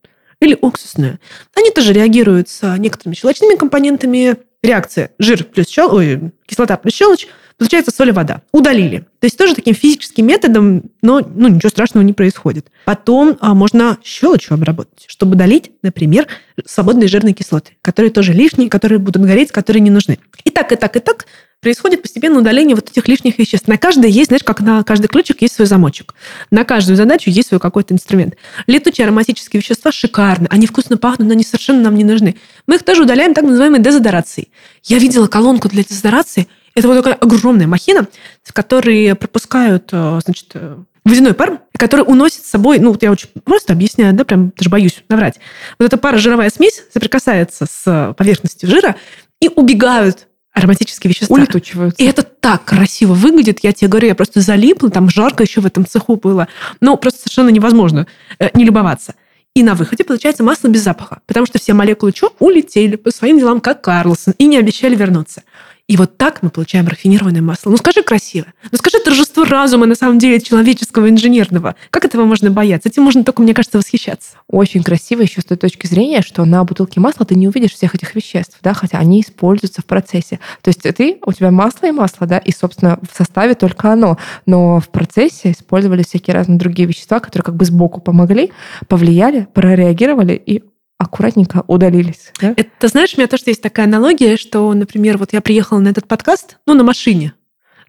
или 0.41 0.57
уксусную. 0.59 1.19
Они 1.55 1.71
тоже 1.71 1.93
реагируют 1.93 2.49
с 2.49 2.77
некоторыми 2.79 3.15
щелочными 3.17 3.57
компонентами. 3.57 4.39
Реакция 4.63 5.11
жир 5.19 5.45
плюс 5.45 5.69
щелочь, 5.69 5.93
ой, 5.93 6.33
кислота 6.47 6.79
плюс 6.79 6.95
щелочь 6.95 7.29
Получается 7.59 7.91
соль 7.95 8.11
и 8.11 8.13
вода. 8.13 8.43
Удалили. 8.53 9.01
То 9.19 9.25
есть 9.25 9.37
тоже 9.37 9.57
таким 9.57 9.75
физическим 9.75 10.27
методом, 10.27 10.85
но 11.03 11.21
ну, 11.21 11.49
ничего 11.49 11.71
страшного 11.71 12.05
не 12.05 12.13
происходит. 12.13 12.71
Потом 12.85 13.37
а, 13.41 13.53
можно 13.53 13.99
щелочью 14.05 14.55
обработать, 14.55 15.07
чтобы 15.09 15.33
удалить, 15.33 15.73
например, 15.83 16.29
свободные 16.65 17.09
жирные 17.09 17.35
кислоты, 17.35 17.73
которые 17.83 18.13
тоже 18.13 18.33
лишние, 18.33 18.71
которые 18.71 19.01
будут 19.01 19.25
гореть, 19.25 19.51
которые 19.51 19.81
не 19.81 19.91
нужны. 19.91 20.21
И 20.45 20.51
так, 20.51 20.71
и 20.71 20.77
так, 20.77 20.95
и 20.95 21.01
так 21.01 21.27
происходит 21.61 22.03
постепенное 22.03 22.39
удаление 22.39 22.77
вот 22.77 22.91
этих 22.91 23.09
лишних 23.09 23.41
веществ. 23.41 23.67
На 23.67 23.77
каждое 23.77 24.09
есть, 24.09 24.29
знаешь, 24.29 24.45
как 24.45 24.61
на 24.61 24.85
каждый 24.85 25.09
ключик 25.09 25.43
есть 25.43 25.57
свой 25.57 25.67
замочек. 25.67 26.15
На 26.53 26.63
каждую 26.63 26.97
задачу 26.97 27.29
есть 27.29 27.49
свой 27.49 27.59
какой-то 27.59 27.93
инструмент. 27.93 28.37
Летучие 28.69 29.05
ароматические 29.05 29.61
вещества 29.61 29.91
шикарны, 29.91 30.47
они 30.51 30.69
вкусно 30.69 30.97
пахнут, 30.97 31.27
но 31.27 31.33
они 31.33 31.43
совершенно 31.43 31.81
нам 31.83 31.97
не 31.97 32.05
нужны. 32.05 32.37
Мы 32.69 32.77
их 32.77 32.85
тоже 32.85 33.03
удаляем 33.03 33.35
так 33.35 33.43
называемой 33.43 33.81
дезодорацией. 33.81 34.53
Я 34.85 34.99
видела 35.01 35.27
колонку 35.27 35.69
для 35.69 35.83
дезодорации– 35.83 36.47
это 36.79 36.89
вот 36.89 36.97
такая 36.97 37.15
огромная 37.15 37.67
махина, 37.67 38.07
в 38.43 38.53
которой 38.53 39.15
пропускают, 39.15 39.89
э, 39.93 40.21
значит, 40.25 40.51
э, 40.55 40.77
водяной 41.05 41.35
пар, 41.35 41.61
который 41.77 42.03
уносит 42.03 42.45
с 42.45 42.51
собой, 42.51 42.79
ну, 42.79 42.93
вот 42.93 43.03
я 43.03 43.11
очень 43.11 43.29
просто 43.45 43.73
объясняю, 43.73 44.15
да, 44.15 44.25
прям 44.25 44.53
даже 44.57 44.71
боюсь 44.71 45.03
наврать. 45.09 45.41
Вот 45.79 45.87
эта 45.87 45.97
парожировая 45.97 46.51
смесь 46.51 46.83
соприкасается 46.93 47.67
с 47.71 48.15
поверхностью 48.17 48.69
жира 48.69 48.97
и 49.41 49.49
убегают 49.49 50.29
ароматические 50.53 51.11
вещества. 51.11 51.35
Улетучиваются. 51.35 52.03
И 52.03 52.07
это 52.07 52.23
так 52.23 52.65
красиво 52.65 53.15
выглядит. 53.15 53.61
Я 53.63 53.73
тебе 53.73 53.89
говорю, 53.89 54.09
я 54.09 54.15
просто 54.15 54.41
залипла, 54.41 54.91
там 54.91 55.09
жарко 55.09 55.45
еще 55.45 55.61
в 55.61 55.67
этом 55.67 55.87
цеху 55.87 56.17
было. 56.17 56.49
Но 56.81 56.97
просто 56.97 57.21
совершенно 57.21 57.51
невозможно 57.51 58.07
э, 58.39 58.51
не 58.55 58.65
любоваться. 58.65 59.15
И 59.55 59.63
на 59.63 59.75
выходе 59.75 60.05
получается 60.05 60.45
масло 60.45 60.69
без 60.69 60.83
запаха, 60.83 61.21
потому 61.27 61.47
что 61.47 61.59
все 61.59 61.73
молекулы 61.73 62.13
что? 62.15 62.33
Улетели 62.39 62.97
по 62.97 63.11
своим 63.11 63.39
делам, 63.39 63.61
как 63.61 63.83
Карлсон, 63.83 64.35
и 64.39 64.47
не 64.47 64.57
обещали 64.57 64.95
вернуться. 64.95 65.43
И 65.89 65.97
вот 65.97 66.19
так 66.19 66.43
мы 66.43 66.51
получаем 66.51 66.87
рафинированное 66.87 67.41
масло. 67.41 67.71
Ну 67.71 67.79
скажи 67.79 68.03
красиво. 68.03 68.47
Ну 68.71 68.77
скажи 68.77 69.01
торжество 69.03 69.45
разума 69.45 69.87
на 69.87 69.95
самом 69.95 70.19
деле 70.19 70.39
человеческого 70.39 71.09
инженерного. 71.09 71.77
Как 71.91 72.05
этого 72.05 72.27
можно 72.27 72.51
бояться? 72.51 72.91
Этим 72.91 73.05
можно 73.05 73.25
только, 73.25 73.41
мне 73.41 73.55
кажется, 73.55 73.79
восхищаться. 73.79 74.37
Очень 74.49 74.83
красиво 74.83 75.23
еще 75.23 75.41
с 75.41 75.47
той 75.47 75.57
точки 75.57 75.87
зрения, 75.87 76.21
что 76.21 76.45
на 76.45 76.63
бутылке 76.63 77.01
масла 77.01 77.25
ты 77.25 77.35
не 77.37 77.49
увидишь 77.49 77.73
всех 77.73 77.95
этих 77.95 78.15
веществ, 78.15 78.59
да, 78.63 78.75
хотя 78.75 78.99
они 78.99 79.23
используются 79.23 79.81
в 79.81 79.87
процессе. 79.87 80.41
То 80.61 80.69
есть 80.69 80.83
ты, 80.83 81.19
у 81.25 81.33
тебя 81.33 81.51
масло 81.51 81.87
и 81.87 81.91
масло, 81.91 82.27
да, 82.27 82.37
и, 82.37 82.53
собственно, 82.53 82.99
в 83.11 83.17
составе 83.17 83.55
только 83.55 83.91
оно. 83.91 84.19
Но 84.45 84.81
в 84.81 84.91
процессе 84.91 85.53
использовали 85.53 86.03
всякие 86.03 86.35
разные 86.35 86.59
другие 86.59 86.87
вещества, 86.87 87.19
которые 87.19 87.45
как 87.45 87.57
бы 87.57 87.65
сбоку 87.65 88.03
помогли, 88.03 88.53
повлияли, 88.89 89.49
прореагировали 89.55 90.35
и 90.35 90.65
аккуратненько 90.99 91.65
удалились. 91.67 92.33
Да? 92.41 92.55
Это, 92.57 92.89
знаешь, 92.89 93.15
у 93.15 93.21
меня 93.21 93.29
тоже 93.29 93.45
есть 93.47 93.63
такая 93.63 93.87
аналогия, 93.87 94.37
что, 94.37 94.73
например, 94.75 95.17
вот 95.17 95.33
я 95.33 95.41
приехала 95.41 95.79
на 95.79 95.89
этот 95.89 96.07
подкаст, 96.07 96.59
ну, 96.67 96.75
на 96.75 96.83
машине. 96.83 97.33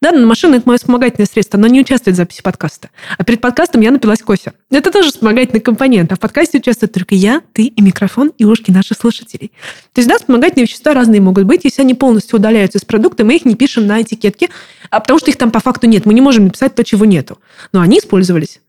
Да, 0.02 0.12
на 0.12 0.26
машина 0.26 0.56
это 0.56 0.68
мое 0.68 0.78
вспомогательное 0.78 1.28
средство, 1.28 1.60
оно 1.60 1.68
не 1.68 1.82
участвует 1.82 2.16
в 2.16 2.18
записи 2.18 2.42
подкаста. 2.42 2.90
А 3.18 3.24
перед 3.26 3.42
подкастом 3.42 3.82
я 3.82 3.92
напилась 3.92 4.22
кофе. 4.22 4.54
Это 4.72 4.92
тоже 4.92 5.10
вспомогательный 5.10 5.60
компонент. 5.60 6.10
А 6.14 6.16
в 6.16 6.20
подкасте 6.20 6.60
участвуют 6.60 6.94
только 6.94 7.16
я, 7.16 7.42
ты 7.52 7.64
и 7.64 7.82
микрофон, 7.82 8.32
и 8.38 8.46
ушки 8.46 8.72
наших 8.72 8.98
слушателей. 8.98 9.52
То 9.92 10.00
есть, 10.00 10.08
да, 10.08 10.18
вспомогательные 10.18 10.68
вещества 10.68 10.94
разные 10.94 11.20
могут 11.20 11.44
быть. 11.44 11.66
Если 11.66 11.82
они 11.82 11.96
полностью 11.96 12.40
удаляются 12.40 12.78
из 12.78 12.86
продукта, 12.86 13.26
мы 13.26 13.36
их 13.36 13.44
не 13.44 13.56
пишем 13.56 13.88
на 13.88 14.02
этикетке, 14.02 14.50
а 14.90 15.02
потому 15.02 15.20
что 15.20 15.32
их 15.32 15.38
там 15.38 15.52
по 15.52 15.60
факту 15.60 15.86
нет. 15.86 16.06
Мы 16.06 16.14
не 16.14 16.22
можем 16.22 16.46
написать 16.46 16.76
то, 16.76 16.86
чего 16.86 17.04
нету. 17.04 17.38
Но 17.74 17.82
они 17.82 18.00
использовались. 18.00 18.62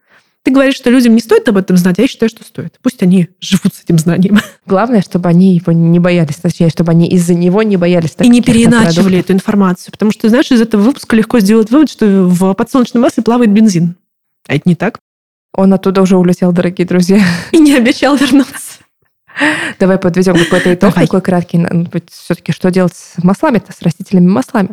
Ты 0.42 0.52
говоришь, 0.52 0.76
что 0.76 0.88
людям 0.90 1.14
не 1.14 1.20
стоит 1.20 1.46
об 1.48 1.58
этом 1.58 1.76
знать, 1.76 1.98
а 1.98 2.02
я 2.02 2.08
считаю, 2.08 2.30
что 2.30 2.42
стоит. 2.44 2.78
Пусть 2.82 3.02
они 3.02 3.28
живут 3.40 3.74
с 3.74 3.82
этим 3.84 3.98
знанием. 3.98 4.40
Главное, 4.66 5.02
чтобы 5.02 5.28
они 5.28 5.54
его 5.54 5.72
не 5.72 5.98
боялись, 5.98 6.36
точнее, 6.36 6.70
чтобы 6.70 6.92
они 6.92 7.08
из-за 7.08 7.34
него 7.34 7.62
не 7.62 7.76
боялись. 7.76 8.14
И 8.20 8.28
не 8.28 8.40
переиначивали 8.40 9.18
эту 9.18 9.34
информацию. 9.34 9.92
Потому 9.92 10.12
что, 10.12 10.28
знаешь, 10.30 10.50
из 10.50 10.62
этого 10.62 10.80
выпуска 10.80 11.14
легко 11.14 11.40
сделать 11.40 11.70
вывод, 11.70 11.90
что 11.90 12.06
в 12.06 12.54
подсолнечном 12.54 13.02
масле 13.02 13.22
плавает 13.22 13.52
бензин. 13.52 13.96
А 14.48 14.54
это 14.54 14.62
не 14.64 14.76
так. 14.76 14.98
Он 15.52 15.74
оттуда 15.74 16.00
уже 16.00 16.16
улетел, 16.16 16.52
дорогие 16.52 16.86
друзья. 16.86 17.22
И 17.52 17.58
не 17.58 17.74
обещал 17.74 18.16
вернуться. 18.16 18.78
Давай 19.78 19.98
подведем 19.98 20.36
какой-то 20.36 20.74
итог 20.74 20.90
Давай. 20.90 21.06
такой 21.06 21.20
краткий. 21.20 21.66
Все-таки 22.10 22.52
что 22.52 22.70
делать 22.70 22.94
с 22.94 23.22
маслами-то, 23.22 23.72
с 23.72 23.82
растительными 23.82 24.28
маслами? 24.28 24.70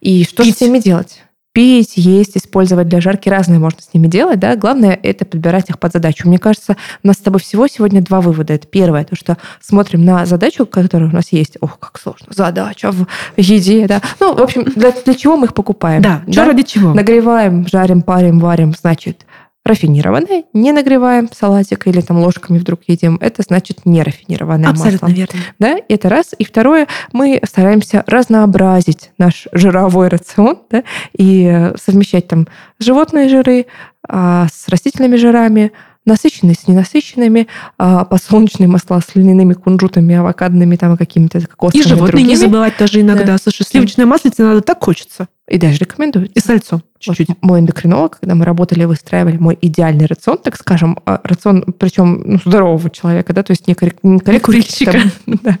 И 0.00 0.24
что 0.24 0.42
Пить. 0.42 0.58
с 0.58 0.60
ними 0.60 0.78
делать? 0.78 1.22
Пить, 1.52 1.94
есть, 1.96 2.36
использовать 2.36 2.88
для 2.88 3.00
жарки, 3.00 3.28
разные 3.28 3.58
можно 3.58 3.82
с 3.82 3.92
ними 3.92 4.06
делать, 4.06 4.38
да, 4.38 4.54
главное 4.54 4.98
это 5.02 5.24
подбирать 5.24 5.68
их 5.68 5.78
под 5.78 5.92
задачу. 5.92 6.28
Мне 6.28 6.38
кажется, 6.38 6.76
у 7.02 7.06
нас 7.08 7.16
с 7.16 7.20
тобой 7.20 7.40
всего 7.40 7.66
сегодня 7.66 8.00
два 8.02 8.20
вывода. 8.20 8.54
Это 8.54 8.66
первое, 8.66 9.04
то, 9.04 9.16
что 9.16 9.36
смотрим 9.60 10.04
на 10.04 10.26
задачу, 10.26 10.64
которая 10.64 11.08
у 11.08 11.12
нас 11.12 11.32
есть. 11.32 11.56
Ох, 11.60 11.78
как 11.78 11.98
сложно. 11.98 12.26
Задача 12.30 12.92
в 12.92 13.06
еде, 13.36 13.86
да. 13.86 14.00
Ну, 14.20 14.34
в 14.34 14.40
общем, 14.40 14.64
для, 14.64 14.92
для 14.92 15.14
чего 15.14 15.36
мы 15.36 15.46
их 15.46 15.54
покупаем? 15.54 16.02
Да, 16.02 16.22
да? 16.26 16.32
что 16.32 16.44
ради 16.44 16.62
чего? 16.62 16.94
Нагреваем, 16.94 17.66
жарим, 17.66 18.02
парим, 18.02 18.38
варим, 18.38 18.72
значит, 18.78 19.26
рафинированное, 19.70 20.44
не 20.52 20.72
нагреваем 20.72 21.28
салатик 21.32 21.86
или 21.86 22.00
там 22.00 22.18
ложками 22.18 22.58
вдруг 22.58 22.80
едим, 22.88 23.16
это 23.20 23.42
значит 23.42 23.86
не 23.86 24.02
рафинированное 24.02 24.68
Абсолютно 24.70 25.08
масло. 25.08 25.16
верно. 25.18 25.40
Да, 25.58 25.76
это 25.88 26.08
раз. 26.08 26.34
И 26.38 26.44
второе, 26.44 26.86
мы 27.12 27.40
стараемся 27.48 28.04
разнообразить 28.06 29.12
наш 29.18 29.46
жировой 29.52 30.08
рацион 30.08 30.58
да, 30.70 30.82
и 31.16 31.70
совмещать 31.82 32.28
там 32.28 32.46
животные 32.78 33.28
жиры 33.28 33.66
а, 34.08 34.46
с 34.52 34.68
растительными 34.68 35.16
жирами, 35.16 35.72
насыщенные 36.06 36.54
с 36.54 36.66
ненасыщенными, 36.66 37.46
а, 37.78 38.04
подсолнечные 38.04 38.68
масла 38.68 39.00
с 39.00 39.14
льняными 39.14 39.52
кунжутами, 39.52 40.14
авокадными 40.16 40.76
там 40.76 40.96
какими-то 40.96 41.40
кокосовыми 41.46 41.84
И 41.84 41.88
животные 41.88 42.10
другими. 42.12 42.28
не 42.28 42.36
забывать 42.36 42.76
тоже 42.76 43.02
иногда. 43.02 43.24
Да. 43.24 43.38
Слушай, 43.38 43.64
сливочное 43.66 44.06
маслице 44.06 44.42
надо 44.42 44.62
так 44.62 44.82
хочется. 44.82 45.28
И 45.50 45.58
даже 45.58 45.78
рекомендуют. 45.78 46.30
И 46.36 46.40
сальцо 46.40 46.80
чуть-чуть. 47.00 47.28
Вот 47.28 47.38
мой 47.42 47.60
эндокринолог, 47.60 48.20
когда 48.20 48.34
мы 48.34 48.44
работали, 48.44 48.84
выстраивали 48.84 49.38
мой 49.38 49.58
идеальный 49.60 50.06
рацион, 50.06 50.38
так 50.38 50.56
скажем, 50.56 50.98
а, 51.06 51.20
рацион, 51.24 51.64
причем 51.78 52.22
ну, 52.24 52.38
здорового 52.44 52.90
человека, 52.90 53.32
да, 53.32 53.42
то 53.42 53.52
есть 53.52 53.66
не, 53.66 53.74
коррек... 53.74 53.96
не 54.02 54.18
коррекция, 54.20 55.10
да, 55.26 55.58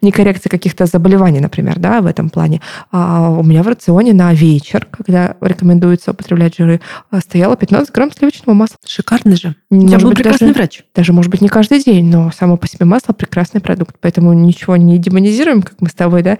не 0.00 0.12
коррекция 0.12 0.48
каких-то 0.48 0.86
заболеваний, 0.86 1.40
например, 1.40 1.78
да, 1.78 2.00
в 2.00 2.06
этом 2.06 2.30
плане. 2.30 2.62
А 2.92 3.30
у 3.30 3.42
меня 3.42 3.62
в 3.62 3.68
рационе 3.68 4.14
на 4.14 4.32
вечер, 4.32 4.86
когда 4.90 5.36
рекомендуется 5.40 6.12
употреблять 6.12 6.56
жиры, 6.56 6.80
а, 7.10 7.20
стояло 7.20 7.56
15 7.56 7.92
грамм 7.92 8.12
сливочного 8.12 8.54
масла. 8.54 8.76
Шикарно 8.86 9.36
же. 9.36 9.56
Тебя 9.70 9.98
был 9.98 10.12
прекрасный 10.12 10.48
даже, 10.48 10.58
врач. 10.58 10.82
Даже, 10.94 11.12
может 11.12 11.30
быть, 11.30 11.40
не 11.40 11.48
каждый 11.48 11.82
день, 11.82 12.06
но 12.08 12.30
само 12.30 12.56
по 12.56 12.68
себе 12.68 12.86
масло 12.86 13.12
прекрасный 13.12 13.60
продукт, 13.60 13.96
поэтому 14.00 14.32
ничего 14.32 14.76
не 14.76 14.98
демонизируем, 14.98 15.62
как 15.62 15.80
мы 15.80 15.88
с 15.88 15.94
тобой, 15.94 16.22
да, 16.22 16.38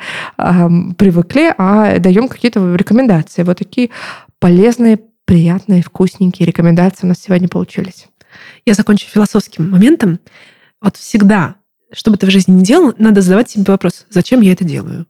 привыкли, 0.97 1.53
а 1.59 1.99
даем 1.99 2.29
какие-то 2.29 2.61
рекомендации. 2.61 2.86
Вот 2.91 3.59
такие 3.59 3.91
полезные, 4.39 5.01
приятные, 5.25 5.83
вкусненькие 5.83 6.47
рекомендации 6.47 7.07
у 7.07 7.09
нас 7.09 7.21
сегодня 7.21 7.49
получились. 7.49 8.07
Я 8.65 8.75
закончу 8.75 9.07
философским 9.07 9.71
моментом. 9.71 10.21
Вот 10.81 10.97
всегда, 10.97 11.57
что 11.93 12.11
бы 12.11 12.17
ты 12.17 12.27
в 12.27 12.31
жизни 12.31 12.53
не 12.53 12.65
делал, 12.65 12.95
надо 12.99 13.23
задавать 13.23 13.51
себе 13.51 13.65
вопрос, 13.67 14.07
зачем 14.11 14.41
я 14.41 14.53
это 14.53 14.65
делаю? 14.65 15.07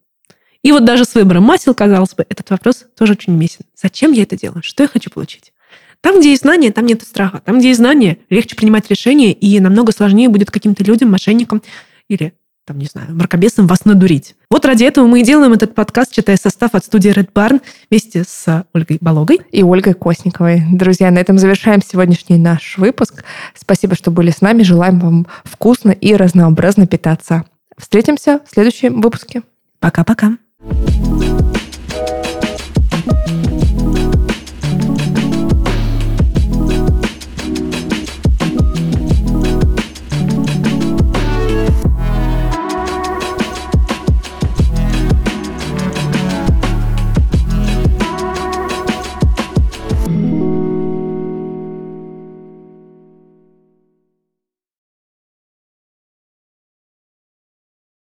И 0.63 0.73
вот 0.73 0.85
даже 0.85 1.05
с 1.05 1.15
выбором 1.15 1.45
масел, 1.45 1.75
казалось 1.75 2.15
бы, 2.15 2.27
этот 2.29 2.51
вопрос 2.51 2.87
тоже 2.97 3.13
очень 3.13 3.35
уместен. 3.35 3.67
Зачем 3.81 4.13
я 4.13 4.23
это 4.23 4.37
делаю? 4.37 4.63
Что 4.63 4.83
я 4.83 4.89
хочу 4.89 5.11
получить? 5.11 5.53
Там, 6.01 6.21
где 6.21 6.31
есть 6.31 6.43
знания, 6.43 6.73
там 6.73 6.87
нет 6.87 7.03
страха. 7.03 7.41
Там, 7.45 7.59
где 7.59 7.69
есть 7.69 7.79
знания, 7.79 8.19
легче 8.31 8.57
принимать 8.57 8.91
решения, 8.91 9.33
и 9.33 9.61
намного 9.61 9.93
сложнее 9.93 10.29
будет 10.29 10.51
каким-то 10.51 10.85
людям, 10.85 11.11
мошенникам 11.11 11.63
или 12.09 12.35
там, 12.67 12.79
не 12.79 12.87
знаю, 12.87 13.15
мракобесом 13.15 13.69
вас 13.69 13.85
надурить. 13.85 14.35
Вот 14.51 14.65
ради 14.67 14.83
этого 14.83 15.07
мы 15.07 15.21
и 15.21 15.25
делаем 15.25 15.53
этот 15.53 15.75
подкаст, 15.75 16.13
читая 16.13 16.37
состав 16.37 16.75
от 16.75 16.85
студии 16.85 17.13
Red 17.13 17.33
Barn 17.33 17.63
вместе 17.89 18.25
с 18.27 18.67
Ольгой 18.73 18.99
Бологой 19.01 19.41
и 19.53 19.63
Ольгой 19.63 19.95
Косниковой. 19.95 20.65
Друзья, 20.73 21.13
на 21.13 21.21
этом 21.21 21.39
завершаем 21.39 21.81
сегодняшний 21.81 22.39
наш 22.39 22.77
выпуск. 22.77 23.25
Спасибо, 23.55 23.95
что 23.95 24.11
были 24.11 24.31
с 24.31 24.41
нами. 24.41 24.65
Желаем 24.65 24.99
вам 24.99 25.27
вкусно 25.45 25.93
и 25.93 26.15
разнообразно 26.17 26.89
питаться. 26.89 27.45
Встретимся 27.79 28.41
в 28.45 28.53
следующем 28.53 29.01
выпуске. 29.01 29.43
Пока-пока. 29.79 30.39
thank 30.69 32.27
you 32.27 32.36